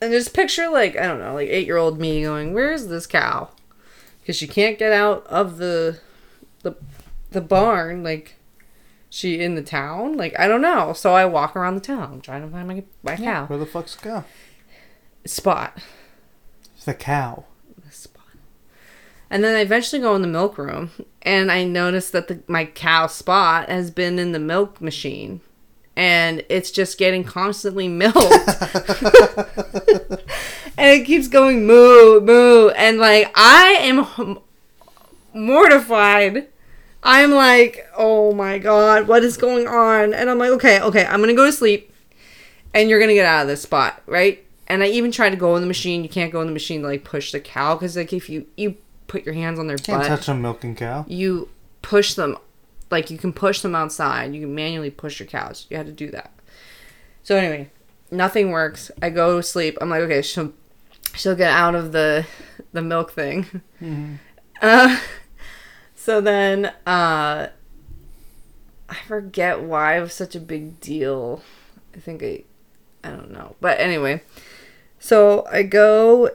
and 0.02 0.12
just 0.12 0.34
picture 0.34 0.70
like, 0.70 0.98
I 0.98 1.08
don't 1.08 1.20
know, 1.20 1.34
like 1.34 1.50
8-year-old 1.50 2.00
me 2.00 2.24
going, 2.24 2.54
"Where's 2.54 2.88
this 2.88 3.08
cow?" 3.08 3.50
Cuz 4.26 4.36
she 4.36 4.48
can't 4.48 4.78
get 4.78 4.92
out 4.92 5.26
of 5.28 5.58
the 5.58 6.00
the 6.64 6.76
the 7.32 7.42
barn 7.42 8.04
like 8.04 8.36
she 9.16 9.40
in 9.40 9.56
the 9.56 9.62
town? 9.62 10.18
Like 10.18 10.38
I 10.38 10.48
don't 10.48 10.62
know. 10.62 10.94
So 10.94 11.14
I 11.14 11.26
walk 11.26 11.56
around 11.56 11.76
the 11.76 11.82
town 11.82 12.22
trying 12.22 12.42
to 12.42 12.50
find 12.50 12.68
my 12.68 12.84
my 13.04 13.16
cow. 13.16 13.46
Where 13.46 13.58
the 13.60 13.66
fuck's 13.66 13.96
the 13.96 14.02
cow? 14.02 14.24
Spot. 15.26 15.78
The 16.84 16.94
cow. 16.94 17.46
And 19.36 19.44
then 19.44 19.54
I 19.58 19.60
eventually 19.60 20.02
go 20.02 20.16
in 20.16 20.22
the 20.22 20.30
milk 20.30 20.58
room 20.58 20.92
and 21.22 21.52
I 21.52 21.66
notice 21.66 22.10
that 22.12 22.30
the, 22.30 22.40
my 22.48 22.64
cow 22.64 23.08
Spot 23.08 23.68
has 23.68 23.92
been 23.92 24.18
in 24.18 24.32
the 24.32 24.40
milk 24.40 24.80
machine 24.80 25.42
and 25.94 26.46
it's 26.48 26.72
just 26.72 26.98
getting 26.98 27.26
constantly 27.26 27.88
milked. 27.90 28.16
and 30.78 31.02
it 31.02 31.06
keeps 31.06 31.28
going 31.28 31.68
moo 31.68 32.22
moo 32.22 32.70
and 32.70 32.98
like 32.98 33.30
I 33.36 33.76
am 33.82 34.40
mortified. 35.34 36.48
I'm 37.04 37.34
like, 37.34 37.90
"Oh 37.98 38.32
my 38.32 38.58
god, 38.58 39.06
what 39.10 39.22
is 39.26 39.36
going 39.36 39.68
on?" 39.68 40.14
And 40.14 40.30
I'm 40.30 40.38
like, 40.38 40.52
"Okay, 40.52 40.80
okay, 40.80 41.06
I'm 41.06 41.20
going 41.20 41.28
to 41.28 41.36
go 41.36 41.46
to 41.46 41.52
sleep 41.52 41.94
and 42.74 42.90
you're 42.90 43.00
going 43.00 43.10
to 43.10 43.16
get 43.16 43.26
out 43.26 43.42
of 43.42 43.50
this 43.50 43.64
spot, 43.64 44.02
right?" 44.06 44.46
And 44.68 44.82
I 44.82 44.88
even 44.88 45.12
tried 45.12 45.32
to 45.32 45.36
go 45.36 45.58
in 45.58 45.62
the 45.62 45.68
machine. 45.68 46.04
You 46.04 46.10
can't 46.10 46.32
go 46.32 46.40
in 46.40 46.48
the 46.48 46.54
machine 46.54 46.84
to 46.84 46.88
like 46.88 47.04
push 47.04 47.34
the 47.34 47.42
cow 47.42 47.76
cuz 47.76 47.98
like 47.98 48.14
if 48.14 48.30
you 48.30 48.48
you 48.56 48.78
put 49.16 49.26
your 49.26 49.34
hands 49.36 49.60
on 49.60 49.68
their 49.68 49.78
Can't 49.78 50.02
butt, 50.02 50.08
touch 50.08 50.28
a 50.28 50.34
milking 50.34 50.76
cow. 50.76 51.06
you 51.08 51.48
push 51.82 52.16
them 52.16 52.38
like 52.92 53.10
you 53.10 53.18
can 53.18 53.32
push 53.32 53.62
them 53.62 53.74
outside. 53.76 54.34
You 54.36 54.42
can 54.42 54.54
manually 54.54 54.92
push 54.92 55.20
your 55.20 55.28
cows. 55.28 55.68
You 55.70 55.78
had 55.78 55.86
to 55.86 55.92
do 55.92 56.12
that. 56.12 56.32
So 57.24 57.36
anyway 57.38 57.70
nothing 58.12 58.52
works. 58.52 58.92
I 59.02 59.10
go 59.10 59.38
to 59.38 59.44
sleep. 59.44 59.78
I'm 59.80 59.90
like 59.90 60.02
okay 60.02 60.22
she'll 60.22 60.52
she'll 61.16 61.36
get 61.36 61.52
out 61.52 61.76
of 61.76 61.92
the 61.94 62.26
the 62.74 62.82
milk 62.82 63.12
thing. 63.12 63.62
Uh 64.62 64.98
so 65.96 66.22
then 66.22 66.66
uh 66.88 67.50
i 68.88 68.96
forget 69.06 69.62
why 69.62 69.98
it 69.98 70.02
was 70.02 70.14
such 70.14 70.34
a 70.36 70.40
big 70.40 70.80
deal. 70.80 71.42
I 71.96 72.00
think 72.00 72.24
i 72.24 72.44
i 73.04 73.10
don't 73.10 73.32
know. 73.32 73.56
But 73.62 73.80
anyway 73.80 74.24
so 75.00 75.46
i 75.52 75.62
go 75.64 76.30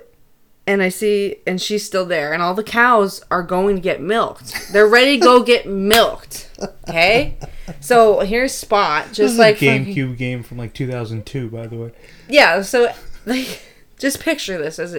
and 0.70 0.82
I 0.82 0.88
see, 0.88 1.36
and 1.46 1.60
she's 1.60 1.84
still 1.84 2.06
there, 2.06 2.32
and 2.32 2.40
all 2.40 2.54
the 2.54 2.62
cows 2.62 3.22
are 3.30 3.42
going 3.42 3.74
to 3.74 3.82
get 3.82 4.00
milked. 4.00 4.72
They're 4.72 4.86
ready 4.86 5.18
to 5.18 5.22
go 5.24 5.42
get 5.52 5.66
milked. 5.66 6.48
Okay, 6.88 7.36
so 7.80 8.20
here's 8.20 8.52
Spot, 8.54 9.08
This 9.08 9.16
just 9.16 9.32
is 9.34 9.38
like 9.38 9.60
a 9.60 9.64
GameCube 9.64 10.16
game 10.16 10.42
from 10.42 10.58
like 10.58 10.72
2002, 10.74 11.48
by 11.50 11.66
the 11.66 11.76
way. 11.76 11.92
yeah. 12.28 12.62
So 12.62 12.92
like, 13.26 13.62
just 13.98 14.20
picture 14.20 14.58
this 14.58 14.78
as 14.78 14.96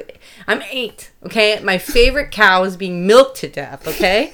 I'm 0.47 0.61
eight. 0.72 1.11
Okay, 1.24 1.59
my 1.63 1.78
favorite 1.78 2.32
cow 2.32 2.63
is 2.63 2.76
being 2.78 3.07
milked 3.07 3.38
to 3.38 3.47
death. 3.49 3.88
Okay. 3.88 4.34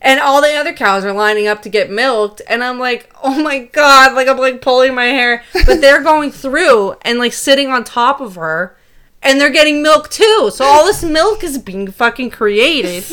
And 0.00 0.18
all 0.20 0.42
the 0.42 0.52
other 0.54 0.72
cows 0.72 1.04
are 1.04 1.12
lining 1.12 1.46
up 1.46 1.62
to 1.62 1.68
get 1.68 1.90
milked, 1.90 2.42
and 2.48 2.64
I'm 2.64 2.78
like, 2.78 3.12
oh 3.22 3.40
my 3.42 3.60
god, 3.60 4.14
like 4.14 4.26
I'm 4.28 4.36
like 4.38 4.60
pulling 4.60 4.94
my 4.94 5.04
hair, 5.04 5.44
but 5.66 5.80
they're 5.80 6.02
going 6.02 6.30
through 6.32 6.96
and 7.02 7.18
like 7.18 7.32
sitting 7.32 7.68
on 7.68 7.84
top 7.84 8.20
of 8.20 8.34
her, 8.34 8.76
and 9.22 9.40
they're 9.40 9.50
getting 9.50 9.82
milk 9.82 10.10
too. 10.10 10.50
So 10.52 10.64
all 10.64 10.84
this 10.84 11.02
milk 11.02 11.42
is 11.44 11.58
being 11.58 11.90
fucking 11.90 12.30
created, 12.30 13.04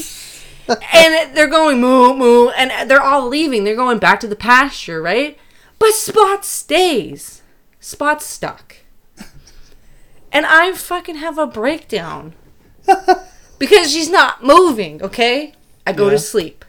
and 0.94 1.36
they're 1.36 1.48
going 1.48 1.80
moo 1.80 2.16
moo, 2.16 2.50
and 2.50 2.90
they're 2.90 3.02
all 3.02 3.28
leaving. 3.28 3.64
They're 3.64 3.76
going 3.76 4.00
back 4.00 4.20
to 4.22 4.28
the 4.28 4.36
pasture, 4.36 5.02
right? 5.02 5.38
But 5.78 5.92
Spot 5.94 6.44
stays. 6.46 7.42
Spot's 7.80 8.26
stuck, 8.26 8.76
and 10.32 10.46
I 10.46 10.74
fucking 10.74 11.16
have 11.16 11.38
a 11.38 11.48
breakdown 11.48 12.34
because 13.60 13.92
she's 13.92 14.10
not 14.10 14.44
moving. 14.44 15.02
Okay, 15.02 15.54
I 15.88 15.94
go 15.94 16.06
Yeah. 16.06 16.12
to 16.12 16.20
sleep, 16.20 16.66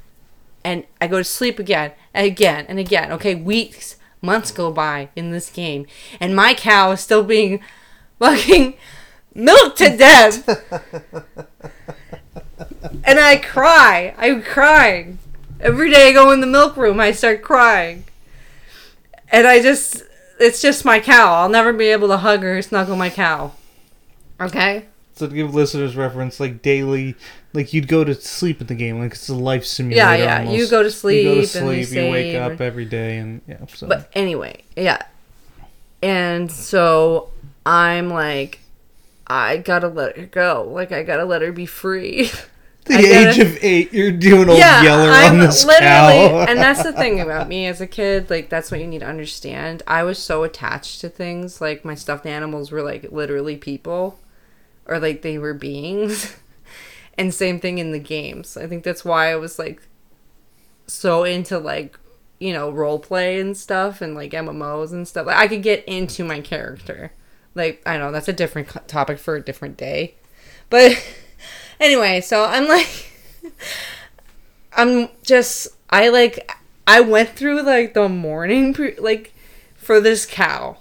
and 0.65 0.85
I 1.01 1.09
go 1.09 1.19
to 1.19 1.25
sleep 1.25 1.59
again 1.59 1.93
and 2.15 2.27
again 2.27 2.65
and 2.69 2.79
again. 2.79 3.11
Okay, 3.13 3.35
weeks, 3.35 3.97
months 4.23 4.53
go 4.53 4.71
by 4.71 5.09
in 5.17 5.33
this 5.33 5.51
game, 5.51 5.87
and 6.21 6.35
my 6.37 6.55
cow 6.55 6.93
is 6.93 7.01
still 7.01 7.25
being 7.25 7.61
fucking 8.21 8.75
milked 9.35 9.79
to 9.79 9.97
death. 9.97 10.49
and 13.05 13.19
I 13.19 13.37
cry. 13.37 14.15
I'm 14.19 14.43
crying. 14.43 15.19
Every 15.61 15.91
day 15.91 16.09
I 16.09 16.13
go 16.13 16.31
in 16.31 16.41
the 16.41 16.47
milk 16.47 16.77
room, 16.77 17.01
I 17.01 17.13
start 17.13 17.43
crying. 17.43 18.05
And 19.31 19.47
I 19.47 19.61
just, 19.61 20.03
it's 20.39 20.63
just 20.63 20.85
my 20.85 21.01
cow. 21.01 21.35
I'll 21.35 21.49
never 21.49 21.73
be 21.73 21.87
able 21.87 22.09
to 22.09 22.17
hug 22.17 22.43
her, 22.43 22.61
snuggle 22.63 22.97
my 22.97 23.11
cow. 23.11 23.53
Okay? 24.41 24.87
So 25.15 25.27
to 25.27 25.35
give 25.35 25.55
listeners 25.55 25.97
reference, 25.97 26.41
like 26.41 26.63
daily, 26.63 27.15
like 27.53 27.75
you'd 27.75 27.89
go 27.89 28.05
to 28.05 28.15
sleep 28.15 28.63
in 28.63 28.67
the 28.69 28.75
game, 28.75 28.99
like 28.99 29.13
it's 29.13 29.29
a 29.29 29.35
life 29.35 29.67
simulator. 29.67 29.99
Yeah, 29.99 30.15
yeah. 30.15 30.39
almost. 30.39 30.57
You 30.57 30.69
go 30.69 30.83
to 30.83 30.91
sleep, 30.91 31.25
You 31.25 31.29
go 31.29 31.35
to 31.35 31.41
and 31.41 31.49
sleep. 31.49 31.91
you, 31.91 32.03
You, 32.05 32.11
wake 32.11 32.37
up 32.37 32.61
every 32.61 32.87
day, 32.87 33.19
and 33.19 33.43
yeah. 33.47 33.59
So 33.75 33.87
But 33.87 34.09
anyway, 34.15 34.63
yeah. 34.77 35.03
And 36.03 36.51
so 36.51 37.31
I'm 37.67 38.09
like, 38.09 38.61
I 39.31 39.59
gotta 39.59 39.87
let 39.87 40.19
her 40.19 40.27
go. 40.27 40.69
Like, 40.69 40.91
I 40.91 41.05
gotta 41.05 41.25
let 41.25 41.41
her 41.41 41.53
be 41.53 41.65
free. 41.65 42.25
the 42.87 42.95
I 42.95 43.03
gotta- 43.03 43.29
age 43.31 43.39
of 43.39 43.59
eight, 43.63 43.93
you're 43.93 44.11
doing 44.11 44.49
old 44.49 44.59
yeah, 44.59 44.83
yeller 44.83 45.09
I'm 45.13 45.35
on 45.35 45.39
this 45.39 45.65
literally, 45.65 45.85
cow. 45.87 46.41
and 46.49 46.59
that's 46.59 46.83
the 46.83 46.93
thing 46.93 47.21
about 47.21 47.47
me 47.47 47.67
as 47.67 47.81
a 47.81 47.87
kid. 47.87 48.29
Like, 48.29 48.49
that's 48.49 48.73
what 48.73 48.81
you 48.81 48.89
need 48.89 48.99
to 48.99 49.07
understand. 49.07 49.85
I 49.87 50.03
was 50.03 50.19
so 50.19 50.43
attached 50.43 51.01
to 51.03 51.09
things. 51.09 51.61
Like, 51.61 51.85
my 51.85 51.95
stuffed 51.95 52.27
animals 52.27 52.73
were 52.73 52.83
like 52.83 53.13
literally 53.13 53.57
people, 53.57 54.19
or 54.85 54.99
like 54.99 55.23
they 55.23 55.39
were 55.39 55.55
beings. 55.55 56.37
and 57.17 57.33
same 57.33 57.61
thing 57.61 57.79
in 57.79 57.93
the 57.93 58.01
games. 58.01 58.57
I 58.57 58.67
think 58.67 58.83
that's 58.83 59.05
why 59.05 59.31
I 59.31 59.37
was 59.37 59.61
like 59.61 59.81
so 60.89 61.23
into 61.23 61.57
like 61.57 61.97
you 62.41 62.53
know 62.53 62.69
role 62.73 62.99
play 62.99 63.39
and 63.39 63.57
stuff 63.57 64.01
and 64.01 64.17
like 64.17 64.33
MMOs 64.33 64.91
and 64.91 65.07
stuff. 65.07 65.27
Like, 65.27 65.37
I 65.37 65.47
could 65.47 65.63
get 65.63 65.85
into 65.85 66.25
my 66.25 66.41
character. 66.41 67.13
Like 67.55 67.83
I 67.87 67.99
know 67.99 68.13
that's 68.13 68.29
a 68.29 68.33
different 68.33 68.69
topic 68.89 69.19
for 69.19 69.37
a 69.37 69.43
different 69.43 69.77
day, 69.77 70.15
but 70.69 70.93
anyway, 71.81 72.21
so 72.21 72.45
I'm 72.45 72.69
like. 72.69 72.89
I'm 74.73 75.09
just 75.25 75.67
I 75.91 76.09
like 76.09 76.51
I 76.87 77.01
went 77.01 77.31
through 77.31 77.63
like 77.63 77.95
the 77.95 78.09
morning 78.09 78.73
pre- 78.73 78.97
like 78.97 79.35
for 79.75 80.01
this 80.01 80.25
cow 80.27 80.79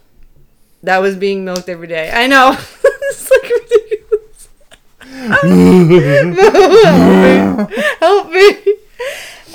that 0.83 0.99
was 0.99 1.15
being 1.15 1.43
milked 1.43 1.67
every 1.69 1.87
day. 1.87 2.11
I 2.13 2.27
know. 2.27 2.51
it's 2.83 3.31
like 3.31 3.51
ridiculous. 3.51 4.49
Help 4.99 6.69
me. 7.69 7.75
Help 7.99 8.29
me. 8.29 8.75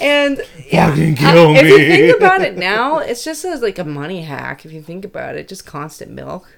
And 0.00 0.42
yeah, 0.70 0.88
Fucking 0.90 1.12
I- 1.12 1.16
kill 1.32 1.56
if 1.56 1.66
you 1.66 1.78
think 1.78 2.16
about 2.16 2.42
it 2.42 2.56
now, 2.56 2.98
it's 2.98 3.24
just 3.24 3.44
as 3.44 3.62
like 3.62 3.78
a 3.78 3.84
money 3.84 4.22
hack. 4.22 4.66
If 4.66 4.72
you 4.72 4.82
think 4.82 5.04
about 5.04 5.36
it, 5.36 5.46
just 5.48 5.64
constant 5.64 6.10
milk. 6.10 6.48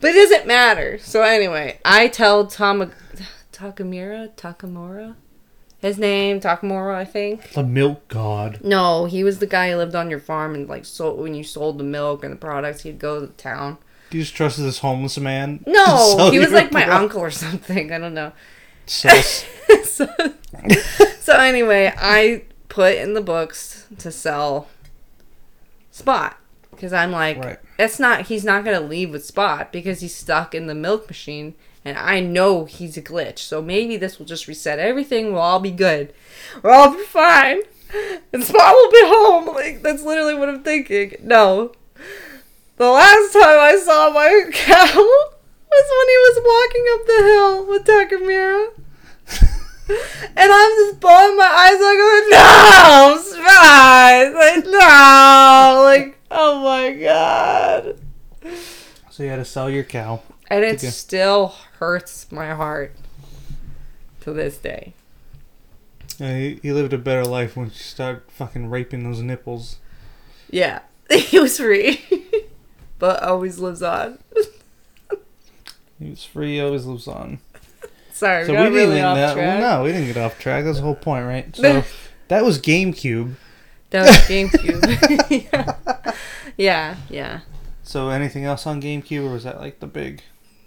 But 0.00 0.10
it 0.10 0.14
doesn't 0.14 0.46
matter. 0.46 0.98
So 0.98 1.22
anyway, 1.22 1.80
I 1.84 2.08
tell 2.08 2.46
Tom 2.46 2.92
Takamura 3.52 4.30
Takamura, 4.36 5.16
his 5.80 5.98
name 5.98 6.40
Takamura, 6.40 6.94
I 6.94 7.04
think. 7.04 7.50
the 7.52 7.64
milk 7.64 8.06
god. 8.08 8.60
No, 8.62 9.06
he 9.06 9.24
was 9.24 9.38
the 9.40 9.46
guy 9.46 9.70
who 9.70 9.76
lived 9.76 9.94
on 9.96 10.10
your 10.10 10.20
farm 10.20 10.54
and 10.54 10.68
like 10.68 10.84
sold 10.84 11.18
when 11.20 11.34
you 11.34 11.42
sold 11.42 11.78
the 11.78 11.84
milk 11.84 12.22
and 12.22 12.32
the 12.32 12.36
products, 12.38 12.82
he'd 12.82 12.98
go 12.98 13.20
to 13.20 13.26
the 13.26 13.32
town. 13.32 13.78
Do 14.10 14.16
you 14.18 14.22
just 14.24 14.34
trust 14.34 14.56
this 14.58 14.78
homeless 14.78 15.18
man? 15.18 15.62
No, 15.66 16.30
he 16.30 16.38
was 16.38 16.52
like 16.52 16.72
my 16.72 16.84
product? 16.84 17.02
uncle 17.02 17.20
or 17.20 17.30
something. 17.30 17.92
I 17.92 17.98
don't 17.98 18.14
know. 18.14 18.32
Sus. 18.86 19.44
so, 19.84 20.08
so 21.20 21.32
anyway, 21.34 21.92
I 21.98 22.44
put 22.70 22.94
in 22.96 23.12
the 23.14 23.20
books 23.20 23.86
to 23.98 24.10
sell 24.10 24.68
Spot 25.90 26.36
because 26.78 26.92
I'm 26.92 27.10
like, 27.10 27.38
Right. 27.42 27.58
that's 27.76 27.98
not. 27.98 28.26
He's 28.26 28.44
not 28.44 28.64
gonna 28.64 28.80
leave 28.80 29.10
with 29.10 29.24
Spot 29.26 29.72
because 29.72 30.00
he's 30.00 30.14
stuck 30.14 30.54
in 30.54 30.68
the 30.68 30.74
milk 30.74 31.08
machine, 31.08 31.54
and 31.84 31.98
I 31.98 32.20
know 32.20 32.64
he's 32.66 32.96
a 32.96 33.02
glitch. 33.02 33.40
So 33.40 33.60
maybe 33.60 33.96
this 33.96 34.18
will 34.18 34.26
just 34.26 34.46
reset 34.46 34.78
everything. 34.78 35.32
We'll 35.32 35.42
all 35.42 35.58
be 35.60 35.72
good. 35.72 36.12
We'll 36.62 36.72
all 36.72 36.94
be 36.94 37.02
fine. 37.02 37.62
And 38.32 38.44
Spot 38.44 38.74
will 38.74 38.90
be 38.90 39.00
home. 39.02 39.46
Like 39.54 39.82
that's 39.82 40.02
literally 40.02 40.34
what 40.34 40.48
I'm 40.48 40.62
thinking. 40.62 41.16
No, 41.22 41.72
the 42.76 42.88
last 42.88 43.32
time 43.32 43.58
I 43.58 43.80
saw 43.82 44.10
my 44.10 44.44
cow 44.52 44.84
was 45.70 45.86
when 45.96 46.08
he 46.08 46.18
was 46.26 46.38
walking 46.44 46.86
up 46.92 47.06
the 47.06 47.22
hill 47.24 47.66
with 47.66 47.84
Takamira. 47.84 49.54
And 49.90 50.52
I'm 50.52 50.70
just 50.76 51.00
bawling 51.00 51.38
my 51.38 51.44
eyes 51.44 51.80
out 51.80 51.96
going, 51.96 52.28
no, 52.28 53.18
Spot! 53.22 54.34
Like, 54.34 54.66
no! 54.66 55.80
Like, 55.82 56.17
oh 56.40 56.60
my 56.62 56.92
god. 56.92 57.98
So 59.10 59.22
you 59.24 59.28
had 59.30 59.36
to 59.36 59.44
sell 59.44 59.68
your 59.68 59.82
cow. 59.84 60.22
And 60.48 60.64
it 60.64 60.76
Okay. 60.76 60.86
still 60.88 61.54
hurts 61.78 62.30
my 62.32 62.54
heart 62.54 62.94
to 64.20 64.32
this 64.32 64.56
day. 64.58 64.94
Uh, 66.20 66.34
he, 66.34 66.58
he 66.62 66.72
lived 66.72 66.92
a 66.92 66.98
better 66.98 67.24
life 67.24 67.56
when 67.56 67.70
she 67.70 67.82
started 67.82 68.22
fucking 68.28 68.70
raping 68.70 69.04
those 69.04 69.20
nipples. 69.20 69.76
Yeah, 70.50 70.80
he 71.10 71.38
was 71.38 71.58
free. 71.58 72.02
but 72.98 73.22
always 73.22 73.58
lives 73.58 73.82
on. 73.82 74.18
He 75.98 76.10
was 76.10 76.24
free, 76.24 76.60
always 76.60 76.86
lives 76.86 77.08
on. 77.08 77.40
Sorry, 78.12 78.44
So 78.46 78.52
we 78.52 78.56
got 78.58 78.70
we 78.72 78.78
really 78.78 78.94
didn't. 78.96 79.04
off 79.04 79.16
uh, 79.18 79.34
track. 79.34 79.60
well, 79.60 79.78
no, 79.78 79.84
we 79.84 79.92
didn't 79.92 80.06
get 80.08 80.16
off 80.16 80.38
track. 80.38 80.64
That's 80.64 80.78
the 80.78 80.84
whole 80.84 80.94
point, 80.94 81.26
right? 81.26 81.46
So 81.56 81.84
that 82.28 82.44
was 82.44 82.60
GameCube. 82.60 83.34
That 83.90 84.02
was 84.02 84.16
GameCube. 84.28 85.28
yeah. 85.52 86.12
yeah, 86.56 86.96
yeah. 87.08 87.40
So 87.82 88.10
anything 88.10 88.44
else 88.44 88.66
on 88.66 88.82
GameCube, 88.82 89.26
or 89.26 89.32
was 89.32 89.44
that 89.44 89.60
like 89.60 89.80
the 89.80 89.86
big? 89.86 90.22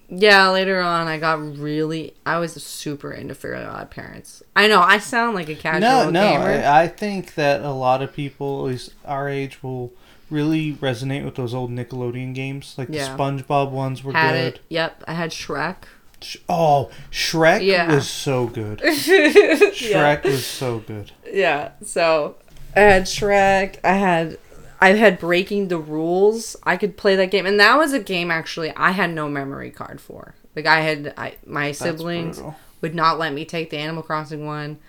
Yeah, 0.09 0.49
later 0.49 0.82
on, 0.82 1.07
I 1.07 1.17
got 1.19 1.36
really. 1.57 2.15
I 2.26 2.38
was 2.39 2.53
super 2.61 3.11
into 3.11 3.34
Fairly 3.36 3.63
Odd 3.63 3.89
Parents. 3.91 4.43
I 4.55 4.67
know, 4.67 4.82
I 4.82 4.97
sound 4.97 5.36
like 5.36 5.47
a 5.49 5.55
casual 5.55 5.82
no, 5.82 6.09
no. 6.09 6.22
I, 6.34 6.84
I 6.84 6.88
think 6.88 7.36
that 7.36 7.61
a 7.61 7.72
lot 7.72 8.01
of 8.01 8.11
people, 8.13 8.65
at 8.65 8.72
least 8.72 8.93
our 9.05 9.30
age, 9.30 9.63
will 9.63 9.93
really 10.30 10.74
resonate 10.74 11.24
with 11.24 11.36
those 11.36 11.53
old 11.53 11.72
Nickelodeon 11.72 12.34
games. 12.34 12.76
Like 12.78 12.89
Yeah. 12.91 13.15
the 13.15 13.24
SpongeBob 13.24 13.72
ones 13.72 14.03
were 14.03 14.13
had 14.13 14.34
good. 14.34 14.53
it. 14.55 14.61
Yep, 14.69 15.03
I 15.07 15.13
had 15.13 15.32
Shrek. 15.32 15.76
Oh, 16.49 16.89
Shrek 17.11 17.65
Yeah. 17.65 17.93
was 17.93 18.09
so 18.09 18.47
good. 18.47 18.82
yeah. 18.84 18.93
Shrek 19.72 20.24
was 20.24 20.45
so 20.45 20.80
good. 20.80 21.11
Yeah. 21.32 21.72
So 21.84 22.36
I 22.76 22.80
had 22.80 23.03
Shrek. 23.03 23.78
I 23.84 23.93
had 23.93 24.38
I 24.80 24.89
had 24.93 25.19
Breaking 25.19 25.67
the 25.67 25.78
Rules. 25.78 26.55
I 26.63 26.78
could 26.78 26.97
play 26.97 27.15
that 27.15 27.32
game, 27.32 27.45
and 27.45 27.59
that 27.59 27.78
was 27.78 27.93
a 27.93 27.99
game 27.99 28.32
actually 28.32 28.72
I 28.76 28.91
had 28.91 29.11
no 29.13 29.30
memory 29.30 29.72
card 29.72 29.99
for. 30.01 30.36
Like 30.55 30.65
I 30.65 30.82
had 30.82 31.13
I 31.17 31.36
my 31.45 31.72
siblings 31.72 32.38
brutal. 32.38 32.55
would 32.82 32.95
not 32.95 33.19
let 33.19 33.34
me 33.34 33.45
take 33.45 33.69
the 33.69 33.78
Animal 33.78 34.03
Crossing 34.03 34.45
one. 34.45 34.80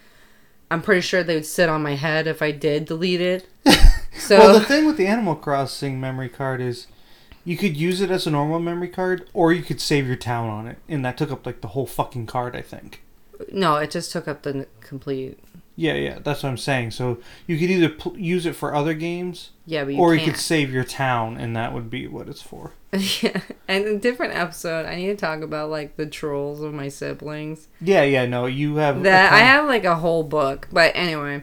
I'm 0.70 0.80
pretty 0.83 1.03
sure 1.03 1.22
they 1.22 1.35
would 1.35 1.47
sit 1.47 1.68
on 1.68 1.83
my 1.83 1.95
head 1.97 2.26
if 2.26 2.41
I 2.41 2.51
did 2.51 2.85
delete 2.87 3.20
it. 3.20 3.47
So 4.14 4.39
well, 4.39 4.59
the 4.59 4.64
thing 4.64 4.85
with 4.85 4.99
the 4.99 5.07
Animal 5.07 5.35
Crossing 5.35 5.99
memory 5.99 6.28
card 6.28 6.61
is 6.61 6.87
you 7.47 7.57
could 7.57 7.76
use 7.78 8.03
it 8.03 8.11
as 8.11 8.26
a 8.26 8.30
normal 8.30 8.61
memory 8.61 8.89
card, 8.89 9.26
or 9.33 9.55
you 9.55 9.62
could 9.62 9.80
save 9.80 10.07
your 10.07 10.16
town 10.16 10.51
on 10.51 10.66
it, 10.66 10.76
and 10.87 11.03
that 11.05 11.16
took 11.16 11.33
up 11.33 11.47
like 11.47 11.62
the 11.62 11.68
whole 11.68 11.87
fucking 11.87 12.26
card. 12.26 12.55
I 12.55 12.61
think. 12.61 13.03
no, 13.51 13.76
it 13.76 13.91
just 13.91 14.12
took 14.12 14.28
up 14.28 14.43
the 14.43 14.66
complete. 14.80 15.39
Yeah, 15.75 15.95
yeah, 15.95 16.18
that's 16.23 16.43
what 16.43 16.51
I'm 16.51 16.59
saying. 16.59 16.91
So 16.91 17.18
you 17.47 17.59
could 17.59 17.70
either 17.70 17.89
pl- 17.89 18.18
use 18.18 18.45
it 18.45 18.55
for 18.55 18.75
other 18.75 18.93
games, 18.93 19.51
Yeah, 19.64 19.85
but 19.85 19.95
you 19.95 20.01
or 20.01 20.12
you 20.14 20.20
can't. 20.20 20.33
could 20.33 20.41
save 20.41 20.70
your 20.70 20.85
town, 20.85 21.39
and 21.39 21.57
that 21.57 21.73
would 21.73 21.89
be 21.89 22.07
what 22.07 22.29
it's 22.29 22.43
for. 22.43 22.73
yeah, 23.23 23.41
and 23.66 23.85
a 23.87 23.99
different 23.99 24.35
episode. 24.35 24.85
I 24.85 24.97
need 24.97 25.07
to 25.07 25.16
talk 25.16 25.41
about 25.41 25.70
like 25.70 25.97
the 25.97 26.05
trolls 26.07 26.61
of 26.61 26.75
my 26.75 26.89
siblings. 26.89 27.68
Yeah, 27.81 28.03
yeah, 28.03 28.27
no, 28.27 28.45
you 28.47 28.77
have 28.77 29.03
That 29.03 29.33
I 29.33 29.39
have 29.39 29.66
like 29.66 29.85
a 29.85 29.97
whole 29.97 30.25
book, 30.25 30.68
but 30.70 30.93
anyway, 30.95 31.43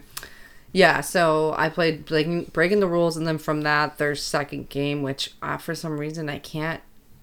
yeah. 0.72 1.02
So 1.02 1.56
I 1.58 1.70
played 1.70 2.06
breaking 2.06 2.44
breaking 2.54 2.82
the 2.82 2.88
rules, 2.88 3.18
and 3.18 3.26
then 3.26 3.40
from 3.40 3.62
that, 3.62 3.98
their 3.98 4.14
second 4.14 4.70
game, 4.70 5.02
which 5.02 5.34
uh, 5.42 5.58
for 5.58 5.74
some 5.74 5.98
reason 6.00 6.30
I 6.30 6.38
can't 6.38 6.82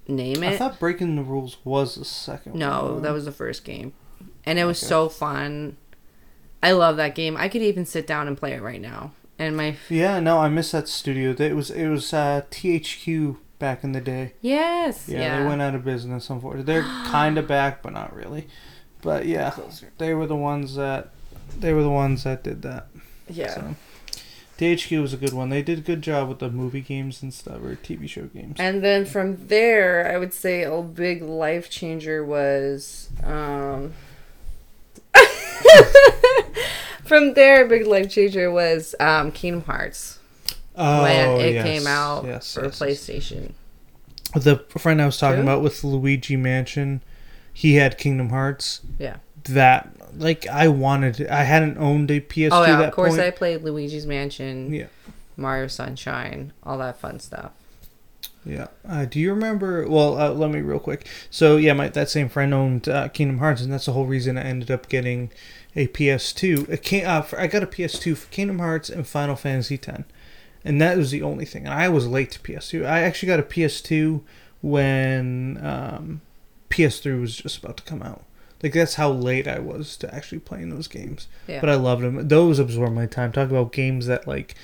name 0.09 0.43
I 0.43 0.53
it. 0.55 0.59
thought 0.59 0.81
breaking 0.81 1.15
the 1.15 1.23
rules 1.23 1.59
was 1.65 1.95
the 1.95 2.05
second. 2.05 2.57
no, 2.57 2.95
one. 2.95 3.03
that 3.03 3.13
was 3.13 3.27
the 3.27 3.33
first 3.33 3.63
game, 3.65 3.93
and 4.45 4.59
it 4.59 4.65
was 4.65 4.83
Okay. 4.83 4.89
so 4.89 5.09
fun. 5.09 5.77
I 6.67 6.73
love 6.73 6.97
that 6.97 7.15
game. 7.15 7.37
I 7.37 7.49
could 7.49 7.63
even 7.63 7.87
sit 7.87 8.09
down 8.09 8.27
and 8.27 8.37
play 8.37 8.53
it 8.53 8.61
right 8.61 8.81
now. 8.81 9.13
And 9.39 9.57
my 9.57 9.77
Yeah, 9.89 10.19
no, 10.19 10.39
I 10.39 10.49
miss 10.49 10.73
that 10.73 10.89
studio. 10.89 11.31
It 11.39 11.55
was 11.55 11.71
it 11.71 11.87
was 11.87 12.13
uh, 12.13 12.43
THQ 12.51 13.37
back 13.61 13.85
in 13.85 13.93
the 13.93 14.01
day. 14.01 14.33
yes, 14.41 15.09
Yeah, 15.09 15.21
yeah, 15.21 15.39
they 15.39 15.49
went 15.49 15.63
out 15.63 15.77
of 15.77 15.85
business. 15.85 16.29
Unfortunately, 16.29 16.65
they're 16.65 16.83
kind 17.07 17.39
of 17.39 17.47
back, 17.47 17.85
but 17.85 17.93
not 17.93 18.13
really. 18.13 18.49
But 19.01 19.27
yeah, 19.27 19.55
they 19.99 20.13
were 20.13 20.27
the 20.27 20.35
ones 20.35 20.75
that 20.75 21.11
they 21.57 21.73
were 21.73 21.85
the 21.85 21.91
ones 21.91 22.25
that 22.25 22.43
did 22.43 22.63
that. 22.63 22.89
yeah. 23.31 23.55
So. 23.55 23.77
THQ 24.59 25.03
was 25.03 25.13
a 25.13 25.19
good 25.19 25.35
one. 25.35 25.51
They 25.51 25.63
did 25.63 25.79
a 25.79 25.83
good 25.83 26.03
job 26.03 26.29
with 26.29 26.41
the 26.41 26.51
movie 26.51 26.81
games 26.81 27.23
and 27.23 27.33
stuff, 27.33 27.63
or 27.63 27.77
TV 27.77 28.09
show 28.09 28.25
games. 28.25 28.57
And 28.59 28.83
then 28.83 29.05
from 29.05 29.47
there, 29.47 30.11
I 30.13 30.19
would 30.19 30.35
say 30.35 30.65
a 30.65 30.83
big 30.83 31.23
life 31.23 31.71
changer 31.71 32.25
was. 32.25 33.09
Um, 33.23 33.93
from 37.05 37.35
there, 37.35 37.65
a 37.65 37.69
big 37.69 37.87
life 37.87 38.11
changer 38.11 38.51
was 38.51 38.95
um, 39.01 39.33
Kingdom 39.33 39.63
Hearts 39.63 40.19
oh, 40.77 41.03
when 41.03 41.41
it 41.41 41.55
yes, 41.55 41.65
came 41.65 41.87
out 41.87 42.25
yes, 42.25 42.55
for 42.55 42.65
yes. 42.65 42.79
PlayStation. 42.79 43.53
The 44.35 44.59
friend 44.69 45.01
I 45.01 45.07
was 45.07 45.19
talking 45.19 45.43
about 45.43 45.63
with 45.63 45.83
Luigi 45.83 46.37
Mansion, 46.37 47.03
he 47.53 47.75
had 47.75 47.97
Kingdom 47.97 48.31
Hearts. 48.31 48.81
Yeah. 48.99 49.17
That 49.45 49.91
like 50.19 50.47
I 50.49 50.69
wanted. 50.69 51.27
I 51.29 51.45
hadn't 51.45 51.79
owned 51.79 52.11
a 52.11 52.21
PS2 52.21 52.49
Oh 52.53 52.65
yeah, 52.65 52.81
of 52.83 52.93
course 52.93 53.11
point. 53.11 53.23
I 53.23 53.31
played 53.31 53.63
Luigi's 53.63 54.07
Mansion, 54.07 54.73
Yeah. 54.73 54.87
Mario 55.37 55.69
Sunshine, 55.69 56.53
all 56.65 56.79
that 56.79 56.99
fun 56.99 57.21
stuff. 57.21 57.53
Yeah. 58.45 58.69
Uh, 58.89 59.05
do 59.05 59.19
you 59.21 59.31
remember? 59.31 59.87
Well, 59.89 60.19
uh, 60.19 60.31
let 60.31 60.51
me 60.51 60.61
real 60.61 60.79
quick. 60.79 61.07
So 61.31 61.57
yeah, 61.57 61.73
my 61.73 61.89
that 61.89 62.09
same 62.09 62.29
friend 62.29 62.55
owned 62.55 62.89
uh, 62.89 63.09
Kingdom 63.09 63.39
Hearts, 63.39 63.63
and 63.63 63.73
that's 63.73 63.87
the 63.87 63.93
whole 63.93 64.07
reason 64.07 64.39
I 64.39 64.43
ended 64.43 64.71
up 64.71 64.89
getting 64.89 65.31
a 65.77 65.87
PS2. 65.89 66.69
It 66.71 66.83
came, 66.83 67.07
uh, 67.07 67.23
for, 67.23 67.39
I 67.39 67.47
got 67.47 67.63
a 67.63 67.67
PS2 67.67 68.17
for 68.17 68.31
Kingdom 68.31 68.59
Hearts 68.59 68.89
and 68.89 69.07
Final 69.07 69.37
Fantasy 69.37 69.75
X, 69.75 70.03
and 70.65 70.81
that 70.81 70.97
was 70.97 71.11
the 71.11 71.23
only 71.23 71.45
thing. 71.45 71.67
And 71.67 71.75
I 71.75 71.89
was 71.89 72.09
late 72.09 72.31
to 72.33 72.41
PS2. 72.41 72.87
I 72.87 73.03
actually 73.03 73.29
got 73.29 73.39
a 73.39 73.45
PS2 73.45 74.23
when 74.63 75.61
um, 75.63 76.23
PS3 76.71 77.21
was 77.21 77.37
just 77.37 77.59
about 77.59 77.77
to 77.77 77.83
come 77.85 78.03
out. 78.03 78.23
Like 78.63 78.73
that's 78.73 78.95
how 78.95 79.11
late 79.11 79.47
I 79.47 79.59
was 79.59 79.97
to 79.99 80.13
actually 80.13 80.39
playing 80.39 80.71
those 80.71 80.89
games. 80.89 81.29
Yeah. 81.47 81.61
But 81.61 81.69
I 81.69 81.75
loved 81.75 82.03
them. 82.03 82.27
Those 82.27 82.59
absorbed 82.59 82.95
my 82.95 83.07
time. 83.07 83.31
Talk 83.31 83.51
about 83.51 83.71
games 83.71 84.07
that 84.07 84.27
like 84.27 84.55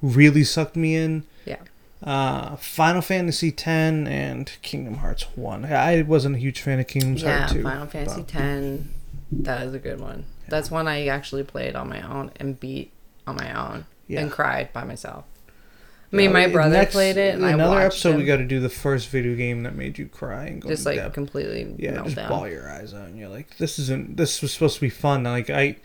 really 0.00 0.44
sucked 0.44 0.76
me 0.76 0.94
in. 0.94 1.24
Yeah. 1.44 1.58
Uh, 2.02 2.56
Final 2.56 3.02
Fantasy 3.02 3.48
X 3.48 3.66
and 3.66 4.52
Kingdom 4.62 4.98
Hearts 4.98 5.24
One. 5.34 5.64
I 5.64 6.02
wasn't 6.02 6.36
a 6.36 6.38
huge 6.38 6.62
fan 6.62 6.78
of 6.78 6.86
Kingdom 6.86 7.16
yeah, 7.16 7.38
Hearts 7.38 7.52
Two. 7.52 7.62
Final 7.64 7.86
Fantasy 7.86 8.20
X. 8.20 8.84
That 9.32 9.66
is 9.66 9.74
a 9.74 9.78
good 9.78 10.00
one. 10.00 10.24
That's 10.48 10.70
one 10.70 10.88
I 10.88 11.06
actually 11.06 11.44
played 11.44 11.76
on 11.76 11.88
my 11.88 12.00
own 12.02 12.32
and 12.36 12.58
beat 12.58 12.92
on 13.26 13.36
my 13.36 13.52
own 13.52 13.86
Yeah. 14.08 14.20
and 14.20 14.30
cried 14.30 14.72
by 14.72 14.84
myself. 14.84 15.24
I 16.12 16.16
mean, 16.16 16.30
Yeah, 16.30 16.32
my 16.32 16.46
brother 16.48 16.74
next- 16.74 16.92
played 16.92 17.16
it, 17.16 17.36
and 17.36 17.44
another 17.44 17.78
episode 17.80 18.16
we 18.16 18.24
got 18.24 18.38
to 18.38 18.44
do 18.44 18.58
the 18.58 18.68
first 18.68 19.08
video 19.10 19.36
game 19.36 19.62
that 19.62 19.76
made 19.76 19.96
you 19.96 20.06
cry 20.06 20.46
and 20.46 20.60
go 20.60 20.68
just 20.68 20.84
like 20.84 20.96
depth. 20.96 21.14
completely 21.14 21.72
yeah, 21.78 22.02
just 22.02 22.16
down. 22.16 22.28
bawl 22.28 22.48
your 22.48 22.68
eyes 22.68 22.92
out, 22.92 23.06
and 23.06 23.16
you're 23.16 23.28
like, 23.28 23.56
"This 23.58 23.78
isn't. 23.78 24.16
This 24.16 24.42
was 24.42 24.52
supposed 24.52 24.74
to 24.74 24.80
be 24.80 24.90
fun." 24.90 25.22
Like 25.22 25.48
I, 25.50 25.76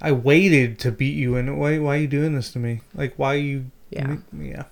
I 0.00 0.12
waited 0.12 0.78
to 0.78 0.90
beat 0.90 1.16
you, 1.16 1.36
and 1.36 1.58
why? 1.58 1.78
Why 1.78 1.96
are 1.96 2.00
you 2.00 2.06
doing 2.06 2.34
this 2.34 2.50
to 2.52 2.58
me? 2.58 2.80
Like 2.94 3.12
why 3.18 3.34
you? 3.34 3.66
Yeah. 3.90 4.16
yeah. 4.40 4.62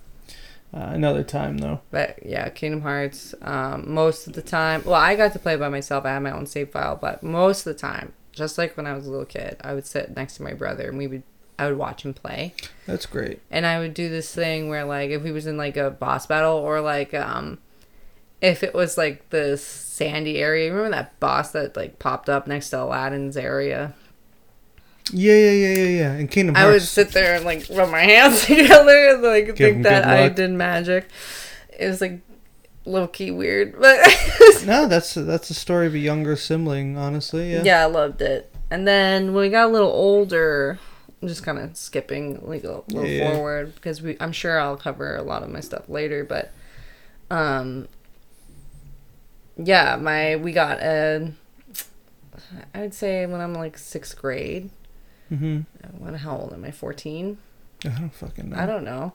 Uh, 0.77 0.91
another 0.93 1.23
time 1.23 1.57
though. 1.57 1.81
But 1.89 2.19
yeah, 2.23 2.49
Kingdom 2.49 2.81
Hearts. 2.81 3.33
Um, 3.41 3.91
most 3.93 4.27
of 4.27 4.33
the 4.33 4.41
time, 4.43 4.83
well, 4.85 4.93
I 4.93 5.15
got 5.15 5.33
to 5.33 5.39
play 5.39 5.55
by 5.55 5.69
myself. 5.69 6.05
I 6.05 6.09
had 6.09 6.19
my 6.19 6.31
own 6.31 6.45
save 6.45 6.69
file, 6.69 6.95
but 6.95 7.23
most 7.23 7.65
of 7.65 7.73
the 7.73 7.79
time, 7.79 8.13
just 8.31 8.57
like 8.59 8.77
when 8.77 8.85
I 8.85 8.93
was 8.93 9.07
a 9.07 9.09
little 9.09 9.25
kid, 9.25 9.57
I 9.61 9.73
would 9.73 9.87
sit 9.87 10.15
next 10.15 10.35
to 10.37 10.43
my 10.43 10.53
brother 10.53 10.89
and 10.89 10.97
we 10.97 11.07
would. 11.07 11.23
I 11.59 11.67
would 11.67 11.79
watch 11.79 12.05
him 12.05 12.13
play, 12.13 12.53
That's 12.85 13.07
great. 13.07 13.39
and 13.49 13.65
I 13.65 13.79
would 13.79 13.95
do 13.95 14.09
this 14.09 14.31
thing 14.31 14.69
where, 14.69 14.85
like, 14.85 15.09
if 15.09 15.23
he 15.23 15.31
was 15.31 15.47
in 15.47 15.57
like 15.57 15.75
a 15.75 15.89
boss 15.89 16.27
battle 16.27 16.55
or 16.57 16.81
like, 16.81 17.15
um, 17.15 17.57
if 18.41 18.61
it 18.61 18.75
was 18.75 18.95
like 18.95 19.27
the 19.31 19.57
sandy 19.57 20.37
area. 20.37 20.69
Remember 20.69 20.91
that 20.95 21.19
boss 21.19 21.51
that 21.53 21.75
like 21.75 21.97
popped 21.97 22.29
up 22.29 22.45
next 22.45 22.69
to 22.69 22.83
Aladdin's 22.83 23.35
area? 23.35 23.95
Yeah, 25.13 25.33
yeah, 25.33 25.51
yeah, 25.51 25.73
yeah, 25.73 25.85
yeah. 25.99 26.11
And 26.13 26.29
Kingdom 26.29 26.55
Hearts. 26.55 26.67
I 26.67 26.71
would 26.71 26.81
sit 26.81 27.09
there 27.11 27.35
and 27.35 27.45
like 27.45 27.65
rub 27.69 27.89
my 27.89 27.99
hands 28.13 28.45
together 28.45 29.09
and 29.09 29.21
like 29.23 29.45
Give 29.47 29.57
think 29.57 29.83
that 29.83 30.05
I 30.05 30.29
did 30.29 30.51
magic. 30.51 31.07
It 31.77 31.87
was 31.87 32.01
like 32.01 32.19
low 32.85 33.07
key 33.07 33.31
weird, 33.31 33.79
but 33.79 33.99
no, 34.65 34.87
that's 34.87 35.13
that's 35.13 35.47
the 35.47 35.53
story 35.53 35.87
of 35.87 35.93
a 35.93 35.99
younger 35.99 36.35
sibling. 36.35 36.97
Honestly, 36.97 37.53
yeah. 37.53 37.63
yeah. 37.63 37.81
I 37.83 37.85
loved 37.85 38.21
it. 38.21 38.53
And 38.69 38.87
then 38.87 39.33
when 39.33 39.43
we 39.43 39.49
got 39.49 39.69
a 39.69 39.71
little 39.71 39.91
older, 39.91 40.79
I'm 41.21 41.27
just 41.27 41.43
kind 41.43 41.57
of 41.57 41.77
skipping 41.77 42.45
like 42.45 42.63
a 42.63 42.83
little 42.87 43.07
Yeah. 43.07 43.33
forward 43.33 43.75
because 43.75 44.01
we 44.01 44.17
I'm 44.19 44.31
sure 44.33 44.59
I'll 44.59 44.77
cover 44.77 45.15
a 45.15 45.23
lot 45.23 45.43
of 45.43 45.49
my 45.49 45.61
stuff 45.61 45.87
later, 45.87 46.23
but 46.25 46.51
um 47.31 47.87
yeah, 49.57 49.95
my 49.95 50.35
we 50.35 50.51
got 50.51 50.79
a 50.81 51.31
I 52.73 52.81
would 52.81 52.93
say 52.93 53.25
when 53.25 53.41
I'm 53.41 53.53
like 53.53 53.77
sixth 53.77 54.17
grade. 54.17 54.69
Mm-hmm. 55.31 55.59
When 56.03 56.13
how 56.15 56.37
old 56.37 56.53
am 56.53 56.63
I? 56.63 56.71
Fourteen? 56.71 57.37
I 57.85 57.89
don't 57.89 58.13
fucking 58.13 58.49
know. 58.49 58.57
I 58.57 58.65
don't 58.65 58.83
know. 58.83 59.13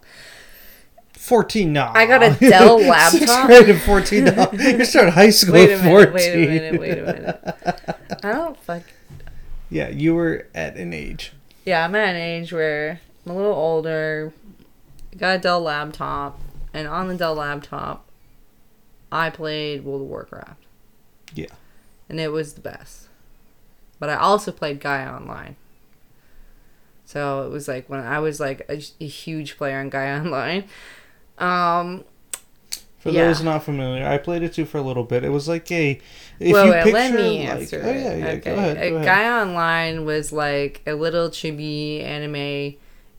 14 1.19 1.73
no. 1.73 1.91
I 1.95 2.07
got 2.07 2.23
a 2.23 2.31
Dell 2.41 2.79
Sixth 2.79 3.29
laptop. 3.29 3.47
grade 3.47 3.69
at 3.69 3.83
14 3.83 4.25
no. 4.25 4.51
You 4.53 4.85
started 4.85 5.11
high 5.11 5.29
school 5.31 5.55
Wait 5.55 5.71
a 5.71 5.75
at 5.79 5.85
minute. 5.85 6.11
14. 6.11 6.15
Wait 6.15 6.35
a 6.35 6.49
minute. 6.73 6.81
Wait 6.81 6.99
a 6.99 7.03
minute. 7.03 8.21
I 8.25 8.33
don't 8.33 8.57
fuck. 8.63 8.83
Yeah, 9.69 9.89
you 9.91 10.15
were 10.15 10.47
at 10.55 10.77
an 10.77 10.93
age. 10.95 11.33
Yeah, 11.67 11.85
I'm 11.85 11.95
at 11.95 12.11
an 12.11 12.17
age 12.17 12.53
where 12.53 13.01
I'm 13.27 13.33
a 13.33 13.37
little 13.37 13.53
older. 13.53 14.33
Got 15.17 15.37
a 15.37 15.39
Dell 15.39 15.61
laptop, 15.61 16.41
and 16.73 16.89
on 16.89 17.09
the 17.09 17.15
Dell 17.17 17.35
laptop, 17.35 18.09
I 19.11 19.29
played 19.31 19.85
World 19.85 20.03
of 20.03 20.09
Warcraft. 20.09 20.65
Yeah. 21.35 21.47
and 22.09 22.19
it 22.21 22.33
was 22.33 22.55
the 22.55 22.61
best. 22.63 23.09
But 23.99 24.09
I 24.09 24.15
also 24.17 24.51
played 24.53 24.81
Gaia 24.81 25.11
Online. 25.13 25.57
So 27.13 27.45
it 27.47 27.51
was 27.51 27.69
like 27.69 27.89
when 27.91 28.01
I 28.01 28.19
was 28.21 28.41
like 28.41 28.63
a, 28.69 28.83
a 29.01 29.07
huge 29.07 29.57
player 29.59 29.79
on 29.79 29.91
Gaia 29.91 30.19
Online. 30.23 30.65
Um, 31.39 32.05
For 32.99 33.11
Yeah. 33.11 33.27
those 33.27 33.43
not 33.43 33.65
familiar, 33.65 34.07
I 34.07 34.19
played 34.19 34.43
it 34.43 34.55
too 34.55 34.65
for 34.65 34.79
a 34.79 34.83
little 34.83 35.05
bit. 35.05 35.25
It 35.25 35.31
was 35.31 35.49
like 35.49 35.71
a. 35.71 36.01
If 36.39 36.53
well, 36.53 36.67
you 36.67 36.73
wait, 36.73 36.83
picture, 36.85 36.93
let 36.93 37.15
me 37.15 37.41
like, 37.41 37.49
answer. 37.49 37.83
Oh, 37.85 37.91
yeah, 37.91 38.17
yeah. 38.17 38.27
it. 38.27 38.45
Go 38.45 38.55
ahead. 38.55 38.77
Uh, 38.79 38.89
Go 38.91 38.97
ahead. 38.97 39.05
Gaia 39.05 39.43
Online 39.43 40.05
was 40.05 40.33
like 40.33 40.83
a 40.87 40.95
little 40.95 41.29
chibi 41.29 42.03
anime 42.03 42.77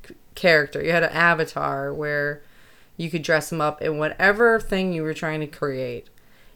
c- 0.07 0.15
character. 0.35 0.81
You 0.83 0.91
had 0.91 1.03
an 1.03 1.11
avatar 1.11 1.93
where 1.93 2.41
you 2.97 3.09
could 3.09 3.23
dress 3.23 3.51
him 3.51 3.61
up 3.61 3.81
in 3.81 3.97
whatever 3.97 4.59
thing 4.59 4.93
you 4.93 5.03
were 5.03 5.13
trying 5.13 5.39
to 5.41 5.47
create. 5.47 6.07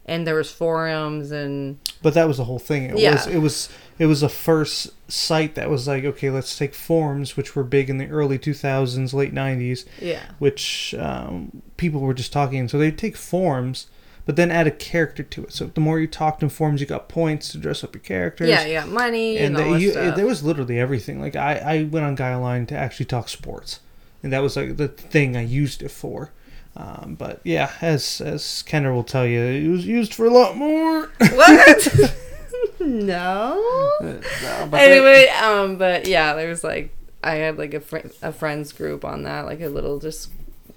And 0.08 0.26
there 0.26 0.34
was 0.34 0.50
forums 0.50 1.30
and 1.30 1.78
But 2.02 2.14
that 2.14 2.26
was 2.26 2.38
the 2.38 2.44
whole 2.44 2.58
thing. 2.58 2.84
It 2.84 2.98
Yeah. 2.98 3.12
was 3.12 3.26
it 3.26 3.38
was 3.38 3.68
it 3.98 4.06
was 4.06 4.22
a 4.22 4.28
first 4.28 4.90
site 5.10 5.54
that 5.56 5.68
was 5.68 5.86
like, 5.86 6.04
okay, 6.04 6.30
let's 6.30 6.56
take 6.56 6.74
forums, 6.74 7.36
which 7.36 7.54
were 7.54 7.64
big 7.64 7.90
in 7.90 7.98
the 7.98 8.08
early 8.08 8.38
two 8.38 8.54
thousands, 8.54 9.12
late 9.12 9.32
nineties, 9.32 9.84
yeah. 10.00 10.22
which 10.38 10.94
um, 10.98 11.62
people 11.76 12.00
were 12.00 12.14
just 12.14 12.32
talking. 12.32 12.68
So 12.68 12.78
they'd 12.78 12.96
take 12.96 13.16
forums, 13.16 13.88
but 14.24 14.36
then 14.36 14.50
add 14.50 14.66
a 14.66 14.70
character 14.70 15.22
to 15.22 15.44
it. 15.44 15.52
So 15.52 15.66
the 15.66 15.80
more 15.80 15.98
you 15.98 16.06
talked 16.06 16.42
in 16.42 16.48
forums, 16.48 16.80
you 16.80 16.86
got 16.86 17.08
points 17.08 17.48
to 17.52 17.58
dress 17.58 17.82
up 17.82 17.94
your 17.94 18.02
characters. 18.02 18.48
Yeah, 18.48 18.64
you 18.64 18.74
got 18.74 18.88
money 18.88 19.36
and, 19.38 19.56
and 19.58 19.74
the, 19.74 19.80
you, 19.80 19.92
there 19.92 20.26
was 20.26 20.42
literally 20.42 20.78
everything. 20.78 21.20
Like 21.20 21.36
I, 21.36 21.56
I 21.56 21.82
went 21.84 22.06
on 22.06 22.14
Gaia 22.14 22.36
Online 22.36 22.66
to 22.66 22.76
actually 22.76 23.06
talk 23.06 23.28
sports, 23.28 23.80
and 24.22 24.32
that 24.32 24.40
was 24.42 24.56
like 24.56 24.76
the 24.76 24.88
thing 24.88 25.36
I 25.36 25.42
used 25.42 25.82
it 25.82 25.90
for. 25.90 26.30
Um, 26.78 27.16
but 27.18 27.40
yeah, 27.42 27.72
as 27.82 28.20
as 28.20 28.42
Kendra 28.66 28.94
will 28.94 29.02
tell 29.04 29.26
you, 29.26 29.40
it 29.42 29.68
was 29.68 29.84
used 29.84 30.14
for 30.14 30.26
a 30.26 30.30
lot 30.30 30.56
more. 30.56 31.10
what? 31.18 32.14
no. 32.80 33.60
No, 34.00 34.68
but 34.70 34.80
anyway, 34.80 35.26
um, 35.42 35.76
but 35.76 36.06
yeah, 36.06 36.34
there 36.34 36.48
was 36.48 36.62
like 36.62 36.94
I 37.22 37.34
had 37.34 37.58
like 37.58 37.74
a 37.74 37.80
fr- 37.80 38.06
a 38.22 38.32
friends 38.32 38.72
group 38.72 39.04
on 39.04 39.24
that, 39.24 39.44
like 39.44 39.60
a 39.60 39.68
little 39.68 39.98
just 39.98 40.30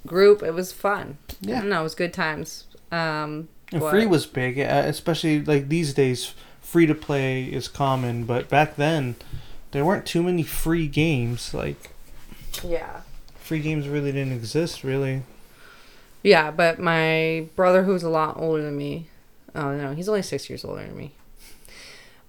group. 0.07 0.41
It 0.41 0.55
was 0.55 0.71
fun. 0.71 1.17
Yeah. 1.39 1.61
no, 1.61 1.81
it 1.81 1.83
was 1.83 1.95
good 1.95 2.13
times. 2.13 2.65
Um, 2.91 3.47
And 3.71 3.81
free 3.83 4.05
was 4.07 4.25
big, 4.25 4.59
uh, 4.59 4.83
especially 4.85 5.43
like 5.43 5.69
these 5.69 5.93
days. 5.93 6.33
Free 6.61 6.85
to 6.85 6.95
play 6.95 7.43
is 7.43 7.67
common, 7.67 8.23
but 8.23 8.47
back 8.47 8.77
then 8.77 9.15
there 9.71 9.83
weren't 9.83 10.05
too 10.05 10.23
many 10.23 10.41
free 10.43 10.87
games. 10.87 11.53
Like 11.53 11.89
yeah, 12.63 13.01
free 13.39 13.59
games 13.59 13.87
really 13.89 14.11
didn't 14.13 14.31
exist, 14.33 14.83
really. 14.83 15.23
Yeah. 16.23 16.51
But 16.51 16.79
my 16.79 17.47
brother, 17.55 17.83
who's 17.83 18.03
a 18.03 18.09
lot 18.09 18.37
older 18.37 18.61
than 18.63 18.77
me, 18.77 19.07
oh 19.55 19.75
no, 19.75 19.93
he's 19.93 20.07
only 20.09 20.21
six 20.21 20.49
years 20.49 20.63
older 20.65 20.83
than 20.85 20.95
me. 20.97 21.13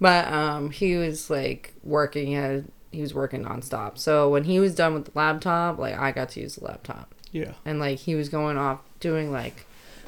But 0.00 0.26
um, 0.32 0.70
he 0.70 0.96
was 0.96 1.30
like 1.30 1.74
working. 1.84 2.26
He, 2.28 2.32
had, 2.34 2.64
he 2.90 3.00
was 3.00 3.14
working 3.14 3.44
nonstop. 3.44 3.98
So 3.98 4.28
when 4.28 4.44
he 4.44 4.58
was 4.58 4.74
done 4.74 4.94
with 4.94 5.04
the 5.06 5.12
laptop, 5.14 5.78
like 5.78 5.96
I 5.98 6.10
got 6.12 6.30
to 6.30 6.40
use 6.40 6.56
the 6.56 6.64
laptop. 6.64 7.14
Yeah. 7.30 7.52
and 7.64 7.78
like 7.80 7.98
he 7.98 8.14
was 8.14 8.28
going 8.28 8.58
off 8.58 8.80
doing 9.00 9.32
like 9.32 9.64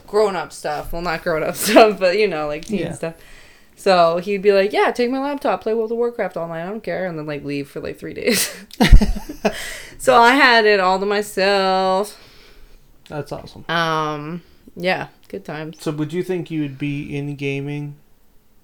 grown 0.06 0.36
up 0.36 0.52
stuff. 0.52 0.92
Well, 0.92 1.00
not 1.00 1.22
grown 1.22 1.42
up 1.42 1.54
stuff, 1.56 1.98
but 1.98 2.18
you 2.18 2.28
know, 2.28 2.46
like 2.48 2.64
teen 2.66 2.80
Yeah. 2.80 2.92
stuff. 2.92 3.14
So 3.76 4.18
he'd 4.18 4.42
be 4.42 4.52
like, 4.52 4.72
"Yeah, 4.72 4.92
take 4.92 5.10
my 5.10 5.18
laptop, 5.18 5.60
play 5.62 5.74
World 5.74 5.90
of 5.90 5.98
Warcraft 5.98 6.36
all 6.36 6.46
night. 6.46 6.62
I 6.62 6.66
don't 6.68 6.82
care," 6.82 7.06
and 7.06 7.18
then 7.18 7.26
like 7.26 7.42
leave 7.44 7.68
for 7.68 7.80
like 7.80 7.98
three 7.98 8.14
days. 8.14 8.54
so 9.98 10.14
I 10.16 10.34
had 10.34 10.64
it 10.64 10.78
all 10.80 11.00
to 11.00 11.06
myself. 11.06 12.20
That's 13.08 13.32
awesome. 13.32 13.64
Um, 13.68 14.42
yeah, 14.76 15.08
good 15.28 15.44
times. 15.44 15.80
So, 15.82 15.90
would 15.92 16.12
you 16.12 16.22
think 16.22 16.50
you 16.50 16.62
would 16.62 16.78
be 16.78 17.16
in 17.16 17.34
gaming? 17.36 17.96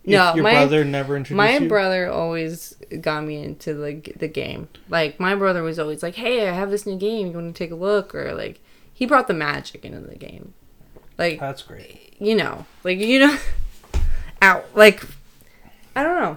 If 0.05 0.11
No, 0.12 0.34
your 0.34 0.45
my- 0.45 0.53
brother 0.53 0.82
never 0.84 1.14
introduced 1.16 1.36
My 1.36 1.59
you. 1.59 1.68
brother 1.68 2.11
always 2.11 2.74
got 3.03 3.22
me 3.24 3.43
into 3.43 3.74
the 3.74 4.01
the 4.16 4.28
game. 4.28 4.68
Like 4.88 5.20
my 5.20 5.34
brother 5.34 5.62
was 5.62 5.78
always 5.78 6.03
like, 6.03 6.14
"Hey, 6.14 6.49
I 6.49 6.53
have 6.53 6.70
this 6.70 6.86
new 6.86 6.97
game. 6.97 7.26
You 7.28 7.32
want 7.34 7.55
to 7.55 7.59
take 7.59 7.70
a 7.70 7.74
look?" 7.74 8.14
Or 8.14 8.32
like 8.32 8.61
he 8.95 9.05
brought 9.05 9.28
the 9.28 9.34
magic 9.34 9.84
into 9.84 10.01
the 10.01 10.16
game. 10.16 10.55
Like 11.18 11.38
That's 11.38 11.61
great. 11.62 12.14
you 12.18 12.34
know, 12.34 12.64
like 12.82 12.99
you 12.99 13.18
know, 13.20 13.36
out 14.43 14.64
like 14.74 15.05
I 15.95 16.03
don't 16.03 16.18
know. 16.20 16.36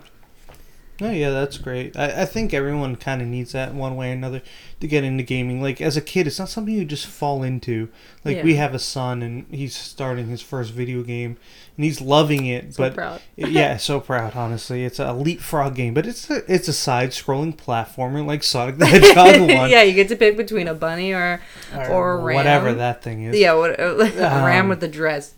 No, 1.01 1.09
yeah, 1.09 1.31
that's 1.31 1.57
great. 1.57 1.97
I, 1.97 2.21
I 2.21 2.25
think 2.25 2.53
everyone 2.53 2.95
kind 2.95 3.21
of 3.21 3.27
needs 3.27 3.51
that 3.53 3.73
one 3.73 3.95
way 3.95 4.11
or 4.11 4.13
another 4.13 4.41
to 4.79 4.87
get 4.87 5.03
into 5.03 5.23
gaming. 5.23 5.61
Like 5.61 5.81
as 5.81 5.97
a 5.97 6.01
kid, 6.01 6.27
it's 6.27 6.37
not 6.37 6.49
something 6.49 6.73
you 6.73 6.85
just 6.85 7.07
fall 7.07 7.41
into. 7.43 7.89
Like 8.23 8.37
Yeah. 8.37 8.43
we 8.43 8.55
have 8.55 8.73
a 8.75 8.79
son, 8.79 9.21
and 9.23 9.45
he's 9.49 9.75
starting 9.75 10.27
his 10.27 10.41
first 10.41 10.71
video 10.71 11.01
game, 11.01 11.35
and 11.75 11.83
he's 11.83 11.99
loving 11.99 12.45
it. 12.45 12.75
So 12.75 12.83
but 12.83 12.93
proud. 12.93 13.21
yeah, 13.35 13.77
so 13.77 13.99
proud. 13.99 14.35
Honestly, 14.35 14.85
it's 14.85 14.99
a 14.99 15.13
leapfrog 15.13 15.75
game, 15.75 15.93
but 15.95 16.05
it's 16.05 16.29
a 16.29 16.43
it's 16.53 16.67
a 16.67 16.73
side-scrolling 16.73 17.55
platformer 17.57 18.23
like 18.25 18.43
Sonic 18.43 18.77
the 18.77 18.85
Hedgehog 18.85 19.39
one, 19.57 19.69
yeah, 19.71 19.81
you 19.81 19.93
get 19.93 20.09
to 20.09 20.15
pick 20.15 20.37
between 20.37 20.67
a 20.67 20.75
bunny 20.75 21.11
or 21.11 21.41
or 21.89 22.13
a 22.13 22.17
ram. 22.17 22.35
whatever 22.35 22.71
that 22.73 23.01
thing 23.01 23.23
is. 23.23 23.37
yeah, 23.37 23.53
what 23.53 23.71
a 23.79 23.95
ram 24.15 24.65
Um, 24.65 24.69
with 24.69 24.79
the 24.79 24.87
dress. 24.87 25.33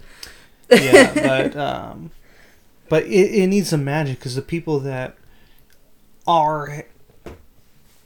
yeah, 0.70 1.14
but 1.14 1.56
um, 1.58 2.12
but 2.90 3.04
it, 3.06 3.32
it 3.34 3.48
needs 3.48 3.70
some 3.70 3.84
magic 3.86 4.20
because 4.20 4.36
the 4.36 4.42
people 4.42 4.80
that 4.82 5.16
are 6.28 6.86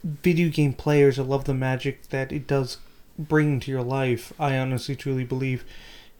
video 0.04 0.48
game 0.48 0.72
players 0.72 1.18
or 1.18 1.24
love 1.24 1.44
the 1.44 1.54
magic 1.54 2.08
that 2.08 2.32
it 2.32 2.46
does 2.46 2.78
bring 3.18 3.60
to 3.60 3.70
your 3.70 3.82
life. 3.82 4.32
I 4.38 4.56
honestly, 4.58 4.96
truly 4.96 5.24
believe 5.24 5.64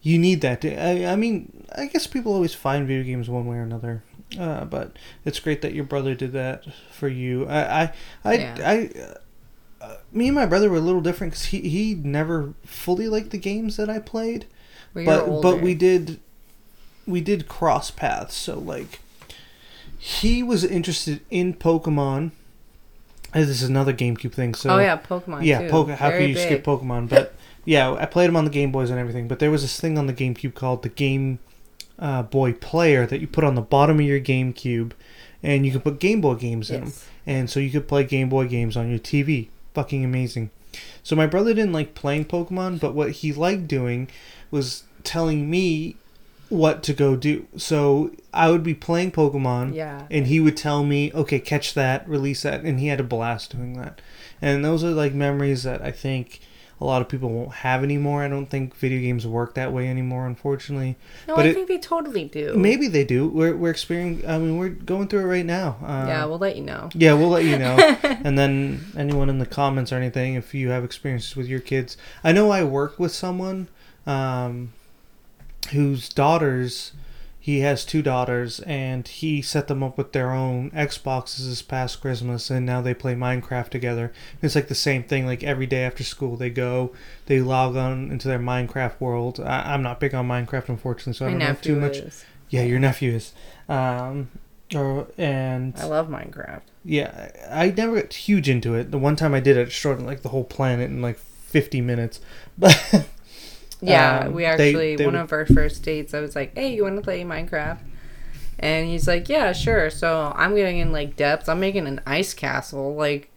you 0.03 0.19
need 0.19 0.41
that. 0.43 0.65
I, 0.65 1.07
I 1.07 1.17
mean, 1.17 1.67
I 1.75 1.87
guess 1.87 2.07
people 2.07 2.33
always 2.33 2.55
find 2.55 2.87
video 2.87 3.05
games 3.05 3.29
one 3.29 3.47
way 3.47 3.57
or 3.57 3.63
another. 3.63 4.03
Uh, 4.39 4.65
but 4.65 4.97
it's 5.25 5.41
great 5.41 5.61
that 5.63 5.75
your 5.75 5.85
brother 5.85 6.15
did 6.15 6.33
that 6.33 6.65
for 6.93 7.09
you. 7.09 7.47
I, 7.49 7.83
I, 7.83 7.93
I, 8.25 8.33
Yeah. 8.35 8.57
I 8.65 8.91
uh, 9.85 9.97
me 10.13 10.27
and 10.29 10.35
my 10.35 10.47
brother 10.47 10.69
were 10.69 10.77
a 10.77 10.81
little 10.81 11.01
different 11.01 11.33
because 11.33 11.47
he, 11.47 11.61
he 11.61 11.95
never 11.95 12.53
fully 12.65 13.09
liked 13.09 13.31
the 13.31 13.39
games 13.39 13.77
that 13.77 13.89
I 13.89 13.99
played 13.99 14.47
Well, 14.95 15.05
but 15.05 15.43
but 15.43 15.63
we 15.63 15.75
did 15.75 16.21
we 17.07 17.21
did 17.23 17.49
cross 17.49 17.91
paths 17.91 18.35
so 18.35 18.59
like 18.59 19.01
he 20.03 20.43
was 20.43 20.65
interested 20.65 21.21
in 21.31 21.53
pokemon 21.55 22.31
and 23.33 23.45
this 23.45 23.63
is 23.63 23.69
another 23.69 23.93
gamecube 23.93 24.33
thing 24.33 24.55
so 24.55 24.71
oh 24.71 24.79
yeah, 24.79 24.97
Pokemon. 24.97 25.45
yeah 25.45 25.63
too. 25.63 25.69
Poke- 25.69 25.91
how 25.91 26.11
can 26.11 26.29
you 26.29 26.37
skip 26.37 26.65
pokemon 26.65 27.09
but 27.09 27.35
yeah 27.65 27.93
i 27.93 28.07
played 28.07 28.29
them 28.29 28.37
on 28.37 28.45
the 28.45 28.51
game 28.51 28.73
boys 28.73 28.91
and 28.91 28.99
everything 28.99 29.29
but 29.29 29.39
there 29.39 29.51
was 29.51 29.63
this 29.63 29.79
thing 29.79 29.99
on 29.99 30.07
the 30.07 30.15
gamecube 30.15 30.55
called 30.55 30.83
the 30.83 30.89
game 30.89 31.39
uh, 31.99 32.23
boy 32.23 32.53
player 32.55 33.07
that 33.07 33.21
you 33.21 33.27
put 33.27 33.45
on 33.45 33.55
the 33.55 33.61
bottom 33.61 34.01
of 34.01 34.07
your 34.07 34.19
gamecube 34.19 34.93
and 35.43 35.67
you 35.67 35.73
could 35.73 35.85
put 35.85 36.01
game 36.01 36.21
boy 36.23 36.35
games 36.35 36.71
in 36.71 36.85
them 36.85 36.93
and 37.27 37.51
so 37.51 37.61
you 37.61 37.71
could 37.71 37.87
play 37.87 38.05
Game 38.05 38.29
Boy 38.29 38.49
games 38.49 38.77
on 38.77 38.91
your 38.91 38.99
TV. 38.99 39.49
Fucking 39.75 40.05
amazing. 40.05 40.51
So 41.03 41.15
my 41.15 41.27
brother 41.27 41.55
didn't 41.55 41.73
like 41.73 41.95
playing 41.95 42.25
Pokemon, 42.25 42.81
but 42.81 42.95
what 42.95 43.11
he 43.13 43.33
liked 43.33 43.69
doing 43.69 44.09
was 44.51 44.85
telling 45.05 45.51
me 45.51 45.97
what 46.51 46.83
to 46.83 46.93
go 46.93 47.17
do. 47.17 47.47
So 47.57 48.11
I 48.35 48.51
would 48.51 48.63
be 48.63 48.75
playing 48.75 49.13
Pokemon, 49.13 49.75
Yeah. 49.75 50.03
and 50.11 50.27
he 50.27 50.39
would 50.41 50.57
tell 50.57 50.85
me, 50.85 51.11
"Okay, 51.15 51.39
catch 51.41 51.73
that, 51.75 52.07
release 52.09 52.43
that," 52.43 52.63
and 52.63 52.79
he 52.79 52.89
had 52.89 53.01
a 53.01 53.05
blast 53.05 53.57
doing 53.57 53.73
that. 53.79 54.01
And 54.43 54.65
those 54.65 54.85
are 54.85 54.91
like 54.91 55.15
memories 55.15 55.63
that 55.63 55.81
I 55.83 55.91
think 55.91 56.41
a 56.81 56.85
lot 56.87 57.03
of 57.03 57.09
people 57.11 57.29
won't 57.29 57.53
have 57.57 57.85
anymore. 57.85 58.23
I 58.23 58.29
don't 58.29 58.47
think 58.47 58.75
video 58.75 59.01
games 59.01 59.27
work 59.27 59.55
that 59.55 59.71
way 59.71 59.87
anymore, 59.87 60.27
unfortunately. 60.27 60.97
No, 61.29 61.37
but 61.37 61.45
I 61.45 61.49
it- 61.51 61.55
think 61.55 61.69
they 61.69 61.77
totally 61.77 62.25
do. 62.25 62.55
Maybe 62.57 62.89
they 62.89 63.05
do. 63.05 63.29
We're 63.29 63.55
we're 63.55 63.71
experiencing. 63.71 64.27
I 64.29 64.39
mean, 64.39 64.57
we're 64.57 64.71
going 64.71 65.07
through 65.09 65.21
it 65.21 65.25
right 65.27 65.45
now. 65.47 65.77
Uh, 65.85 66.07
Yeah, 66.09 66.25
we'll 66.25 66.39
let 66.39 66.57
you 66.57 66.63
know. 66.65 66.89
yeah, 66.95 67.13
we'll 67.13 67.29
let 67.29 67.45
you 67.45 67.59
know. 67.59 67.77
and 68.25 68.39
then 68.39 68.87
anyone 68.97 69.29
in 69.29 69.39
the 69.39 69.47
comments 69.47 69.93
or 69.93 69.97
anything, 69.97 70.35
if 70.35 70.55
you 70.55 70.71
have 70.71 70.83
experiences 70.83 71.37
with 71.37 71.47
your 71.49 71.61
kids. 71.61 71.97
I 72.25 72.33
know 72.33 72.51
I 72.51 72.65
work 72.65 72.99
with 72.99 73.13
someone 73.13 73.69
um, 74.07 74.73
whose 75.69 76.09
daughters 76.09 76.93
he 77.43 77.61
has 77.61 77.87
two 77.87 78.03
daughters, 78.03 78.61
and 78.61 79.09
he 79.09 79.41
set 79.41 79.67
them 79.67 79.83
up 79.83 79.97
with 79.97 80.13
their 80.13 80.31
own 80.31 80.71
Xboxes 80.73 81.49
this 81.49 81.63
past 81.63 82.03
Christmas, 82.03 82.51
and 82.51 82.67
now 82.67 82.83
they 82.83 82.93
play 82.93 83.15
Minecraft 83.15 83.71
together. 83.71 84.13
It's 84.43 84.55
like 84.55 84.69
the 84.69 84.75
same 84.75 85.03
thing. 85.05 85.25
Like 85.25 85.43
every 85.43 85.65
day 85.65 85.85
after 85.85 86.05
school, 86.05 86.37
they 86.37 86.51
go, 86.51 86.93
they 87.27 87.41
log 87.41 87.77
on 87.77 88.11
into 88.11 88.29
their 88.29 88.39
Minecraft 88.39 89.01
world. 89.01 89.41
I, 89.41 89.73
I'm 89.73 89.83
not 89.83 90.01
big 90.01 90.15
on 90.15 90.29
Minecraft, 90.29 90.69
unfortunately, 90.69 91.15
so 91.15 91.27
I 91.27 91.31
don't 91.31 91.39
know 91.39 91.47
nephew 91.47 91.75
too 91.75 91.81
much. 91.81 91.97
is. 91.97 92.25
Yeah, 92.51 92.65
your 92.65 92.79
nephew 92.79 93.15
is. 93.15 93.33
Um, 93.71 94.29
or, 94.75 95.07
and 95.17 95.75
I 95.79 95.87
love 95.87 96.09
Minecraft. 96.09 96.61
yeah, 96.85 97.31
I 97.51 97.71
never 97.71 98.03
got 98.03 98.13
huge 98.13 98.51
into 98.51 98.75
it. 98.75 98.91
The 98.91 98.99
one 98.99 99.17
time 99.17 99.33
I 99.33 99.41
did, 99.41 99.57
it, 99.57 99.63
I 99.63 99.65
destroyed 99.65 99.99
like 100.01 100.21
the 100.21 100.29
whole 100.29 100.45
planet 100.45 100.91
in 100.91 101.01
like 101.01 101.17
50 101.19 101.81
minutes. 101.81 102.21
But 102.59 103.09
Yeah, 103.83 104.25
Um, 104.27 104.35
we 104.35 104.45
actually 104.45 104.97
they 104.97 105.05
one 105.05 105.15
would- 105.15 105.21
of 105.23 105.33
our 105.33 105.47
first 105.47 105.83
dates. 105.83 106.13
I 106.15 106.21
was 106.21 106.35
like, 106.37 106.55
"Hey, 106.57 106.75
you 106.75 106.83
want 106.85 106.97
to 106.97 107.03
play 107.03 107.23
Minecraft?" 107.25 107.79
And 108.59 108.87
he's 108.89 109.09
like, 109.09 109.29
"Yeah, 109.29 109.53
sure." 109.53 109.89
So 109.91 110.33
I'm 110.37 110.55
getting 110.55 110.79
in 110.79 110.93
like 110.93 111.17
depths. 111.17 111.49
I'm 111.49 111.61
making 111.61 111.87
an 111.87 112.01
ice 112.07 112.35
castle, 112.35 112.95
like, 112.95 113.31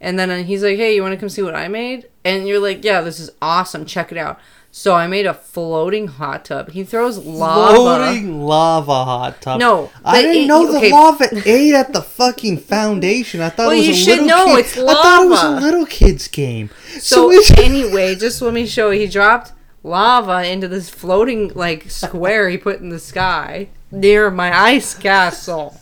and 0.00 0.18
then 0.18 0.30
uh, 0.30 0.42
he's 0.42 0.62
like, 0.62 0.76
"Hey, 0.78 0.94
you 0.94 1.02
want 1.02 1.12
to 1.12 1.18
come 1.20 1.28
see 1.28 1.42
what 1.42 1.54
I 1.54 1.68
made?" 1.68 2.08
And 2.24 2.48
you're 2.48 2.60
like, 2.60 2.82
"Yeah, 2.84 3.00
this 3.02 3.20
is 3.20 3.30
awesome. 3.42 3.84
Check 3.84 4.10
it 4.10 4.18
out." 4.18 4.38
So 4.76 4.92
I 4.94 5.06
made 5.06 5.24
a 5.24 5.34
floating 5.34 6.08
hot 6.08 6.46
tub. 6.46 6.70
He 6.72 6.82
throws 6.82 7.16
lava. 7.18 7.76
floating 7.76 8.42
lava 8.42 9.04
hot 9.04 9.40
tub. 9.40 9.60
No, 9.60 9.90
I 10.04 10.22
didn't 10.22 10.44
it- 10.44 10.46
know 10.48 10.66
the 10.72 10.78
okay. 10.78 10.90
lava 10.90 11.28
ate 11.48 11.74
at 11.74 11.92
the 11.92 12.02
fucking 12.02 12.58
foundation. 12.58 13.40
I 13.40 13.50
thought 13.50 13.68
Well, 13.68 13.70
it 13.76 13.76
was 13.76 13.86
you 13.86 13.92
a 13.92 13.96
should 13.96 14.24
little 14.24 14.26
know, 14.26 14.56
kid- 14.56 14.64
I 14.88 14.92
thought 14.94 15.22
it 15.26 15.28
was 15.28 15.42
a 15.44 15.60
little 15.60 15.86
kid's 15.86 16.26
game. 16.26 16.70
So 16.98 17.30
it's- 17.32 17.52
anyway, 17.58 18.16
just 18.16 18.42
let 18.42 18.52
me 18.52 18.66
show 18.66 18.90
you. 18.90 19.02
He 19.02 19.06
dropped 19.06 19.52
lava 19.84 20.48
into 20.48 20.66
this 20.66 20.88
floating 20.88 21.52
like 21.54 21.88
square 21.90 22.48
he 22.48 22.58
put 22.58 22.80
in 22.80 22.88
the 22.88 22.98
sky 22.98 23.68
near 23.92 24.30
my 24.30 24.52
ice 24.58 24.94
castle, 24.94 25.78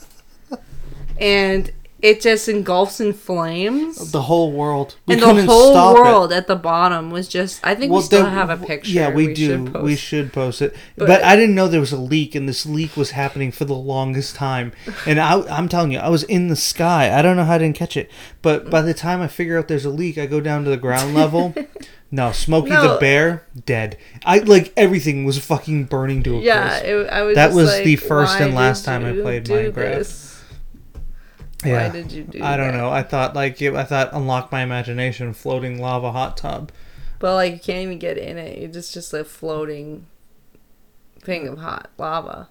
and 1.19 1.71
it 2.01 2.21
just 2.21 2.49
engulfs 2.49 3.01
in 3.01 3.13
flames. 3.13 4.11
the 4.11 4.23
whole 4.23 4.51
world. 4.51 4.97
We 5.07 5.15
and 5.15 5.23
the 5.23 5.45
whole 5.47 5.71
stop 5.73 5.97
it. 5.97 6.01
world 6.01 6.33
at 6.33 6.49
the 6.49 6.57
bottom 6.57 7.13
was 7.13 7.29
just. 7.29 7.65
I 7.65 7.77
think 7.77 7.93
we 7.93 8.03
still 8.03 8.25
then- 8.25 8.33
have 8.33 8.51
a 8.51 8.57
picture. 8.57 8.91
Yeah, 8.91 9.11
we, 9.11 9.33
do. 9.33 9.47
should 9.47 9.83
we 9.83 9.95
should 9.95 10.33
post 10.33 10.61
it. 10.63 10.75
But, 10.97 11.07
But- 11.07 11.23
I 11.25 11.37
didn't 11.37 11.55
know 11.55 11.69
there 11.69 11.79
was 11.79 11.93
a 11.93 11.97
leak, 11.97 12.35
and 12.35 12.49
this 12.49 12.67
leak 12.67 12.97
was 12.97 13.13
happening 13.13 13.53
for 13.53 13.65
the 13.65 13.75
longest 13.77 14.35
time. 14.35 14.73
And 15.07 15.21
I, 15.21 15.43
I'm 15.43 15.69
telling 15.69 15.93
you, 15.93 16.01
I 16.01 16.09
was 16.09 16.25
in 16.25 16.49
the 16.49 16.57
sky. 16.57 17.17
I 17.17 17.23
don't 17.23 17.37
know 17.37 17.45
how 17.45 17.55
I 17.55 17.59
didn't 17.59 17.77
catch 17.77 17.97
it. 17.97 18.11
But 18.43 18.69
by 18.69 18.83
the 18.83 18.95
time 18.95 19.21
I 19.23 19.29
figure 19.29 19.57
out 19.57 19.69
there's 19.69 19.85
a 19.85 19.91
leak, 19.91 20.19
I 20.19 20.27
go 20.27 20.41
down 20.41 20.65
to 20.65 20.71
the 20.71 20.77
ground 20.77 21.15
level. 21.15 21.55
no, 22.13 22.31
Smokey 22.31 22.71
the 22.71 22.99
bear 23.01 23.47
dead. 23.65 23.97
I 24.25 24.39
like 24.41 24.73
everything 24.77 25.25
was 25.25 25.39
fucking 25.39 25.85
burning 25.87 26.23
to 26.25 26.37
a 26.37 26.41
Yeah, 26.41 26.69
crisp. 26.69 26.85
it, 26.85 27.07
I 27.11 27.23
was. 27.23 27.35
That 27.35 27.53
was 27.53 27.69
like, 27.69 27.85
the 27.85 27.97
first 27.97 28.39
and 28.39 28.55
last 28.55 28.85
time 28.85 29.05
I 29.05 29.13
played 29.13 29.47
Minecraft. 29.47 29.75
this? 29.75 30.45
Yeah. 31.65 31.89
Why 31.89 31.93
did 31.93 32.13
you 32.13 32.25
do? 32.25 32.43
I 32.43 32.59
don't 32.59 32.73
that? 32.73 32.77
know. 32.77 32.91
I 32.91 33.03
thought 33.03 33.35
like 33.35 33.63
it, 33.63 33.75
I 33.75 33.85
thought 33.85 34.11
unlock 34.13 34.53
my 34.53 34.63
imagination, 34.63 35.33
floating 35.33 35.81
lava 35.81 36.13
hot 36.13 36.37
tub. 36.37 36.71
But 37.19 37.35
like 37.35 37.53
you 37.55 37.59
can't 37.61 37.79
even 37.83 37.99
get 37.99 38.19
in 38.19 38.37
it. 38.37 38.59
It's 38.59 38.75
just 38.75 38.93
just 38.93 39.15
a 39.15 39.25
floating 39.25 40.07
thing 41.21 41.49
of 41.49 41.59
hot 41.59 41.91
lava. 41.97 42.51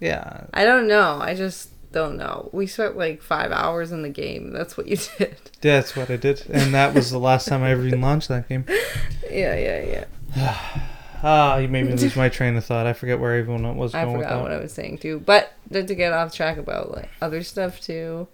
Yeah, 0.00 0.44
I 0.52 0.64
don't 0.64 0.86
know. 0.86 1.18
I 1.20 1.34
just 1.34 1.70
don't 1.92 2.16
know. 2.16 2.50
We 2.52 2.66
spent 2.66 2.96
like 2.96 3.22
five 3.22 3.52
hours 3.52 3.92
in 3.92 4.02
the 4.02 4.08
game. 4.08 4.52
That's 4.52 4.76
what 4.76 4.86
you 4.88 4.96
did. 5.18 5.36
Yeah, 5.62 5.80
that's 5.80 5.96
what 5.96 6.10
I 6.10 6.16
did, 6.16 6.44
and 6.50 6.74
that 6.74 6.94
was 6.94 7.10
the 7.10 7.18
last 7.18 7.48
time 7.48 7.62
I 7.62 7.70
ever 7.70 7.86
even 7.86 8.00
launched 8.00 8.28
that 8.28 8.48
game. 8.48 8.64
yeah, 9.30 9.54
yeah, 9.56 10.04
yeah. 10.36 10.80
Ah, 11.20 11.56
you 11.56 11.66
made 11.66 11.84
me 11.84 11.94
lose 11.94 12.14
my 12.14 12.28
train 12.28 12.54
of 12.54 12.64
thought. 12.64 12.86
I 12.86 12.92
forget 12.92 13.18
where 13.18 13.34
everyone 13.34 13.76
was 13.76 13.92
I 13.92 14.04
going 14.04 14.18
with 14.18 14.26
I 14.26 14.30
forgot 14.30 14.42
what 14.44 14.52
I 14.52 14.58
was 14.58 14.72
saying 14.72 14.98
too. 14.98 15.18
But 15.18 15.52
to 15.72 15.82
get 15.82 16.12
off 16.12 16.32
track 16.32 16.58
about 16.58 16.92
like 16.92 17.08
other 17.20 17.42
stuff 17.42 17.80
too, 17.80 18.28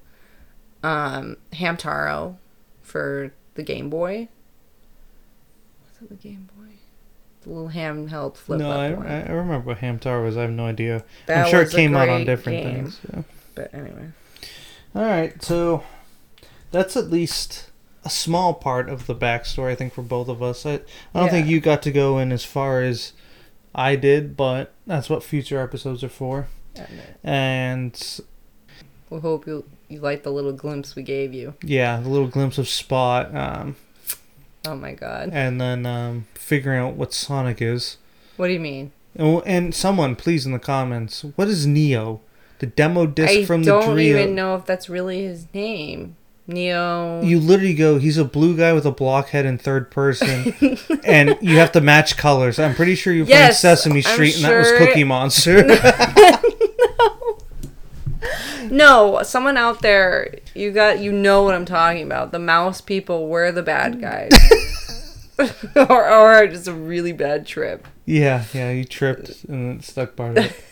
um, 0.82 1.38
Hamtaro 1.55 2.36
for 2.82 3.32
the 3.55 3.62
Game 3.62 3.88
Boy. 3.88 4.28
What's 5.82 6.02
it? 6.02 6.11
The 6.11 6.28
Game 6.28 6.50
Boy. 6.59 6.74
The 7.40 7.50
little 7.50 7.70
handheld 7.70 8.36
flip 8.36 8.59
no, 8.59 8.70
I. 8.70 8.88
I 8.88 9.30
remember 9.32 9.61
what 9.61 9.78
Hamtaro 9.78 10.22
was. 10.22 10.36
I 10.36 10.42
have 10.42 10.50
no 10.50 10.66
idea. 10.66 11.05
That 11.24 11.46
I'm 11.46 11.50
sure 11.50 11.62
it 11.62 11.70
came 11.70 11.96
out 11.96 12.11
on 12.11 12.26
different 12.26 12.62
game. 12.62 12.74
things. 12.74 13.00
Yeah. 13.12 13.22
But 13.55 13.72
anyway. 13.74 14.09
All 14.94 15.02
right, 15.05 15.42
so 15.42 15.82
that's 16.70 16.96
at 16.96 17.11
least 17.11 17.70
a 18.05 18.11
small 18.11 18.55
part 18.55 18.88
of 18.88 19.07
the 19.07 19.14
backstory. 19.14 19.70
I 19.72 19.74
think 19.74 19.92
for 19.94 20.02
both 20.02 20.28
of 20.28 20.42
us. 20.42 20.64
I, 20.66 20.80
I 21.14 21.20
don't 21.20 21.30
think 21.30 21.46
you 21.46 21.61
got 21.61 21.82
to 21.82 21.90
go 21.90 22.18
in 22.18 22.32
as 22.32 22.44
far 22.44 22.82
as 22.82 23.12
I 23.74 23.96
did, 23.96 24.36
but 24.36 24.72
that's 24.86 25.09
what 25.11 25.22
future 25.24 25.61
episodes 25.61 26.05
are 26.05 26.09
for. 26.09 26.48
And, 26.76 26.88
And 27.24 28.20
we 29.11 29.20
hope 29.20 29.46
you 29.46 29.64
you 29.88 30.00
like 30.00 30.22
the 30.24 30.30
little 30.32 30.52
glimpse 30.52 30.96
we 30.96 31.02
gave 31.02 31.32
you. 31.34 31.55
yeah, 31.62 32.00
the 32.00 32.09
little 32.09 32.26
glimpse 32.28 32.59
of 32.59 32.68
Spot, 32.68 33.34
um, 33.34 33.76
Oh 34.66 34.74
my 34.74 34.92
god. 34.92 35.30
and 35.32 35.61
then 35.61 35.86
um, 35.86 36.26
figuring 36.34 36.80
out 36.80 36.94
what 36.94 37.12
Sonic 37.12 37.61
is. 37.62 37.98
What 38.36 38.48
do 38.48 38.52
you 38.55 38.61
mean? 38.61 38.92
And, 39.14 39.42
and 39.46 39.74
someone, 39.74 40.16
please, 40.16 40.46
in 40.46 40.52
the 40.52 40.59
comments, 40.59 41.24
what 41.36 41.46
is 41.48 41.66
Neo? 41.66 42.20
The 42.59 42.66
demo 42.66 43.07
disc 43.07 43.32
I 43.32 43.44
from 43.44 43.64
the 43.64 43.72
dream. 43.72 43.82
I 43.82 43.86
don't 43.86 44.00
even 44.00 44.34
know 44.34 44.55
if 44.57 44.64
that's 44.64 44.88
really 44.88 45.24
his 45.24 45.46
name. 45.52 46.16
Neo. 46.46 47.22
You 47.22 47.40
literally 47.40 47.74
go, 47.74 47.98
he's 47.98 48.18
a 48.18 48.24
blue 48.24 48.55
guy 48.57 48.74
with 48.74 48.84
a 48.84 48.90
blockhead 48.90 49.46
in 49.46 49.57
third 49.57 49.90
person, 49.90 50.55
and 51.05 51.38
you 51.40 51.57
have 51.57 51.72
to 51.72 51.80
match 51.80 52.18
colors. 52.18 52.59
I'm 52.59 52.74
pretty 52.74 52.96
sure 52.96 53.14
you're 53.14 53.26
Yes, 53.26 53.62
playing 53.62 53.76
Sesame 53.76 54.02
Street, 54.02 54.36
and 54.36 54.44
that 54.44 54.59
was 54.59 54.70
Cookie 54.72 55.05
Monster. 55.05 55.64
no, 58.70 59.22
someone 59.22 59.57
out 59.57 59.82
there, 59.82 60.34
you 60.55 60.70
got 60.70 60.98
you 60.98 61.12
know 61.12 61.42
what 61.42 61.55
I'm 61.55 61.64
talking 61.64 62.02
about. 62.02 62.32
The 62.32 62.38
mouse 62.38 62.80
people 62.80 63.28
were 63.28 63.52
the 63.52 63.62
bad 63.62 64.00
guys. 64.00 64.30
or 65.76 66.11
or 66.11 66.46
just 66.46 66.68
a 66.68 66.72
really 66.72 67.12
bad 67.12 67.46
trip. 67.46 67.86
yeah, 68.05 68.44
yeah, 68.52 68.70
you 68.70 68.84
tripped 68.84 69.44
and 69.44 69.80
it 69.80 69.84
stuck 69.84 70.14
part 70.14 70.38
of 70.38 70.44
it. 70.44 70.64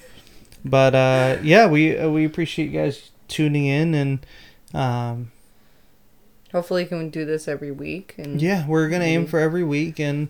But 0.65 0.95
uh, 0.95 1.39
yeah, 1.43 1.67
we 1.67 1.97
uh, 1.99 2.09
we 2.11 2.25
appreciate 2.25 2.71
you 2.71 2.79
guys 2.81 3.11
tuning 3.29 3.67
in, 3.67 3.95
and 3.95 4.27
um, 4.75 5.33
Hopefully, 6.53 6.83
we 6.85 6.89
can 6.89 7.09
do 7.11 7.25
this 7.25 7.49
every 7.49 7.71
week. 7.73 8.15
And 8.19 8.41
yeah, 8.41 8.67
we're 8.67 8.89
gonna 8.89 9.05
aim 9.05 9.27
for 9.27 9.39
every 9.39 9.65
week 9.65 9.99
and 9.99 10.29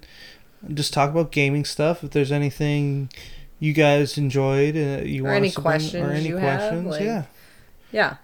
just 0.73 0.93
talk 0.95 1.11
about 1.11 1.33
gaming 1.33 1.65
stuff. 1.65 2.05
If 2.05 2.13
there's 2.13 2.31
anything 2.33 3.11
you 3.59 3.73
guys 3.73 4.17
enjoyed, 4.17 4.77
uh, 4.77 5.03
you 5.05 5.23
Or 5.25 5.31
want 5.31 5.37
any 5.39 5.51
to 5.51 5.61
questions 5.61 5.95
or 5.95 6.11
any 6.13 6.29
you 6.29 6.37
have, 6.37 6.61
questions, 6.61 6.87
like- 6.87 7.01
yeah, 7.03 7.23
yeah. 7.91 8.17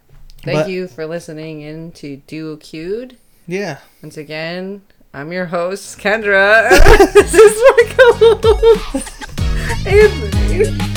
Thank 0.45 0.59
But- 0.61 0.71
you 0.71 0.87
for 0.89 1.05
listening 1.07 1.61
in 1.63 1.91
to 1.93 2.19
Duo 2.29 2.57
Cued. 2.57 3.17
yeah. 3.49 3.79
Once 4.03 4.17
again, 4.17 4.83
I'm 5.13 5.33
your 5.33 5.47
host, 5.47 5.99
Kendra. 5.99 6.71
this 7.13 7.35
is 7.35 7.63
my 7.71 7.95
co-host, 7.97 9.87
Anthony. 9.87 10.95